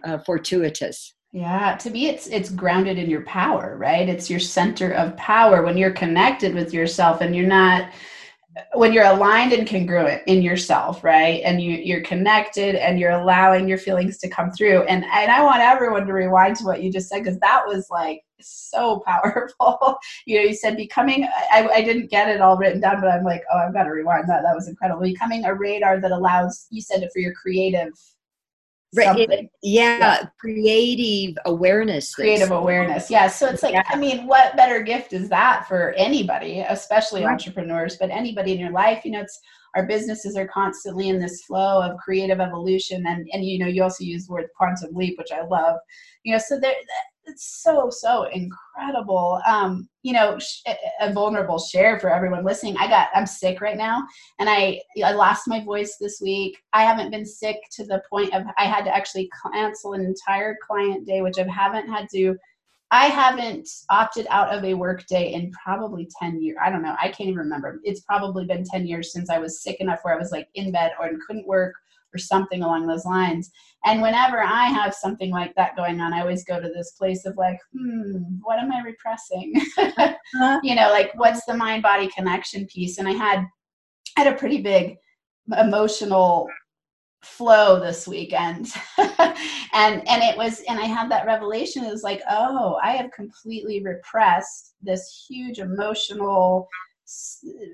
uh, 0.04 0.18
fortuitous. 0.26 1.14
Yeah, 1.34 1.76
to 1.78 1.90
me 1.90 2.10
it's 2.10 2.28
it's 2.28 2.52
grounded 2.52 3.00
in 3.00 3.10
your 3.10 3.24
power, 3.24 3.76
right? 3.76 4.08
It's 4.08 4.30
your 4.30 4.40
center 4.40 4.92
of 4.92 5.18
power 5.18 5.64
when 5.64 5.78
you're 5.78 5.92
connected 5.92 6.54
with 6.54 6.72
yourself 6.72 7.22
and 7.22 7.36
you're 7.36 7.48
not 7.48 7.90
when 8.76 8.94
you're 8.94 9.06
aligned 9.06 9.52
and 9.52 9.68
congruent 9.68 10.22
in 10.28 10.44
yourself, 10.44 11.04
right? 11.04 11.42
And 11.44 11.60
you 11.60 11.72
you're 11.72 12.04
connected 12.04 12.76
and 12.76 13.00
you're 13.00 13.12
allowing 13.12 13.68
your 13.68 13.80
feelings 13.80 14.20
to 14.20 14.30
come 14.30 14.52
through. 14.52 14.84
And 14.84 15.06
and 15.06 15.32
I 15.32 15.44
want 15.44 15.62
everyone 15.62 16.06
to 16.06 16.14
rewind 16.14 16.58
to 16.58 16.66
what 16.66 16.84
you 16.84 16.92
just 16.92 17.10
said 17.10 17.24
because 17.24 17.40
that 17.40 17.64
was 17.66 17.88
like 17.90 18.22
so 18.40 19.00
powerful. 19.08 19.98
you 20.28 20.38
know, 20.38 20.46
you 20.48 20.54
said 20.54 20.78
becoming 20.78 21.28
I, 21.52 21.68
I 21.68 21.82
didn't 21.84 22.12
get 22.12 22.30
it 22.30 22.42
all 22.42 22.58
written 22.58 22.80
down, 22.80 23.02
but 23.02 23.10
I'm 23.10 23.24
like, 23.24 23.44
oh, 23.52 23.58
I've 23.58 23.74
got 23.74 23.86
to 23.86 23.90
rewind 23.92 24.30
that. 24.30 24.44
That 24.44 24.56
was 24.56 24.68
incredible. 24.68 25.02
Becoming 25.02 25.46
a 25.46 25.56
radar 25.56 26.00
that 26.00 26.12
allows 26.12 26.68
you 26.70 26.82
said 26.82 27.02
it 27.02 27.10
for 27.12 27.20
your 27.20 27.34
creative 27.34 27.94
Right. 28.96 29.50
Yeah, 29.62 29.98
yeah, 29.98 30.26
creative 30.40 31.38
awareness. 31.46 32.14
Creative 32.14 32.52
awareness. 32.52 33.10
Yeah. 33.10 33.28
So 33.28 33.48
it's 33.48 33.64
like, 33.64 33.74
yeah. 33.74 33.84
I 33.88 33.96
mean, 33.96 34.28
what 34.28 34.56
better 34.56 34.82
gift 34.82 35.14
is 35.14 35.30
that 35.30 35.68
for 35.68 35.94
anybody, 35.94 36.60
especially 36.60 37.24
right. 37.24 37.32
entrepreneurs, 37.32 37.98
but 37.98 38.12
anybody 38.12 38.54
in 38.54 38.60
your 38.60 38.72
life? 38.72 39.04
You 39.04 39.12
know, 39.12 39.22
it's 39.22 39.40
our 39.76 39.88
businesses 39.88 40.38
are 40.38 40.48
constantly 40.48 41.10
in 41.10 41.20
this 41.20 41.44
flow 41.44 41.82
of 41.82 41.98
creative 41.98 42.40
evolution, 42.40 43.04
and 43.08 43.28
and 43.34 43.44
you 43.44 43.58
know, 43.58 43.68
you 43.68 43.82
also 43.82 44.04
use 44.04 44.28
the 44.28 44.34
word 44.34 44.46
quantum 44.56 44.94
leap, 44.94 45.18
which 45.18 45.32
I 45.32 45.42
love. 45.42 45.78
You 46.24 46.34
know, 46.34 46.40
so 46.40 46.60
there 46.60 46.76
it's 47.26 47.62
so 47.64 47.90
so 47.90 48.24
incredible 48.26 49.42
um 49.46 49.88
you 50.02 50.14
know 50.14 50.38
sh- 50.40 50.62
a 51.00 51.14
vulnerable 51.14 51.60
share 51.60 52.00
for 52.00 52.10
everyone 52.10 52.44
listening 52.44 52.76
i 52.78 52.88
got 52.88 53.10
i'm 53.16 53.26
sick 53.26 53.62
right 53.62 53.78
now 53.78 54.04
and 54.40 54.50
i 54.50 54.80
i 55.04 55.12
lost 55.12 55.48
my 55.48 55.64
voice 55.64 55.98
this 56.00 56.20
week 56.22 56.58
i 56.74 56.84
haven't 56.84 57.12
been 57.12 57.26
sick 57.26 57.58
to 57.72 57.86
the 57.86 58.02
point 58.10 58.34
of 58.34 58.44
i 58.58 58.66
had 58.66 58.84
to 58.84 58.96
actually 58.96 59.30
cancel 59.52 59.94
an 59.94 60.02
entire 60.02 60.58
client 60.66 61.06
day 61.06 61.22
which 61.22 61.38
i 61.38 61.44
haven't 61.44 61.88
had 61.90 62.08
to 62.10 62.36
I 62.92 63.08
haven't 63.08 63.68
opted 63.90 64.28
out 64.30 64.56
of 64.56 64.64
a 64.64 64.76
work 64.76 65.08
day 65.08 65.34
in 65.34 65.50
probably 65.52 66.08
10 66.22 66.40
years. 66.40 66.60
I 66.64 66.70
don't 66.70 66.84
know. 66.84 66.96
I 67.02 67.08
can't 67.08 67.22
even 67.22 67.40
remember. 67.40 67.80
It's 67.84 68.02
probably 68.02 68.46
been 68.46 68.64
10 68.64 68.86
years 68.86 69.12
since 69.12 69.32
I 69.32 69.40
was 69.40 69.64
sick 69.64 69.78
enough 69.80 70.02
where 70.04 70.14
I 70.14 70.20
was 70.20 70.32
like 70.32 70.48
in 70.54 70.72
bed 70.72 70.92
or 71.00 71.10
couldn't 71.26 71.48
work 71.48 71.74
or 72.14 72.18
something 72.18 72.64
along 72.64 72.88
those 72.88 73.06
lines. 73.06 73.52
And 73.86 74.02
whenever 74.02 74.42
I 74.42 74.66
have 74.66 74.94
something 74.94 75.32
like 75.32 75.54
that 75.56 75.76
going 75.76 76.00
on, 76.00 76.14
I 76.14 76.22
always 76.22 76.46
go 76.46 76.60
to 76.60 76.70
this 76.70 76.92
place 76.92 77.26
of 77.26 77.36
like, 77.38 77.60
hmm, 77.74 78.18
what 78.42 78.60
am 78.60 78.72
I 78.72 78.82
repressing? 78.82 79.54
uh-huh. 79.78 80.60
you 80.64 80.76
know, 80.76 80.90
like 80.90 81.12
what's 81.16 81.46
the 81.46 81.56
mind 81.56 81.84
body 81.84 82.10
connection 82.16 82.66
piece? 82.68 82.98
And 82.98 83.08
I 83.08 83.14
had 83.14 83.46
I 84.16 84.24
had 84.24 84.34
a 84.34 84.38
pretty 84.38 84.62
big 84.62 84.98
emotional 85.58 86.48
flow 87.24 87.80
this 87.80 88.06
weekend 88.06 88.68
and 88.98 90.08
and 90.08 90.22
it 90.22 90.36
was 90.36 90.62
and 90.68 90.78
i 90.78 90.84
had 90.84 91.10
that 91.10 91.26
revelation 91.26 91.86
it 91.86 91.90
was 91.90 92.04
like 92.04 92.22
oh 92.30 92.78
i 92.84 92.92
have 92.92 93.10
completely 93.12 93.82
repressed 93.82 94.76
this 94.82 95.26
huge 95.30 95.60
emotional 95.60 96.68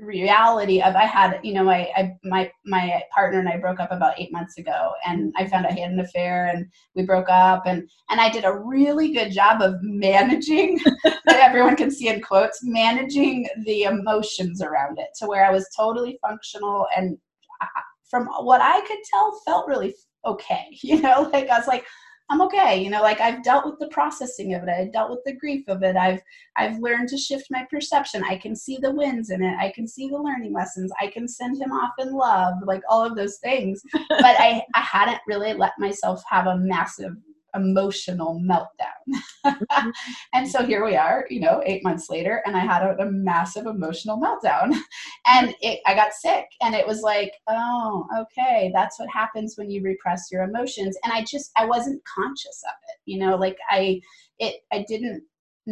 reality 0.01 0.81
of 0.81 0.95
I 0.95 1.05
had 1.05 1.39
you 1.43 1.53
know 1.53 1.63
my 1.63 1.89
I, 1.95 2.13
my 2.23 2.51
my 2.65 3.01
partner 3.13 3.39
and 3.39 3.47
I 3.47 3.57
broke 3.57 3.79
up 3.79 3.91
about 3.91 4.19
eight 4.19 4.31
months 4.31 4.57
ago 4.57 4.93
and 5.05 5.31
I 5.37 5.45
found 5.47 5.65
out 5.65 5.73
he 5.73 5.81
had 5.81 5.91
an 5.91 5.99
affair 5.99 6.47
and 6.47 6.65
we 6.95 7.03
broke 7.03 7.29
up 7.29 7.63
and 7.67 7.87
and 8.09 8.19
I 8.19 8.29
did 8.29 8.43
a 8.43 8.57
really 8.57 9.13
good 9.13 9.31
job 9.31 9.61
of 9.61 9.75
managing 9.81 10.79
that 11.03 11.17
everyone 11.27 11.75
can 11.75 11.91
see 11.91 12.07
in 12.07 12.21
quotes 12.21 12.59
managing 12.63 13.47
the 13.65 13.83
emotions 13.83 14.63
around 14.63 14.97
it 14.97 15.09
to 15.19 15.27
where 15.27 15.45
I 15.45 15.51
was 15.51 15.69
totally 15.77 16.17
functional 16.21 16.87
and 16.97 17.15
uh, 17.61 17.65
from 18.09 18.25
what 18.25 18.61
I 18.61 18.81
could 18.87 18.99
tell 19.09 19.39
felt 19.45 19.67
really 19.67 19.93
okay 20.25 20.65
you 20.71 21.01
know 21.01 21.29
like 21.31 21.49
I 21.49 21.57
was 21.59 21.67
like 21.67 21.85
I'm 22.31 22.41
okay. 22.41 22.81
You 22.81 22.91
know, 22.91 23.01
like 23.01 23.19
I've 23.21 23.43
dealt 23.43 23.65
with 23.65 23.79
the 23.79 23.87
processing 23.87 24.53
of 24.53 24.63
it. 24.63 24.69
I 24.69 24.85
dealt 24.85 25.09
with 25.09 25.23
the 25.25 25.35
grief 25.35 25.67
of 25.67 25.81
it. 25.81 25.95
I've 25.95 26.21
I've 26.57 26.77
learned 26.77 27.09
to 27.09 27.17
shift 27.17 27.47
my 27.49 27.65
perception. 27.69 28.23
I 28.23 28.37
can 28.37 28.55
see 28.55 28.77
the 28.77 28.91
wins 28.91 29.31
in 29.31 29.41
it. 29.41 29.55
I 29.59 29.71
can 29.73 29.87
see 29.87 30.09
the 30.09 30.17
learning 30.17 30.53
lessons. 30.53 30.91
I 31.01 31.07
can 31.07 31.27
send 31.27 31.59
him 31.59 31.71
off 31.71 31.93
in 31.97 32.13
love, 32.13 32.55
like 32.65 32.83
all 32.87 33.03
of 33.03 33.15
those 33.15 33.37
things. 33.37 33.81
but 34.09 34.35
I 34.39 34.61
I 34.75 34.81
hadn't 34.81 35.21
really 35.27 35.53
let 35.53 35.73
myself 35.79 36.21
have 36.29 36.45
a 36.45 36.57
massive 36.57 37.15
emotional 37.59 38.41
meltdown. 38.43 39.21
Mm-hmm. 39.45 39.89
and 40.33 40.47
so 40.47 40.65
here 40.65 40.85
we 40.85 40.95
are, 40.95 41.25
you 41.29 41.39
know, 41.39 41.61
eight 41.65 41.83
months 41.83 42.09
later, 42.09 42.41
and 42.45 42.55
I 42.55 42.61
had 42.61 42.83
a, 42.83 43.01
a 43.01 43.11
massive 43.11 43.65
emotional 43.65 44.19
meltdown. 44.19 44.73
and 45.27 45.53
it, 45.61 45.79
I 45.85 45.93
got 45.95 46.13
sick, 46.13 46.45
and 46.61 46.73
it 46.73 46.87
was 46.87 47.01
like, 47.01 47.33
oh, 47.47 48.07
okay, 48.21 48.71
that's 48.73 48.99
what 48.99 49.09
happens 49.09 49.55
when 49.57 49.69
you 49.69 49.81
repress 49.83 50.27
your 50.31 50.43
emotions. 50.43 50.97
And 51.03 51.13
I 51.13 51.23
just, 51.23 51.51
I 51.57 51.65
wasn't 51.65 52.01
conscious 52.05 52.61
of 52.65 52.75
it, 52.89 52.99
you 53.05 53.19
know, 53.19 53.35
like 53.35 53.57
I, 53.69 54.01
it, 54.39 54.61
I 54.71 54.85
didn't 54.87 55.23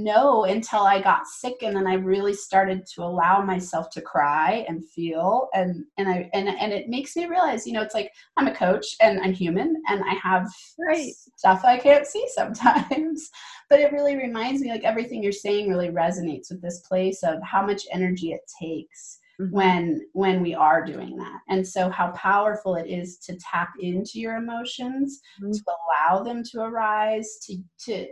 know 0.04 0.46
until 0.46 0.82
I 0.82 1.02
got 1.02 1.28
sick 1.28 1.56
and 1.62 1.76
then 1.76 1.88
I 1.88 1.96
really 1.96 2.34
started 2.34 2.86
to 2.94 3.04
allow 3.04 3.42
myself 3.42 3.90
to 3.92 4.02
cry 4.02 4.66
and 4.68 4.88
feel 4.90 5.50
and 5.54 5.86
and 5.98 6.08
I 6.08 6.30
and 6.34 6.48
and 6.48 6.72
it 6.72 6.90
makes 6.90 7.16
me 7.16 7.26
realize 7.26 7.66
you 7.66 7.74
know 7.74 7.82
it's 7.82 7.96
like 7.96 8.12
I'm 8.38 8.48
a 8.48 8.56
coach 8.56 8.86
and 9.02 9.20
I'm 9.20 9.34
human 9.34 9.76
and 9.88 10.04
I 10.04 10.14
have 10.22 10.48
right. 10.80 11.12
stuff 11.36 11.66
I 11.66 11.78
can't 11.78 12.08
see 12.08 12.26
sometimes 12.36 13.30
but 13.70 13.80
it 13.80 13.92
really 13.92 14.16
reminds 14.16 14.62
me 14.62 14.72
like 14.72 14.84
everything 14.84 15.22
you're 15.22 15.32
saying 15.32 15.70
really 15.70 15.90
resonates 15.90 16.50
with 16.50 16.62
this 16.62 16.80
place 16.82 17.24
of 17.24 17.42
how 17.44 17.66
much 17.66 17.84
energy 17.92 18.32
it 18.32 18.42
takes 18.62 19.20
mm-hmm. 19.40 19.54
when 19.54 20.02
when 20.14 20.42
we 20.42 20.54
are 20.54 20.84
doing 20.84 21.16
that 21.18 21.40
and 21.50 21.68
so 21.68 21.90
how 21.90 22.12
powerful 22.12 22.76
it 22.76 22.88
is 22.88 23.18
to 23.18 23.38
tap 23.38 23.70
into 23.80 24.20
your 24.20 24.36
emotions 24.36 25.22
mm-hmm. 25.42 25.52
to 25.52 25.62
allow 25.68 26.24
them 26.24 26.44
to 26.44 26.62
arise 26.62 27.38
to 27.44 27.58
to 27.80 28.08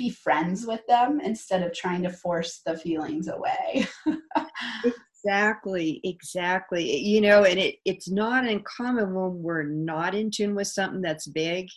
be 0.00 0.10
friends 0.10 0.66
with 0.66 0.80
them 0.88 1.20
instead 1.20 1.62
of 1.62 1.74
trying 1.74 2.02
to 2.02 2.10
force 2.10 2.62
the 2.64 2.76
feelings 2.76 3.28
away. 3.28 3.86
exactly, 5.24 6.00
exactly. 6.04 6.96
You 6.96 7.20
know, 7.20 7.44
and 7.44 7.58
it, 7.58 7.76
it's 7.84 8.10
not 8.10 8.46
uncommon 8.46 9.14
when 9.14 9.42
we're 9.42 9.64
not 9.64 10.14
in 10.14 10.30
tune 10.30 10.54
with 10.54 10.68
something 10.68 11.02
that's 11.02 11.26
big. 11.26 11.68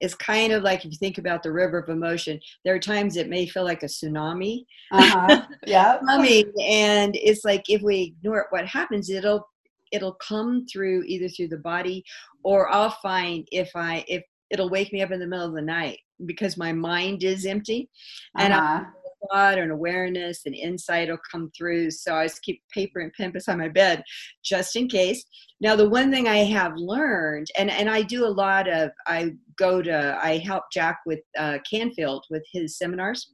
It's 0.00 0.14
kind 0.14 0.52
of 0.52 0.62
like 0.62 0.84
if 0.84 0.92
you 0.92 0.98
think 0.98 1.18
about 1.18 1.42
the 1.42 1.52
river 1.52 1.78
of 1.78 1.90
emotion, 1.90 2.40
there 2.64 2.74
are 2.74 2.78
times 2.78 3.16
it 3.16 3.28
may 3.28 3.46
feel 3.46 3.64
like 3.64 3.82
a 3.82 3.86
tsunami. 3.86 4.64
Uh-huh. 4.92 5.42
Yeah. 5.66 5.98
Coming, 6.06 6.50
and 6.62 7.14
it's 7.16 7.44
like 7.44 7.64
if 7.68 7.82
we 7.82 8.14
ignore 8.16 8.40
it, 8.40 8.46
what 8.50 8.66
happens, 8.66 9.10
it'll 9.10 9.46
it'll 9.92 10.14
come 10.14 10.64
through 10.72 11.02
either 11.06 11.28
through 11.28 11.48
the 11.48 11.58
body 11.58 12.04
or 12.42 12.72
I'll 12.72 12.96
find 13.02 13.46
if 13.52 13.70
I 13.74 14.04
if 14.08 14.22
it'll 14.50 14.70
wake 14.70 14.92
me 14.92 15.02
up 15.02 15.10
in 15.10 15.20
the 15.20 15.26
middle 15.26 15.46
of 15.46 15.54
the 15.54 15.62
night 15.62 15.98
because 16.24 16.56
my 16.56 16.72
mind 16.72 17.22
is 17.22 17.46
empty. 17.46 17.90
And 18.36 18.52
uh-huh. 18.52 18.84
a 18.84 19.28
thought 19.28 19.58
and 19.58 19.72
awareness 19.72 20.42
and 20.46 20.54
insight 20.54 21.08
will 21.08 21.18
come 21.30 21.50
through. 21.56 21.90
So 21.90 22.14
i 22.14 22.26
just 22.26 22.42
keep 22.42 22.62
paper 22.72 23.00
and 23.00 23.12
pen 23.12 23.32
beside 23.32 23.58
my 23.58 23.68
bed 23.68 24.02
just 24.44 24.76
in 24.76 24.88
case. 24.88 25.24
Now 25.60 25.76
the 25.76 25.88
one 25.88 26.10
thing 26.10 26.28
i 26.28 26.38
have 26.38 26.72
learned 26.76 27.48
and 27.58 27.70
and 27.70 27.88
i 27.88 28.02
do 28.02 28.26
a 28.26 28.28
lot 28.28 28.68
of 28.68 28.90
i 29.06 29.32
go 29.58 29.82
to 29.82 30.18
i 30.22 30.38
help 30.38 30.64
jack 30.72 30.98
with 31.06 31.20
uh, 31.38 31.58
canfield 31.68 32.24
with 32.30 32.44
his 32.52 32.78
seminars. 32.78 33.32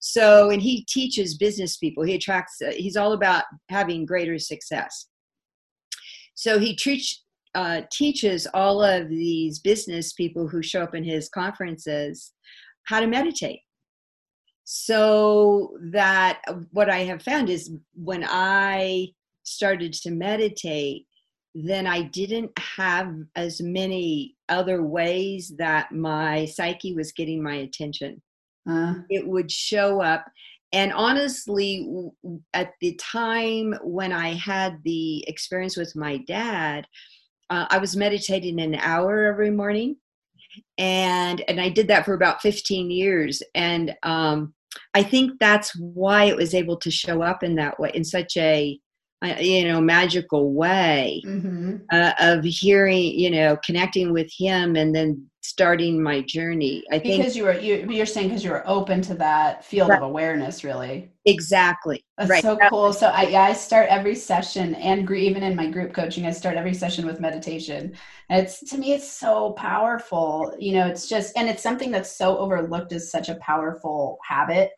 So 0.00 0.50
and 0.50 0.62
he 0.62 0.84
teaches 0.84 1.36
business 1.36 1.76
people. 1.76 2.04
He 2.04 2.14
attracts 2.14 2.56
uh, 2.66 2.72
he's 2.72 2.96
all 2.96 3.12
about 3.12 3.44
having 3.68 4.06
greater 4.06 4.38
success. 4.38 5.06
So 6.40 6.58
he 6.58 6.74
teach, 6.74 7.20
uh, 7.54 7.82
teaches 7.90 8.46
all 8.54 8.82
of 8.82 9.08
these 9.08 9.58
business 9.58 10.12
people 10.12 10.48
who 10.48 10.62
show 10.62 10.82
up 10.82 10.94
in 10.94 11.04
his 11.04 11.28
conferences 11.28 12.32
how 12.84 13.00
to 13.00 13.06
meditate. 13.06 13.60
So 14.64 15.76
that 15.90 16.42
what 16.70 16.88
I 16.88 17.00
have 17.00 17.22
found 17.22 17.50
is 17.50 17.72
when 17.94 18.24
I 18.28 19.08
started 19.42 19.92
to 19.94 20.10
meditate, 20.10 21.06
then 21.54 21.86
I 21.86 22.02
didn't 22.02 22.56
have 22.58 23.12
as 23.34 23.60
many 23.60 24.36
other 24.48 24.84
ways 24.84 25.52
that 25.58 25.90
my 25.90 26.44
psyche 26.44 26.94
was 26.94 27.12
getting 27.12 27.42
my 27.42 27.56
attention. 27.56 28.22
Uh. 28.68 28.94
It 29.08 29.26
would 29.26 29.50
show 29.50 30.00
up. 30.00 30.24
And 30.72 30.92
honestly, 30.92 31.88
at 32.54 32.74
the 32.80 32.94
time 32.94 33.74
when 33.82 34.12
I 34.12 34.34
had 34.34 34.78
the 34.84 35.24
experience 35.26 35.76
with 35.76 35.96
my 35.96 36.18
dad, 36.18 36.86
uh, 37.50 37.66
I 37.68 37.78
was 37.78 37.96
meditating 37.96 38.60
an 38.60 38.76
hour 38.76 39.24
every 39.24 39.50
morning, 39.50 39.96
and 40.78 41.42
and 41.48 41.60
I 41.60 41.68
did 41.68 41.88
that 41.88 42.04
for 42.04 42.14
about 42.14 42.42
15 42.42 42.90
years, 42.90 43.42
and 43.54 43.94
um, 44.02 44.54
I 44.94 45.02
think 45.02 45.32
that's 45.40 45.76
why 45.76 46.24
it 46.24 46.36
was 46.36 46.54
able 46.54 46.76
to 46.78 46.90
show 46.90 47.22
up 47.22 47.42
in 47.42 47.56
that 47.56 47.78
way, 47.78 47.90
in 47.94 48.04
such 48.04 48.36
a 48.36 48.78
you 49.38 49.68
know 49.68 49.80
magical 49.80 50.52
way 50.54 51.22
mm-hmm. 51.26 51.76
uh, 51.92 52.12
of 52.20 52.42
hearing 52.42 53.18
you 53.18 53.30
know 53.30 53.56
connecting 53.64 54.12
with 54.12 54.30
him 54.32 54.76
and 54.76 54.94
then 54.94 55.29
starting 55.42 56.02
my 56.02 56.20
journey. 56.22 56.84
I 56.90 56.98
think 56.98 57.18
because 57.18 57.36
you 57.36 57.44
were 57.44 57.58
you, 57.58 57.86
you're 57.90 58.06
saying 58.06 58.28
because 58.28 58.44
you 58.44 58.50
were 58.50 58.66
open 58.68 59.00
to 59.02 59.14
that 59.14 59.64
field 59.64 59.90
of 59.90 60.02
awareness 60.02 60.64
really. 60.64 61.10
Exactly. 61.24 62.04
That's 62.18 62.30
right. 62.30 62.42
so 62.42 62.58
cool. 62.68 62.92
So 62.92 63.08
i 63.08 63.22
yeah 63.22 63.42
i 63.42 63.52
start 63.52 63.88
every 63.88 64.14
session 64.14 64.74
and 64.76 65.10
even 65.10 65.42
in 65.42 65.56
my 65.56 65.66
group 65.70 65.94
coaching 65.94 66.26
i 66.26 66.30
start 66.30 66.56
every 66.56 66.74
session 66.74 67.06
with 67.06 67.20
meditation. 67.20 67.94
And 68.28 68.46
it's 68.46 68.60
to 68.70 68.78
me 68.78 68.92
it's 68.92 69.10
so 69.10 69.52
powerful 69.52 70.54
you 70.58 70.74
know 70.74 70.86
it's 70.86 71.08
just 71.08 71.36
and 71.36 71.48
it's 71.48 71.62
something 71.62 71.90
that's 71.90 72.14
so 72.14 72.36
overlooked 72.38 72.92
as 72.92 73.10
such 73.10 73.28
a 73.28 73.36
powerful 73.36 74.18
habit 74.26 74.72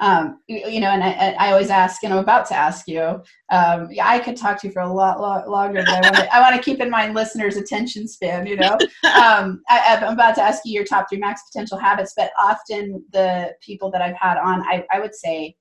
um, 0.00 0.40
you, 0.46 0.58
you, 0.68 0.80
know, 0.80 0.90
and 0.90 1.02
I, 1.02 1.34
I, 1.38 1.50
always 1.50 1.70
ask, 1.70 2.04
and 2.04 2.12
I'm 2.12 2.20
about 2.20 2.46
to 2.46 2.54
ask 2.54 2.86
you. 2.86 3.20
Um, 3.50 3.88
yeah, 3.90 4.06
I 4.06 4.20
could 4.20 4.36
talk 4.36 4.60
to 4.60 4.68
you 4.68 4.72
for 4.72 4.82
a 4.82 4.92
lot, 4.92 5.20
lot 5.20 5.48
longer, 5.48 5.82
but 5.84 5.92
I 5.92 6.00
want 6.00 6.14
to. 6.14 6.34
I 6.34 6.40
want 6.40 6.54
to 6.54 6.62
keep 6.62 6.80
in 6.80 6.88
mind 6.88 7.14
listeners' 7.14 7.56
attention 7.56 8.06
span. 8.06 8.46
You 8.46 8.56
know, 8.56 8.72
um, 9.04 9.60
I, 9.68 9.98
am 10.00 10.12
about 10.12 10.36
to 10.36 10.42
ask 10.42 10.62
you 10.64 10.72
your 10.72 10.84
top 10.84 11.08
three 11.08 11.18
max 11.18 11.42
potential 11.50 11.78
habits, 11.78 12.14
but 12.16 12.30
often 12.38 13.04
the 13.12 13.54
people 13.60 13.90
that 13.90 14.00
I've 14.00 14.14
had 14.14 14.38
on, 14.38 14.62
I, 14.62 14.86
I 14.92 15.00
would 15.00 15.16
say, 15.16 15.56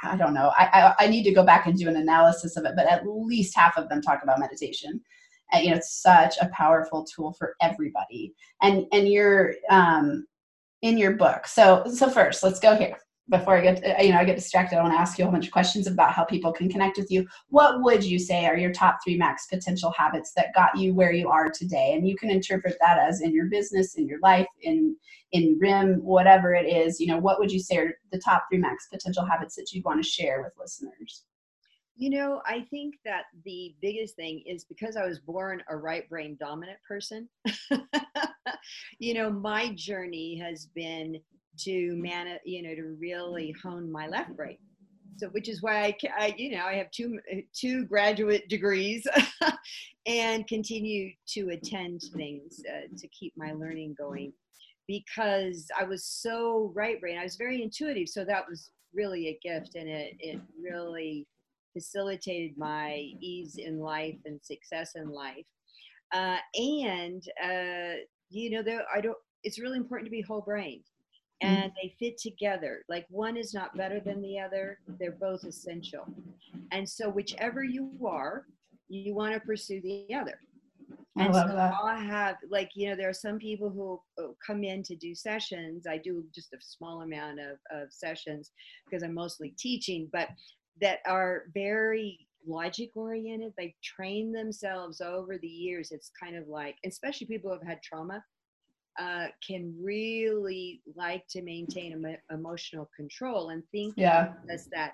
I 0.00 0.16
don't 0.16 0.34
know. 0.34 0.52
I, 0.56 0.94
I, 1.00 1.04
I 1.04 1.06
need 1.08 1.24
to 1.24 1.32
go 1.32 1.44
back 1.44 1.66
and 1.66 1.76
do 1.76 1.88
an 1.88 1.96
analysis 1.96 2.56
of 2.56 2.66
it, 2.66 2.74
but 2.76 2.86
at 2.86 3.02
least 3.04 3.56
half 3.56 3.76
of 3.76 3.88
them 3.88 4.00
talk 4.00 4.22
about 4.22 4.38
meditation. 4.38 5.00
And, 5.50 5.64
you 5.64 5.70
know, 5.70 5.76
it's 5.76 6.02
such 6.02 6.36
a 6.40 6.50
powerful 6.52 7.04
tool 7.04 7.32
for 7.32 7.56
everybody. 7.60 8.32
And 8.62 8.86
and 8.92 9.08
you're 9.08 9.54
um, 9.70 10.24
in 10.82 10.98
your 10.98 11.16
book. 11.16 11.48
So 11.48 11.82
so 11.92 12.08
first, 12.08 12.44
let's 12.44 12.60
go 12.60 12.76
here 12.76 12.98
before 13.28 13.56
I 13.56 13.60
get 13.60 13.82
to, 13.82 14.04
you 14.04 14.12
know 14.12 14.18
I 14.18 14.24
get 14.24 14.36
distracted, 14.36 14.78
I 14.78 14.82
want 14.82 14.94
to 14.94 15.00
ask 15.00 15.18
you 15.18 15.24
a 15.24 15.26
whole 15.26 15.32
bunch 15.32 15.46
of 15.46 15.52
questions 15.52 15.86
about 15.86 16.12
how 16.12 16.24
people 16.24 16.52
can 16.52 16.68
connect 16.68 16.96
with 16.96 17.10
you. 17.10 17.26
What 17.48 17.82
would 17.82 18.04
you 18.04 18.18
say 18.18 18.46
are 18.46 18.56
your 18.56 18.72
top 18.72 18.98
three 19.02 19.16
max 19.16 19.46
potential 19.46 19.92
habits 19.96 20.32
that 20.36 20.54
got 20.54 20.76
you 20.76 20.94
where 20.94 21.12
you 21.12 21.28
are 21.28 21.50
today? 21.50 21.94
And 21.94 22.08
you 22.08 22.16
can 22.16 22.30
interpret 22.30 22.76
that 22.80 22.98
as 22.98 23.20
in 23.20 23.34
your 23.34 23.46
business, 23.46 23.96
in 23.96 24.06
your 24.06 24.20
life, 24.20 24.46
in 24.62 24.96
in 25.32 25.58
RIM, 25.60 26.04
whatever 26.04 26.54
it 26.54 26.66
is. 26.66 27.00
You 27.00 27.08
know, 27.08 27.18
what 27.18 27.40
would 27.40 27.50
you 27.50 27.60
say 27.60 27.78
are 27.78 27.94
the 28.12 28.20
top 28.24 28.44
three 28.48 28.58
max 28.58 28.86
potential 28.88 29.24
habits 29.24 29.56
that 29.56 29.72
you'd 29.72 29.84
want 29.84 30.02
to 30.02 30.08
share 30.08 30.42
with 30.42 30.52
listeners? 30.58 31.24
You 31.98 32.10
know, 32.10 32.42
I 32.44 32.66
think 32.70 32.96
that 33.06 33.24
the 33.46 33.74
biggest 33.80 34.16
thing 34.16 34.42
is 34.46 34.64
because 34.64 34.96
I 34.96 35.06
was 35.06 35.18
born 35.18 35.62
a 35.70 35.76
right 35.76 36.06
brain 36.10 36.36
dominant 36.38 36.78
person. 36.86 37.26
you 38.98 39.14
know, 39.14 39.30
my 39.30 39.72
journey 39.74 40.38
has 40.38 40.66
been 40.66 41.18
to 41.58 41.96
man, 41.96 42.38
you 42.44 42.62
know, 42.62 42.74
to 42.74 42.96
really 42.98 43.54
hone 43.62 43.90
my 43.90 44.06
left 44.06 44.36
brain. 44.36 44.58
So, 45.18 45.28
which 45.28 45.48
is 45.48 45.62
why 45.62 45.84
I, 45.84 45.96
I 46.18 46.34
you 46.36 46.50
know, 46.50 46.64
I 46.64 46.74
have 46.74 46.90
two 46.90 47.18
two 47.54 47.84
graduate 47.86 48.48
degrees, 48.48 49.06
and 50.06 50.46
continue 50.46 51.10
to 51.28 51.50
attend 51.50 52.02
things 52.14 52.60
uh, 52.70 52.88
to 52.96 53.08
keep 53.08 53.32
my 53.36 53.52
learning 53.52 53.94
going, 53.98 54.32
because 54.86 55.68
I 55.78 55.84
was 55.84 56.04
so 56.04 56.70
right 56.74 57.00
brain. 57.00 57.18
I 57.18 57.24
was 57.24 57.36
very 57.36 57.62
intuitive, 57.62 58.08
so 58.08 58.24
that 58.24 58.44
was 58.48 58.70
really 58.92 59.28
a 59.28 59.38
gift, 59.42 59.74
and 59.74 59.88
it 59.88 60.16
it 60.18 60.40
really 60.62 61.26
facilitated 61.72 62.56
my 62.56 63.10
ease 63.20 63.56
in 63.58 63.78
life 63.78 64.16
and 64.24 64.40
success 64.42 64.92
in 64.96 65.10
life. 65.10 65.44
Uh, 66.12 66.38
and 66.54 67.22
uh, 67.42 67.96
you 68.30 68.50
know, 68.50 68.62
there 68.62 68.82
I 68.94 69.00
don't. 69.00 69.18
It's 69.44 69.60
really 69.60 69.78
important 69.78 70.06
to 70.06 70.10
be 70.10 70.22
whole 70.22 70.40
brained. 70.40 70.84
Mm. 71.42 71.48
and 71.48 71.72
they 71.80 71.94
fit 71.98 72.18
together. 72.18 72.82
Like 72.88 73.06
one 73.10 73.36
is 73.36 73.52
not 73.52 73.76
better 73.76 74.00
than 74.00 74.22
the 74.22 74.38
other; 74.38 74.78
they're 74.98 75.12
both 75.12 75.44
essential. 75.44 76.06
And 76.72 76.88
so, 76.88 77.08
whichever 77.10 77.62
you 77.62 77.90
are, 78.06 78.46
you 78.88 79.14
want 79.14 79.34
to 79.34 79.40
pursue 79.40 79.80
the 79.82 80.14
other. 80.14 80.40
And 81.18 81.28
I 81.28 81.32
love 81.32 81.50
so 81.50 81.56
that. 81.56 81.74
I 81.82 81.98
have 81.98 82.36
like 82.50 82.70
you 82.74 82.88
know 82.88 82.96
there 82.96 83.08
are 83.08 83.14
some 83.14 83.38
people 83.38 83.70
who 83.70 84.34
come 84.46 84.64
in 84.64 84.82
to 84.84 84.96
do 84.96 85.14
sessions. 85.14 85.86
I 85.86 85.98
do 85.98 86.24
just 86.34 86.52
a 86.52 86.58
small 86.60 87.02
amount 87.02 87.40
of, 87.40 87.58
of 87.70 87.92
sessions 87.92 88.50
because 88.88 89.02
I'm 89.02 89.14
mostly 89.14 89.54
teaching, 89.58 90.08
but 90.12 90.28
that 90.80 90.98
are 91.06 91.44
very 91.54 92.26
logic 92.46 92.90
oriented. 92.94 93.52
They've 93.56 93.74
trained 93.82 94.34
themselves 94.34 95.00
over 95.00 95.38
the 95.38 95.48
years. 95.48 95.90
It's 95.90 96.10
kind 96.22 96.36
of 96.36 96.48
like, 96.48 96.76
especially 96.84 97.26
people 97.26 97.50
who 97.50 97.58
have 97.58 97.66
had 97.66 97.82
trauma, 97.82 98.22
uh, 98.98 99.26
can 99.46 99.74
really 99.80 100.80
like 100.94 101.26
to 101.28 101.42
maintain 101.42 101.92
em- 101.92 102.16
emotional 102.30 102.88
control 102.96 103.50
and 103.50 103.62
think 103.70 103.94
yeah. 103.96 104.32
as 104.50 104.66
that 104.66 104.92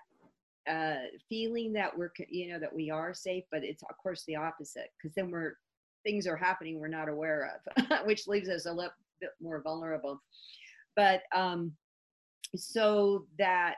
uh, 0.69 1.07
feeling 1.29 1.73
that 1.73 1.97
we're, 1.97 2.13
you 2.29 2.53
know, 2.53 2.59
that 2.59 2.75
we 2.75 2.91
are 2.91 3.15
safe, 3.15 3.45
but 3.51 3.65
it's 3.65 3.83
of 3.83 3.97
course 3.97 4.25
the 4.27 4.37
opposite 4.37 4.91
because 4.97 5.15
then 5.15 5.31
we're 5.31 5.55
things 6.05 6.27
are 6.27 6.37
happening 6.37 6.81
we're 6.81 6.89
not 6.89 7.09
aware 7.09 7.61
of, 7.77 7.85
which 8.07 8.27
leaves 8.27 8.49
us 8.49 8.67
a 8.67 8.73
little 8.73 8.93
bit 9.21 9.31
more 9.41 9.63
vulnerable. 9.63 10.21
But 10.97 11.23
um, 11.35 11.73
so 12.55 13.27
that 13.39 13.77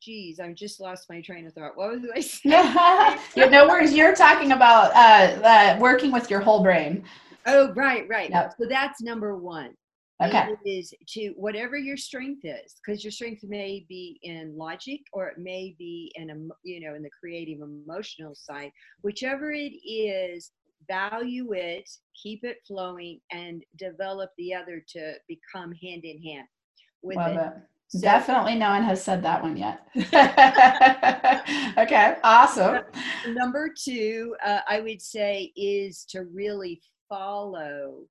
geez, 0.00 0.40
I 0.40 0.52
just 0.52 0.80
lost 0.80 1.08
my 1.10 1.20
train 1.20 1.46
of 1.46 1.52
thought. 1.52 1.76
What 1.76 1.90
was 1.90 2.10
I 2.14 2.20
saying? 2.20 3.18
yeah, 3.36 3.48
no 3.48 3.66
worries. 3.66 3.94
You're 3.94 4.14
talking 4.14 4.52
about 4.52 4.92
uh, 4.94 5.40
uh, 5.46 5.78
working 5.78 6.10
with 6.10 6.30
your 6.30 6.40
whole 6.40 6.62
brain. 6.62 7.04
Oh, 7.46 7.72
right, 7.74 8.06
right. 8.08 8.30
Yep. 8.30 8.54
So 8.60 8.66
that's 8.68 9.00
number 9.02 9.36
one. 9.36 9.74
Okay. 10.22 10.54
It 10.64 10.68
is 10.68 10.92
to 11.14 11.30
whatever 11.36 11.78
your 11.78 11.96
strength 11.96 12.42
is, 12.44 12.76
because 12.84 13.02
your 13.02 13.10
strength 13.10 13.42
may 13.42 13.86
be 13.88 14.20
in 14.22 14.54
logic 14.54 15.00
or 15.14 15.28
it 15.28 15.38
may 15.38 15.74
be 15.78 16.12
in 16.14 16.30
a 16.30 16.34
you 16.62 16.80
know 16.80 16.94
in 16.94 17.02
the 17.02 17.10
creative 17.18 17.60
emotional 17.62 18.34
side. 18.34 18.70
Whichever 19.02 19.50
it 19.52 19.72
is, 19.82 20.50
value 20.88 21.52
it, 21.52 21.88
keep 22.22 22.44
it 22.44 22.58
flowing, 22.66 23.20
and 23.32 23.62
develop 23.78 24.30
the 24.36 24.54
other 24.54 24.84
to 24.88 25.14
become 25.26 25.72
hand 25.82 26.04
in 26.04 26.22
hand 26.22 26.46
with 27.02 27.16
Love 27.16 27.36
it. 27.36 27.38
it. 27.38 27.52
So, 27.88 28.00
Definitely 28.00 28.54
no 28.54 28.68
one 28.70 28.84
has 28.84 29.02
said 29.02 29.22
that 29.24 29.42
one 29.42 29.56
yet. 29.56 29.80
okay, 31.78 32.16
awesome. 32.22 32.84
Number 33.26 33.68
two, 33.76 34.36
uh, 34.44 34.60
I 34.68 34.80
would 34.80 35.02
say, 35.02 35.52
is 35.56 36.04
to 36.10 36.24
really 36.24 36.80
follow 37.10 38.06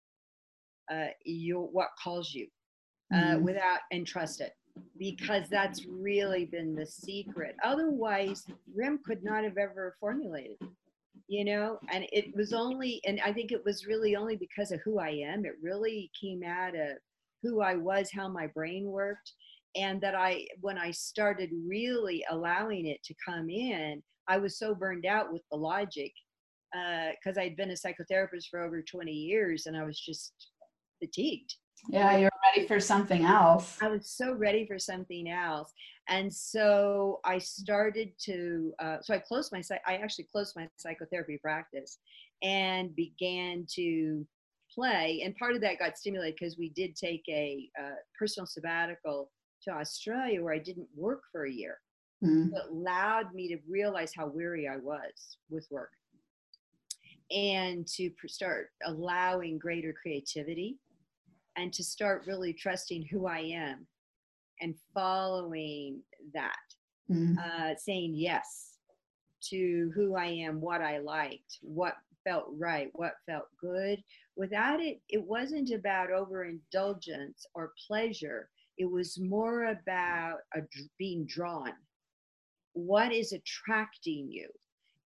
uh, 0.92 1.08
your 1.26 1.68
what 1.68 1.90
calls 2.04 2.34
you 2.34 2.48
uh, 3.14 3.18
mm-hmm. 3.18 3.44
without 3.44 3.80
and 3.92 4.06
trust 4.06 4.42
it 4.42 4.52
because 4.98 5.50
that's 5.50 5.86
really 5.86 6.46
been 6.46 6.76
the 6.76 6.86
secret. 6.86 7.56
Otherwise, 7.64 8.46
RIM 8.74 9.00
could 9.06 9.24
not 9.24 9.44
have 9.44 9.58
ever 9.58 9.96
formulated, 10.00 10.58
you 11.28 11.46
know. 11.46 11.80
And 11.92 12.06
it 12.12 12.36
was 12.36 12.54
only, 12.54 13.02
and 13.06 13.20
I 13.24 13.34
think 13.34 13.52
it 13.52 13.64
was 13.66 13.88
really 13.88 14.16
only 14.16 14.36
because 14.36 14.72
of 14.72 14.80
who 14.84 15.00
I 15.00 15.10
am. 15.10 15.46
It 15.46 15.54
really 15.62 16.12
came 16.20 16.44
out 16.44 16.76
of 16.76 16.98
who 17.42 17.62
I 17.62 17.76
was, 17.76 18.12
how 18.14 18.28
my 18.28 18.48
brain 18.48 18.86
worked, 18.86 19.32
and 19.76 20.02
that 20.02 20.16
I, 20.16 20.46
when 20.62 20.78
I 20.78 20.92
started 20.92 21.50
really 21.68 22.24
allowing 22.30 22.86
it 22.86 23.02
to 23.04 23.14
come 23.26 23.50
in, 23.50 24.02
I 24.28 24.38
was 24.38 24.60
so 24.60 24.76
burned 24.76 25.06
out 25.06 25.32
with 25.32 25.42
the 25.52 25.58
logic 25.58 26.12
because 26.72 27.38
uh, 27.38 27.42
I'd 27.42 27.58
been 27.58 27.72
a 27.72 27.74
psychotherapist 27.74 28.48
for 28.50 28.62
over 28.62 28.82
20 28.82 29.12
years 29.12 29.66
and 29.66 29.76
I 29.76 29.84
was 29.84 30.00
just 30.00 30.34
fatigued. 31.00 31.56
Yeah, 31.88 32.18
you're 32.18 32.32
ready 32.54 32.68
for 32.68 32.80
something 32.80 33.24
else. 33.24 33.78
I 33.82 33.88
was 33.88 34.10
so 34.10 34.34
ready 34.34 34.66
for 34.66 34.78
something 34.78 35.30
else. 35.30 35.72
And 36.10 36.34
so 36.34 37.22
I 37.24 37.38
started 37.38 38.12
to, 38.26 38.74
uh, 38.80 38.98
so 39.02 39.14
I 39.14 39.20
closed 39.20 39.54
my, 39.54 39.62
I 39.88 39.96
actually 39.96 40.28
closed 40.32 40.56
my 40.56 40.68
psychotherapy 40.78 41.38
practice 41.38 42.00
and 42.44 42.94
began 42.96 43.66
to 43.76 44.26
play. 44.74 45.22
And 45.24 45.36
part 45.38 45.56
of 45.56 45.62
that 45.62 45.80
got 45.80 45.98
stimulated 45.98 46.36
because 46.40 46.58
we 46.58 46.70
did 46.70 46.96
take 46.96 47.24
a 47.30 47.70
uh, 47.80 47.96
personal 48.18 48.46
sabbatical 48.46 49.32
to 49.64 49.72
Australia 49.72 50.44
where 50.44 50.54
I 50.54 50.60
didn't 50.60 50.88
work 50.96 51.22
for 51.32 51.46
a 51.46 51.52
year. 51.52 51.78
Mm-hmm. 52.24 52.56
It 52.56 52.64
allowed 52.70 53.34
me 53.34 53.48
to 53.50 53.58
realize 53.70 54.12
how 54.16 54.28
weary 54.28 54.68
I 54.68 54.78
was 54.78 55.38
with 55.50 55.66
work 55.72 55.92
and 57.32 57.88
to 57.88 58.12
start 58.28 58.70
allowing 58.86 59.58
greater 59.58 59.94
creativity 59.94 60.78
and 61.56 61.72
to 61.74 61.84
start 61.84 62.24
really 62.26 62.54
trusting 62.54 63.06
who 63.06 63.28
I 63.28 63.40
am 63.40 63.86
and 64.62 64.76
following 64.94 66.02
that, 66.34 66.56
mm-hmm. 67.10 67.38
uh, 67.38 67.76
saying 67.78 68.14
yes 68.16 68.78
to 69.50 69.92
who 69.96 70.16
I 70.16 70.26
am, 70.26 70.60
what 70.60 70.82
I 70.82 71.00
liked, 71.00 71.60
what 71.62 71.96
felt 72.26 72.48
right, 72.58 72.90
what 72.94 73.14
felt 73.26 73.48
good. 73.62 74.02
Without 74.36 74.82
it, 74.82 75.02
it 75.10 75.24
wasn't 75.24 75.72
about 75.72 76.12
overindulgence 76.12 77.46
or 77.54 77.74
pleasure. 77.88 78.50
It 78.78 78.90
was 78.90 79.20
more 79.20 79.66
about 79.66 80.38
a, 80.56 80.62
being 80.98 81.26
drawn. 81.26 81.74
What 82.74 83.12
is 83.12 83.34
attracting 83.34 84.30
you? 84.30 84.50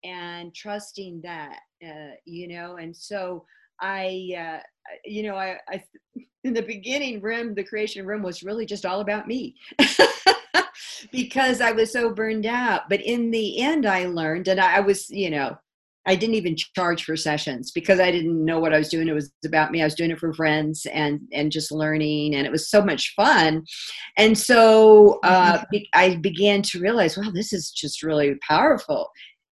And 0.03 0.53
trusting 0.55 1.21
that, 1.23 1.59
uh, 1.85 2.15
you 2.25 2.47
know. 2.47 2.77
And 2.77 2.95
so 2.95 3.45
I, 3.81 4.31
uh, 4.37 4.59
you 5.05 5.23
know, 5.23 5.35
I, 5.35 5.57
I, 5.69 5.83
in 6.43 6.53
the 6.53 6.61
beginning, 6.61 7.21
RIM, 7.21 7.53
the 7.53 7.63
creation 7.63 8.05
RIM 8.05 8.23
was 8.23 8.43
really 8.43 8.65
just 8.65 8.85
all 8.85 9.01
about 9.01 9.27
me. 9.27 9.55
because 11.11 11.61
I 11.61 11.71
was 11.71 11.91
so 11.91 12.13
burned 12.13 12.45
out. 12.45 12.89
But 12.89 13.01
in 13.01 13.31
the 13.31 13.61
end, 13.61 13.85
I 13.85 14.05
learned, 14.05 14.47
and 14.47 14.59
I, 14.59 14.77
I 14.77 14.79
was, 14.79 15.09
you 15.09 15.29
know, 15.29 15.57
I 16.07 16.15
didn't 16.15 16.35
even 16.35 16.55
charge 16.75 17.03
for 17.03 17.15
sessions 17.15 17.71
because 17.71 17.99
I 17.99 18.09
didn't 18.09 18.43
know 18.43 18.59
what 18.59 18.73
I 18.73 18.79
was 18.79 18.89
doing. 18.89 19.07
It 19.07 19.13
was 19.13 19.31
about 19.45 19.71
me. 19.71 19.81
I 19.81 19.85
was 19.85 19.93
doing 19.93 20.09
it 20.09 20.19
for 20.19 20.33
friends 20.33 20.87
and 20.91 21.21
and 21.31 21.51
just 21.51 21.71
learning, 21.71 22.35
and 22.35 22.47
it 22.47 22.51
was 22.51 22.69
so 22.69 22.83
much 22.83 23.13
fun. 23.15 23.63
And 24.17 24.35
so 24.35 25.19
uh, 25.23 25.59
mm-hmm. 25.59 25.77
I 25.93 26.15
began 26.15 26.63
to 26.63 26.79
realize, 26.79 27.17
wow, 27.17 27.29
this 27.31 27.53
is 27.53 27.69
just 27.69 28.01
really 28.01 28.35
powerful. 28.47 29.09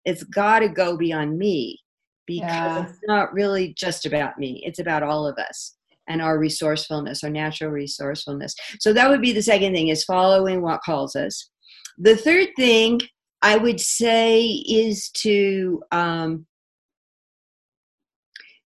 It's 0.06 0.24
got 0.24 0.60
to 0.60 0.70
go 0.70 0.98
beyond 0.98 1.38
me 1.38 1.80
because 2.26 2.44
yeah. 2.44 2.84
it's 2.84 3.00
not 3.08 3.34
really 3.34 3.74
just 3.78 4.06
about 4.06 4.38
me. 4.38 4.62
It's 4.66 4.80
about 4.80 5.04
all 5.04 5.28
of 5.28 5.38
us 5.38 5.76
and 6.08 6.22
our 6.22 6.38
resourcefulness, 6.38 7.24
our 7.24 7.30
natural 7.30 7.72
resourcefulness. 7.72 8.56
So 8.80 8.94
that 8.94 9.10
would 9.10 9.22
be 9.22 9.32
the 9.32 9.42
second 9.42 9.74
thing: 9.74 9.90
is 9.90 10.04
following 10.04 10.62
what 10.62 10.82
calls 10.84 11.16
us. 11.16 11.50
The 11.98 12.18
third 12.18 12.50
thing 12.56 13.02
I 13.42 13.58
would 13.58 13.80
say 13.80 14.44
is 14.46 15.10
to 15.22 15.82
um, 15.92 16.46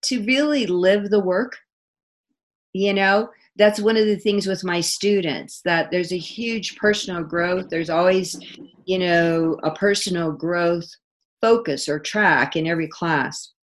to 0.06 0.24
really 0.24 0.66
live 0.68 1.10
the 1.10 1.20
work. 1.20 1.58
You 2.74 2.94
know, 2.94 3.30
that's 3.56 3.80
one 3.80 3.96
of 3.96 4.06
the 4.06 4.18
things 4.18 4.48
with 4.48 4.64
my 4.64 4.82
students 4.82 5.62
that 5.64 5.90
there's 5.92 6.12
a 6.12 6.18
huge 6.18 6.76
personal 6.76 7.24
growth. 7.24 7.70
There's 7.70 7.90
always, 7.90 8.38
you 8.86 9.00
know, 9.00 9.58
a 9.64 9.72
personal 9.72 10.32
growth 10.32 10.90
focus 11.46 11.88
or 11.88 12.00
track 12.00 12.56
in 12.56 12.66
every 12.66 12.88
class. 12.88 13.54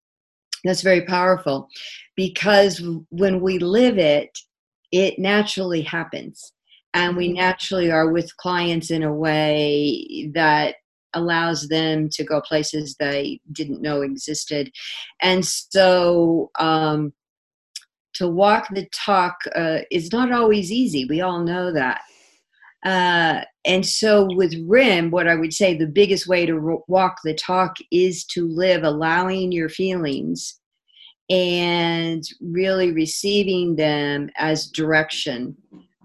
That's 0.63 0.83
very 0.83 1.05
powerful 1.05 1.69
because 2.15 2.81
when 3.11 3.41
we 3.41 3.59
live 3.59 3.99
it, 3.99 4.39
it 4.93 5.19
naturally 5.19 5.83
happens. 5.83 6.53
And 6.95 7.17
we 7.17 7.33
naturally 7.33 7.91
are 7.91 8.13
with 8.13 8.37
clients 8.37 8.93
in 8.93 9.03
a 9.03 9.13
way 9.13 10.31
that 10.35 10.77
allows 11.15 11.67
them 11.69 12.09
to 12.11 12.23
go 12.23 12.41
places 12.41 12.95
they 12.95 13.41
didn't 13.51 13.83
know 13.83 14.03
existed. 14.03 14.71
And 15.21 15.45
so 15.45 16.53
um, 16.61 17.13
to 18.15 18.29
walk 18.29 18.69
the 18.69 18.87
talk 18.93 19.37
uh, 19.57 19.81
is 19.91 20.13
not 20.13 20.31
always 20.31 20.71
easy. 20.71 21.05
We 21.07 21.21
all 21.21 21.43
know 21.43 21.73
that 21.73 22.03
uh, 22.85 23.43
and 23.65 23.87
so 23.87 24.29
with 24.35 24.55
rim 24.67 25.11
what 25.11 25.29
i 25.29 25.35
would 25.35 25.53
say 25.53 25.77
the 25.77 25.87
biggest 25.87 26.27
way 26.27 26.45
to 26.45 26.83
walk 26.89 27.17
the 27.25 27.35
talk 27.35 27.77
is 27.91 28.25
to 28.25 28.49
live 28.49 28.83
allowing 28.83 29.53
your 29.53 29.69
feelings 29.69 30.59
and 31.31 32.25
really 32.41 32.93
receiving 32.93 33.77
them 33.77 34.29
as 34.37 34.67
direction 34.67 35.57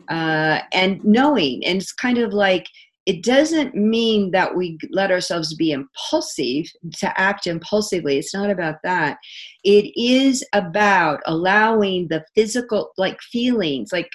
uh, 0.10 0.60
and 0.72 1.04
knowing. 1.04 1.66
And 1.66 1.82
it's 1.82 1.92
kind 1.92 2.18
of 2.18 2.34
like, 2.34 2.68
it 3.06 3.24
doesn't 3.24 3.74
mean 3.76 4.32
that 4.32 4.56
we 4.56 4.78
let 4.92 5.12
ourselves 5.12 5.54
be 5.54 5.72
impulsive 5.72 6.66
to 6.98 7.20
act 7.20 7.48
impulsively. 7.48 8.18
It's 8.18 8.34
not 8.34 8.50
about 8.50 8.76
that. 8.84 9.18
It 9.64 9.92
is 9.98 10.46
about 10.54 11.22
allowing 11.26 12.08
the 12.10 12.24
physical, 12.36 12.92
like 12.98 13.20
feelings, 13.22 13.90
like 13.92 14.10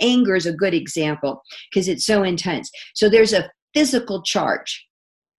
anger 0.00 0.36
is 0.36 0.46
a 0.46 0.52
good 0.52 0.74
example 0.74 1.42
because 1.70 1.88
it's 1.88 2.06
so 2.06 2.22
intense. 2.22 2.70
So 2.94 3.08
there's 3.08 3.32
a 3.32 3.50
physical 3.74 4.22
charge. 4.22 4.86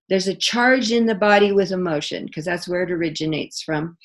There's 0.10 0.28
a 0.28 0.36
charge 0.36 0.92
in 0.92 1.06
the 1.06 1.16
body 1.16 1.52
with 1.52 1.72
emotion 1.72 2.26
because 2.26 2.46
that's 2.46 2.68
where 2.68 2.84
it 2.84 2.92
originates 2.92 3.62
from. 3.62 3.98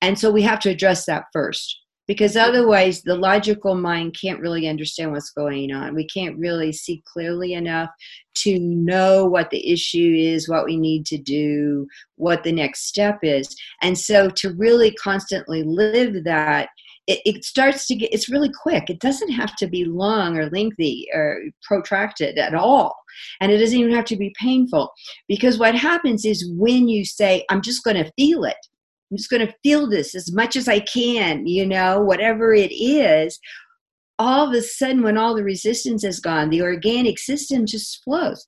And 0.00 0.18
so 0.18 0.30
we 0.30 0.42
have 0.42 0.58
to 0.60 0.70
address 0.70 1.06
that 1.06 1.24
first 1.32 1.82
because 2.08 2.36
otherwise 2.36 3.02
the 3.02 3.14
logical 3.14 3.76
mind 3.76 4.16
can't 4.20 4.40
really 4.40 4.68
understand 4.68 5.12
what's 5.12 5.30
going 5.30 5.72
on. 5.72 5.94
We 5.94 6.06
can't 6.06 6.38
really 6.38 6.72
see 6.72 7.02
clearly 7.10 7.54
enough 7.54 7.90
to 8.38 8.58
know 8.58 9.24
what 9.24 9.50
the 9.50 9.70
issue 9.70 10.14
is, 10.16 10.48
what 10.48 10.64
we 10.64 10.76
need 10.76 11.06
to 11.06 11.18
do, 11.18 11.86
what 12.16 12.42
the 12.42 12.52
next 12.52 12.86
step 12.86 13.20
is. 13.22 13.54
And 13.82 13.96
so 13.96 14.30
to 14.30 14.52
really 14.54 14.92
constantly 14.94 15.62
live 15.62 16.24
that 16.24 16.68
it, 17.12 17.36
it, 17.36 17.44
starts 17.44 17.86
to 17.86 17.94
get 17.94 18.12
it's 18.12 18.28
really 18.28 18.50
quick. 18.50 18.88
It 18.88 19.00
doesn't 19.00 19.30
have 19.30 19.56
to 19.56 19.66
be 19.66 19.84
long 19.84 20.38
or 20.38 20.50
lengthy 20.50 21.06
or 21.14 21.40
protracted 21.62 22.38
at 22.38 22.54
all. 22.54 22.94
And 23.40 23.52
it 23.52 23.58
doesn't 23.58 23.78
even 23.78 23.94
have 23.94 24.04
to 24.06 24.16
be 24.16 24.34
painful. 24.38 24.92
Because 25.28 25.58
what 25.58 25.74
happens 25.74 26.24
is 26.24 26.50
when 26.56 26.88
you 26.88 27.04
say 27.04 27.44
i'm 27.50 27.62
just 27.62 27.84
going 27.84 28.02
to 28.02 28.12
feel 28.16 28.44
it. 28.44 28.56
I'm 29.10 29.16
just 29.18 29.30
going 29.30 29.46
to 29.46 29.54
feel 29.62 29.88
this 29.88 30.14
as 30.14 30.32
much 30.32 30.56
as 30.56 30.68
i 30.68 30.80
can 30.80 31.46
you 31.46 31.66
know 31.66 32.00
whatever 32.00 32.54
it 32.54 32.72
is 32.72 33.38
all 34.18 34.48
of 34.48 34.54
a 34.54 34.62
sudden 34.62 35.02
when 35.02 35.18
all 35.18 35.34
the 35.34 35.44
resistance 35.44 36.02
is 36.02 36.18
gone 36.18 36.48
the 36.48 36.62
organic 36.62 37.18
system 37.18 37.66
just 37.66 38.02
flows 38.04 38.46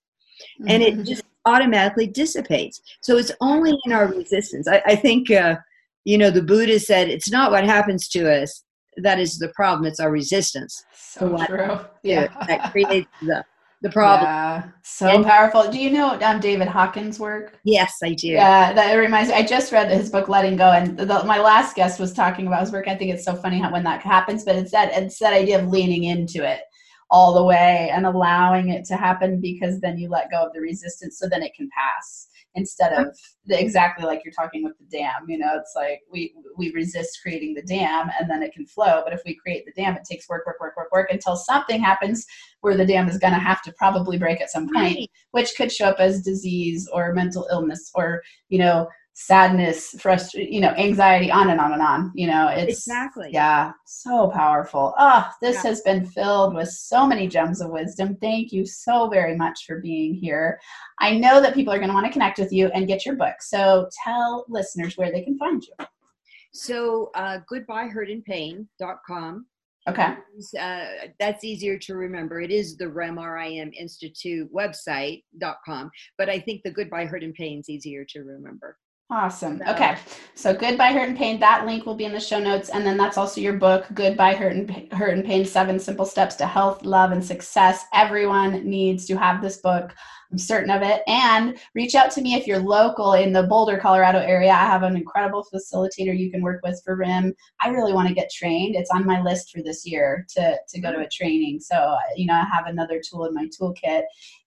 and 0.67 0.83
it 0.83 0.95
mm-hmm. 0.95 1.05
just 1.05 1.25
automatically 1.47 2.07
dissipates. 2.07 2.81
So 3.03 3.17
it's 3.17 3.33
only 3.41 3.79
in 3.85 3.93
our 3.93 4.07
resistance. 4.07 4.67
I, 4.69 4.83
I 4.87 4.97
think 4.97 5.31
uh, 5.31 5.57
you 6.05 6.19
know 6.19 6.31
the 6.31 6.43
buddha 6.43 6.79
said 6.79 7.09
it's 7.09 7.31
not 7.31 7.51
what 7.51 7.65
happens 7.65 8.09
to 8.09 8.31
us 8.31 8.65
that 8.99 9.19
is 9.19 9.39
the 9.39 9.49
problem 9.49 9.87
it's 9.87 10.01
our 10.01 10.11
resistance. 10.11 10.85
So 10.95 11.37
true. 11.47 11.81
Yeah. 12.03 12.29
That 12.47 12.71
creates 12.71 13.09
the 13.23 13.45
the 13.83 13.91
problem. 13.91 14.27
Yeah 14.27 14.63
so 14.83 15.09
and, 15.09 15.25
powerful. 15.25 15.71
Do 15.71 15.79
you 15.79 15.91
know 15.91 16.19
um, 16.21 16.41
david 16.41 16.69
hawkins 16.69 17.19
work? 17.19 17.59
Yes 17.65 17.95
i 18.03 18.13
do. 18.13 18.29
Yeah 18.29 18.73
that 18.73 18.95
reminds 18.95 19.31
me 19.31 19.37
i 19.37 19.43
just 19.43 19.73
read 19.73 19.91
his 19.91 20.11
book 20.11 20.29
letting 20.29 20.57
go 20.57 20.71
and 20.71 20.97
the, 20.99 21.25
my 21.25 21.39
last 21.39 21.75
guest 21.77 21.99
was 21.99 22.13
talking 22.13 22.47
about 22.47 22.61
his 22.61 22.73
work. 22.73 22.89
I 22.89 22.95
think 22.95 23.13
it's 23.13 23.25
so 23.25 23.35
funny 23.35 23.59
how, 23.59 23.73
when 23.73 23.85
that 23.85 24.03
happens 24.03 24.45
but 24.45 24.57
it's 24.57 24.71
that 24.73 24.93
it's 24.93 25.19
that 25.19 25.33
idea 25.33 25.61
of 25.61 25.69
leaning 25.69 26.05
into 26.05 26.49
it 26.49 26.61
all 27.11 27.35
the 27.35 27.45
way 27.45 27.91
and 27.93 28.07
allowing 28.07 28.71
it 28.71 28.85
to 28.87 28.97
happen 28.97 29.41
because 29.41 29.81
then 29.81 29.99
you 29.99 30.09
let 30.09 30.31
go 30.31 30.47
of 30.47 30.53
the 30.53 30.61
resistance 30.61 31.19
so 31.19 31.29
then 31.29 31.43
it 31.43 31.55
can 31.55 31.69
pass 31.77 32.29
instead 32.55 32.93
of 32.93 33.17
the, 33.47 33.61
exactly 33.61 34.07
like 34.07 34.23
you're 34.25 34.33
talking 34.33 34.63
with 34.63 34.75
the 34.79 34.97
dam 34.97 35.29
you 35.29 35.39
know 35.39 35.53
it's 35.57 35.73
like 35.77 36.01
we 36.11 36.35
we 36.57 36.71
resist 36.73 37.19
creating 37.23 37.55
the 37.55 37.63
dam 37.63 38.11
and 38.19 38.31
then 38.31 38.43
it 38.43 38.53
can 38.53 38.67
flow 38.67 39.03
but 39.05 39.13
if 39.13 39.21
we 39.25 39.35
create 39.35 39.65
the 39.65 39.81
dam 39.81 39.95
it 39.95 40.05
takes 40.09 40.29
work 40.29 40.47
work 40.47 40.61
work 40.61 40.77
work 40.77 40.91
work 40.93 41.11
until 41.11 41.37
something 41.37 41.81
happens 41.81 42.25
where 42.61 42.77
the 42.77 42.87
dam 42.87 43.09
is 43.09 43.19
going 43.19 43.33
to 43.33 43.39
have 43.39 43.63
to 43.63 43.73
probably 43.73 44.19
break 44.19 44.41
at 44.41 44.51
some 44.51 44.69
point 44.73 44.97
right. 44.97 45.11
which 45.33 45.53
could 45.57 45.71
show 45.71 45.87
up 45.87 45.99
as 45.99 46.23
disease 46.23 46.89
or 46.93 47.13
mental 47.13 47.47
illness 47.51 47.91
or 47.95 48.23
you 48.49 48.59
know 48.59 48.89
sadness, 49.15 49.95
frustration, 50.01 50.53
you 50.53 50.61
know, 50.61 50.71
anxiety, 50.71 51.31
on 51.31 51.49
and 51.51 51.61
on 51.61 51.73
and 51.73 51.81
on. 51.81 52.13
You 52.15 52.27
know, 52.27 52.49
it's 52.49 52.81
exactly 52.81 53.31
yeah, 53.33 53.73
so 53.87 54.29
powerful. 54.29 54.93
Ah, 54.99 55.31
oh, 55.31 55.37
this 55.41 55.57
yeah. 55.57 55.71
has 55.71 55.81
been 55.83 56.05
filled 56.05 56.55
with 56.55 56.69
so 56.69 57.07
many 57.07 57.29
gems 57.29 57.61
of 57.61 57.71
wisdom. 57.71 58.17
Thank 58.21 58.53
you 58.53 58.67
so 58.67 59.09
very 59.09 59.37
much 59.37 59.65
for 59.67 59.81
being 59.81 60.15
here. 60.15 60.61
I 60.99 61.17
know 61.17 61.41
that 61.41 61.55
people 61.55 61.73
are 61.73 61.79
going 61.79 61.89
to 61.89 61.95
want 61.95 62.07
to 62.07 62.13
connect 62.13 62.39
with 62.39 62.53
you 62.53 62.67
and 62.69 62.89
get 62.89 63.07
your 63.07 63.15
book. 63.15 63.37
So 63.41 63.89
tell 64.05 64.45
listeners 64.49 64.97
where 64.97 65.13
they 65.13 65.23
can 65.23 65.39
find 65.39 65.63
you. 65.63 65.87
So 66.53 67.11
uh, 67.15 67.39
goodbyehurtandpain.com. 67.51 69.47
Okay. 69.87 70.15
Uh, 70.59 70.87
that's 71.21 71.45
easier 71.45 71.79
to 71.79 71.95
remember. 71.95 72.41
It 72.41 72.51
is 72.51 72.77
the 72.77 72.89
RIM 72.89 73.19
Institute 73.79 74.51
website.com, 74.53 75.91
but 76.17 76.31
I 76.31 76.41
think 76.41 76.63
the 76.63 76.71
Goodbye 76.71 77.05
Hurt 77.05 77.23
and 77.23 77.35
Pain 77.35 77.61
is 77.61 77.69
easier 77.69 78.07
to 78.09 78.21
remember. 78.21 78.79
Awesome. 79.11 79.61
Okay. 79.69 79.97
So 80.35 80.55
Goodbye 80.55 80.93
Hurt 80.93 81.09
and 81.09 81.17
Pain, 81.17 81.39
that 81.39 81.67
link 81.67 81.85
will 81.85 81.95
be 81.95 82.07
in 82.07 82.13
the 82.13 82.21
show 82.21 82.41
notes. 82.41 82.71
And 82.71 82.87
then 82.87 82.97
that's 82.97 83.19
also 83.19 83.41
your 83.41 83.53
book, 83.53 83.87
Goodbye 83.93 84.35
Hurt 84.35 84.57
and, 84.57 84.93
Hurt 84.93 85.13
and 85.13 85.25
Pain, 85.25 85.45
Seven 85.45 85.79
Simple 85.79 86.07
Steps 86.07 86.37
to 86.37 86.47
Health, 86.47 86.85
Love, 86.85 87.13
and 87.13 87.25
Success. 87.25 87.85
Everyone 87.93 88.69
needs 88.69 89.05
to 89.07 89.17
have 89.17 89.43
this 89.43 89.59
book. 89.59 89.95
I'm 90.33 90.39
certain 90.39 90.71
of 90.71 90.83
it. 90.83 91.03
And 91.07 91.59
reach 91.75 91.95
out 91.95 92.11
to 92.13 92.23
me 92.23 92.35
if 92.35 92.47
you're 92.47 92.59
local 92.59 93.13
in 93.13 93.33
the 93.33 93.45
Boulder, 93.45 93.79
Colorado 93.79 94.19
area. 94.19 94.51
I 94.51 94.65
have 94.65 94.83
an 94.83 94.97
incredible 94.97 95.47
facilitator 95.55 96.19
you 96.19 96.31
can 96.31 96.43
work 96.43 96.61
with 96.65 96.81
for 96.83 96.97
RIM. 96.97 97.35
I 97.61 97.69
really 97.69 97.93
want 97.93 98.09
to 98.09 98.15
get 98.15 98.33
trained. 98.33 98.75
It's 98.75 98.91
on 98.91 99.07
my 99.07 99.21
list 99.21 99.53
for 99.53 99.63
this 99.63 99.87
year 99.87 100.27
to, 100.31 100.59
to 100.67 100.81
go 100.81 100.91
to 100.91 101.05
a 101.05 101.09
training. 101.09 101.61
So, 101.61 101.97
you 102.17 102.27
know, 102.27 102.35
I 102.35 102.47
have 102.53 102.67
another 102.67 103.01
tool 103.01 103.27
in 103.27 103.35
my 103.35 103.47
toolkit. 103.47 104.03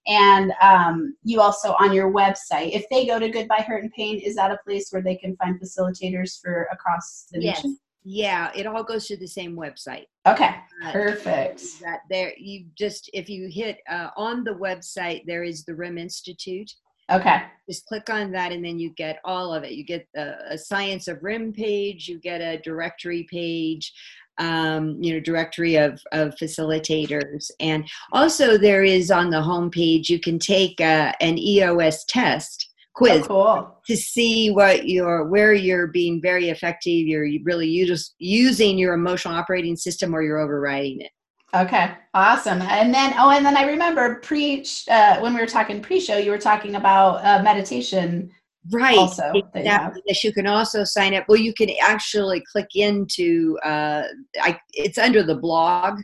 And 0.07 0.53
um, 0.61 1.15
you 1.23 1.41
also 1.41 1.75
on 1.79 1.93
your 1.93 2.11
website, 2.11 2.73
if 2.73 2.85
they 2.89 3.05
go 3.05 3.19
to 3.19 3.29
Goodbye 3.29 3.65
Hurt 3.67 3.83
and 3.83 3.91
Pain, 3.91 4.19
is 4.19 4.35
that 4.35 4.51
a 4.51 4.59
place 4.65 4.89
where 4.91 5.01
they 5.01 5.15
can 5.15 5.35
find 5.35 5.59
facilitators 5.59 6.39
for 6.41 6.67
across 6.71 7.27
the 7.31 7.41
yes. 7.41 7.57
nation? 7.57 7.77
Yeah, 8.09 8.51
it 8.55 8.65
all 8.65 8.83
goes 8.83 9.05
to 9.07 9.17
the 9.17 9.27
same 9.27 9.57
website. 9.57 10.05
Okay, 10.25 10.55
uh, 10.85 10.91
perfect. 10.93 11.61
That 11.81 11.99
there, 12.09 12.31
you 12.37 12.67
just 12.77 13.09
if 13.11 13.29
you 13.29 13.49
hit 13.51 13.79
uh, 13.89 14.11
on 14.15 14.45
the 14.45 14.53
website, 14.53 15.23
there 15.25 15.43
is 15.43 15.65
the 15.65 15.75
RIM 15.75 15.97
Institute. 15.97 16.71
Okay. 17.11 17.43
Just 17.69 17.85
click 17.85 18.09
on 18.09 18.31
that, 18.31 18.53
and 18.53 18.63
then 18.63 18.79
you 18.79 18.91
get 18.91 19.19
all 19.25 19.53
of 19.53 19.65
it. 19.65 19.71
You 19.73 19.83
get 19.83 20.07
a, 20.15 20.35
a 20.51 20.57
Science 20.57 21.09
of 21.09 21.21
RIM 21.21 21.51
page. 21.51 22.07
You 22.07 22.19
get 22.19 22.39
a 22.39 22.61
directory 22.61 23.27
page. 23.29 23.93
Um, 24.39 25.01
you 25.01 25.13
know, 25.13 25.19
directory 25.19 25.77
of, 25.77 25.99
of 26.11 26.35
facilitators. 26.35 27.49
And 27.59 27.89
also, 28.11 28.57
there 28.57 28.83
is 28.83 29.09
on 29.09 29.31
the 29.31 29.41
homepage, 29.41 30.09
you 30.09 30.19
can 30.19 30.37
take 30.37 30.79
uh, 30.79 31.13
an 31.19 31.39
EOS 31.39 32.05
test 32.05 32.67
quiz 32.97 33.21
oh, 33.23 33.27
cool. 33.27 33.81
to 33.85 33.95
see 33.95 34.49
what 34.49 34.89
you're 34.89 35.25
where 35.25 35.53
you're 35.53 35.87
being 35.87 36.19
very 36.19 36.49
effective 36.49 37.05
you're 37.05 37.27
really 37.43 37.67
use, 37.67 38.15
using 38.17 38.77
your 38.77 38.95
emotional 38.95 39.35
operating 39.35 39.75
system 39.75 40.15
or 40.15 40.23
you're 40.23 40.39
overriding 40.39 41.01
it 41.01 41.11
okay 41.53 41.91
awesome 42.15 42.59
and 42.63 42.91
then 42.91 43.13
oh 43.19 43.29
and 43.29 43.45
then 43.45 43.55
i 43.55 43.63
remember 43.63 44.15
pre 44.21 44.65
uh, 44.89 45.19
when 45.19 45.33
we 45.35 45.39
were 45.39 45.45
talking 45.45 45.79
pre-show 45.79 46.17
you 46.17 46.31
were 46.31 46.39
talking 46.39 46.75
about 46.75 47.23
uh, 47.23 47.41
meditation 47.43 48.31
right 48.71 48.97
also 48.97 49.31
exactly. 49.55 50.01
yes 50.05 50.23
you 50.23 50.33
can 50.33 50.47
also 50.47 50.83
sign 50.83 51.13
up 51.13 51.23
well 51.29 51.37
you 51.37 51.53
can 51.53 51.69
actually 51.81 52.43
click 52.51 52.75
into 52.75 53.57
uh, 53.63 54.03
I, 54.41 54.59
it's 54.73 54.97
under 54.97 55.23
the 55.23 55.35
blog 55.35 55.99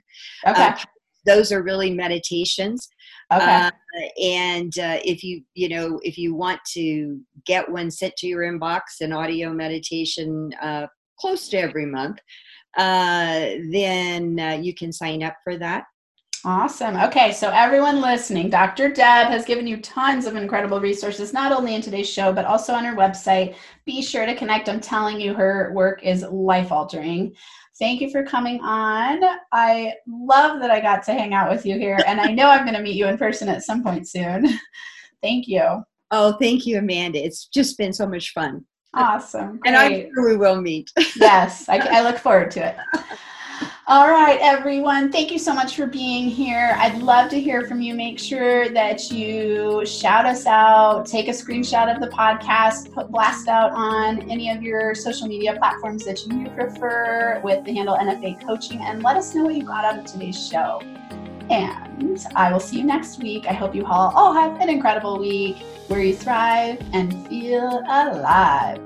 okay 0.48 0.64
uh, 0.64 0.78
those 1.26 1.52
are 1.52 1.62
really 1.62 1.92
meditations 1.92 2.88
Okay. 3.34 3.46
Uh, 3.46 3.72
and 4.22 4.78
uh, 4.80 5.00
if 5.04 5.24
you 5.24 5.44
you 5.54 5.70
know 5.70 6.00
if 6.04 6.18
you 6.18 6.36
want 6.36 6.60
to 6.74 7.20
get 7.46 7.70
one 7.70 7.90
sent 7.90 8.16
to 8.18 8.28
your 8.28 8.42
inbox, 8.42 8.82
an 9.02 9.14
audio 9.14 9.54
meditation 9.54 10.52
uh, 10.62 10.88
close 11.20 11.48
to 11.50 11.58
every 11.58 11.86
month, 11.86 12.20
uh, 12.78 13.50
then 13.72 14.40
uh, 14.40 14.60
you 14.62 14.74
can 14.74 14.92
sign 14.92 15.24
up 15.24 15.36
for 15.44 15.58
that. 15.58 15.86
Awesome. 16.46 16.98
Okay, 16.98 17.32
so 17.32 17.50
everyone 17.52 18.02
listening, 18.02 18.50
Dr. 18.50 18.90
Deb 18.90 19.28
has 19.28 19.46
given 19.46 19.66
you 19.66 19.78
tons 19.78 20.26
of 20.26 20.36
incredible 20.36 20.82
resources, 20.82 21.32
not 21.32 21.54
only 21.54 21.74
in 21.74 21.82
today's 21.82 22.10
show, 22.10 22.34
but 22.34 22.44
also 22.44 22.74
on 22.74 22.84
her 22.84 22.96
website. 22.96 23.56
Be 23.86 24.02
sure 24.02 24.26
to 24.26 24.36
connect. 24.36 24.68
I'm 24.68 24.82
telling 24.82 25.22
you, 25.22 25.34
her 25.34 25.72
work 25.74 26.04
is 26.04 26.24
life 26.24 26.70
altering. 26.70 27.34
Thank 27.80 28.02
you 28.02 28.12
for 28.12 28.24
coming 28.24 28.60
on. 28.60 29.22
I 29.54 29.94
love 30.06 30.60
that 30.60 30.70
I 30.70 30.82
got 30.82 31.04
to 31.04 31.14
hang 31.14 31.34
out 31.34 31.50
with 31.50 31.66
you 31.66 31.78
here, 31.78 32.00
and 32.06 32.20
I 32.20 32.34
know 32.34 32.50
I'm 32.50 32.66
going 32.66 32.76
to 32.76 32.84
meet 32.84 32.98
you 32.98 33.08
in 33.08 33.18
person 33.18 33.48
at 33.48 33.64
some 33.64 33.82
point 33.82 34.10
soon. 34.10 34.46
thank 35.22 35.48
you. 35.48 35.64
Oh, 36.12 36.34
thank 36.42 36.66
you, 36.66 36.78
Amanda. 36.78 37.24
It's 37.24 37.46
just 37.46 37.78
been 37.78 37.94
so 37.94 38.06
much 38.06 38.34
fun. 38.34 38.66
Awesome. 38.94 39.60
Great. 39.60 39.62
And 39.66 39.76
I'm 39.78 40.12
sure 40.14 40.30
we 40.30 40.38
will 40.38 40.62
meet. 40.62 40.92
yes, 41.16 41.70
I, 41.70 41.78
I 41.78 42.02
look 42.02 42.18
forward 42.18 42.52
to 42.52 42.68
it. 42.68 42.76
All 43.86 44.10
right, 44.10 44.40
everyone. 44.42 45.12
Thank 45.12 45.30
you 45.30 45.38
so 45.38 45.54
much 45.54 45.76
for 45.76 45.86
being 45.86 46.30
here. 46.30 46.74
I'd 46.80 47.00
love 47.00 47.30
to 47.32 47.40
hear 47.40 47.68
from 47.68 47.82
you. 47.82 47.94
Make 47.94 48.18
sure 48.18 48.70
that 48.70 49.12
you 49.12 49.86
shout 49.86 50.26
us 50.26 50.46
out, 50.46 51.06
take 51.06 51.28
a 51.28 51.32
screenshot 51.32 51.94
of 51.94 52.00
the 52.00 52.08
podcast, 52.08 52.94
put 52.94 53.12
blast 53.12 53.50
out 53.50 53.72
on 53.72 54.22
any 54.32 54.50
of 54.52 54.64
your 54.64 54.96
social 54.96 55.28
media 55.28 55.58
platforms 55.58 56.06
that 56.06 56.26
you 56.26 56.48
prefer 56.52 57.42
with 57.44 57.66
the 57.66 57.74
handle 57.74 57.98
NFA 57.98 58.48
Coaching, 58.48 58.80
and 58.80 59.04
let 59.04 59.18
us 59.18 59.36
know 59.36 59.44
what 59.44 59.56
you 59.56 59.64
got 59.64 59.84
out 59.84 60.00
of 60.00 60.06
today's 60.06 60.48
show. 60.48 60.80
And 61.50 62.26
I 62.38 62.54
will 62.54 62.62
see 62.62 62.78
you 62.78 62.86
next 62.86 63.22
week. 63.22 63.48
I 63.48 63.54
hope 63.54 63.76
you 63.76 63.86
all, 63.86 64.14
all 64.16 64.34
have 64.34 64.62
an 64.62 64.70
incredible 64.70 65.20
week 65.20 65.58
where 65.88 66.02
you 66.02 66.16
thrive 66.16 66.82
and 66.94 67.28
feel 67.28 67.84
alive. 67.90 68.80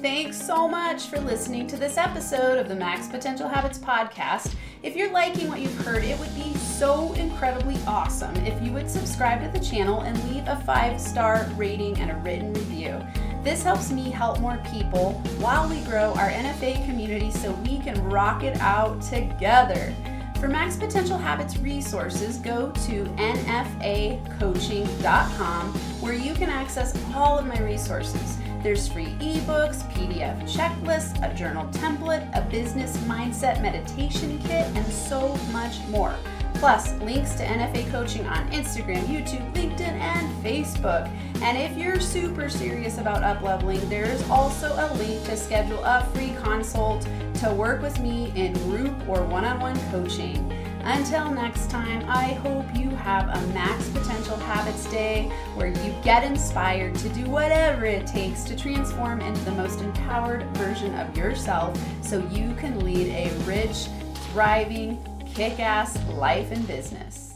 Thanks 0.00 0.40
so 0.40 0.68
much 0.68 1.06
for 1.06 1.18
listening 1.18 1.66
to 1.66 1.76
this 1.76 1.96
episode 1.96 2.56
of 2.56 2.68
the 2.68 2.74
Max 2.76 3.08
Potential 3.08 3.48
Habits 3.48 3.80
podcast. 3.80 4.54
If 4.84 4.94
you're 4.94 5.10
liking 5.10 5.48
what 5.48 5.58
you've 5.58 5.76
heard, 5.78 6.04
it 6.04 6.16
would 6.20 6.32
be 6.36 6.54
so 6.54 7.12
incredibly 7.14 7.76
awesome 7.84 8.36
if 8.46 8.62
you 8.62 8.70
would 8.70 8.88
subscribe 8.88 9.42
to 9.42 9.48
the 9.58 9.64
channel 9.64 10.02
and 10.02 10.16
leave 10.30 10.46
a 10.46 10.62
five 10.64 11.00
star 11.00 11.50
rating 11.56 11.98
and 11.98 12.12
a 12.12 12.16
written 12.16 12.52
review. 12.52 13.04
This 13.42 13.64
helps 13.64 13.90
me 13.90 14.08
help 14.08 14.38
more 14.38 14.60
people 14.70 15.14
while 15.38 15.68
we 15.68 15.80
grow 15.80 16.14
our 16.14 16.30
NFA 16.30 16.84
community 16.84 17.32
so 17.32 17.50
we 17.64 17.80
can 17.80 18.00
rock 18.08 18.44
it 18.44 18.56
out 18.60 19.02
together. 19.02 19.92
For 20.38 20.46
Max 20.46 20.76
Potential 20.76 21.18
Habits 21.18 21.56
resources, 21.56 22.38
go 22.38 22.70
to 22.86 23.04
nfacoaching.com 23.16 25.72
where 26.00 26.14
you 26.14 26.34
can 26.34 26.50
access 26.50 26.96
all 27.12 27.36
of 27.36 27.46
my 27.46 27.58
resources. 27.58 28.38
There's 28.62 28.88
free 28.88 29.14
ebooks, 29.20 29.88
PDF 29.92 30.42
checklists, 30.42 31.22
a 31.22 31.32
journal 31.34 31.66
template, 31.68 32.28
a 32.36 32.42
business 32.50 32.96
mindset 32.98 33.62
meditation 33.62 34.38
kit, 34.40 34.66
and 34.74 34.86
so 34.86 35.36
much 35.52 35.78
more. 35.88 36.14
Plus, 36.54 36.92
links 37.00 37.34
to 37.36 37.44
NFA 37.44 37.88
coaching 37.92 38.26
on 38.26 38.50
Instagram, 38.50 39.04
YouTube, 39.04 39.54
LinkedIn, 39.54 39.80
and 39.80 40.44
Facebook. 40.44 41.08
And 41.40 41.56
if 41.56 41.78
you're 41.78 42.00
super 42.00 42.48
serious 42.48 42.98
about 42.98 43.22
upleveling, 43.22 43.88
there's 43.88 44.28
also 44.28 44.74
a 44.74 44.92
link 44.94 45.24
to 45.26 45.36
schedule 45.36 45.82
a 45.84 46.04
free 46.12 46.34
consult 46.42 47.06
to 47.34 47.54
work 47.56 47.80
with 47.80 48.00
me 48.00 48.32
in 48.34 48.54
group 48.64 48.92
or 49.08 49.22
one 49.22 49.44
on 49.44 49.60
one 49.60 49.78
coaching. 49.92 50.52
Until 50.90 51.30
next 51.30 51.68
time, 51.68 52.02
I 52.08 52.28
hope 52.32 52.64
you 52.74 52.88
have 52.88 53.28
a 53.28 53.46
Max 53.48 53.90
Potential 53.90 54.38
Habits 54.38 54.90
Day 54.90 55.24
where 55.54 55.66
you 55.66 55.94
get 56.02 56.24
inspired 56.24 56.94
to 56.94 57.10
do 57.10 57.26
whatever 57.26 57.84
it 57.84 58.06
takes 58.06 58.42
to 58.44 58.56
transform 58.56 59.20
into 59.20 59.38
the 59.44 59.50
most 59.50 59.82
empowered 59.82 60.44
version 60.56 60.94
of 60.94 61.14
yourself 61.14 61.78
so 62.00 62.26
you 62.30 62.54
can 62.54 62.82
lead 62.82 63.08
a 63.08 63.30
rich, 63.44 63.88
thriving, 64.32 64.98
kick 65.34 65.60
ass 65.60 66.02
life 66.14 66.50
and 66.52 66.66
business. 66.66 67.27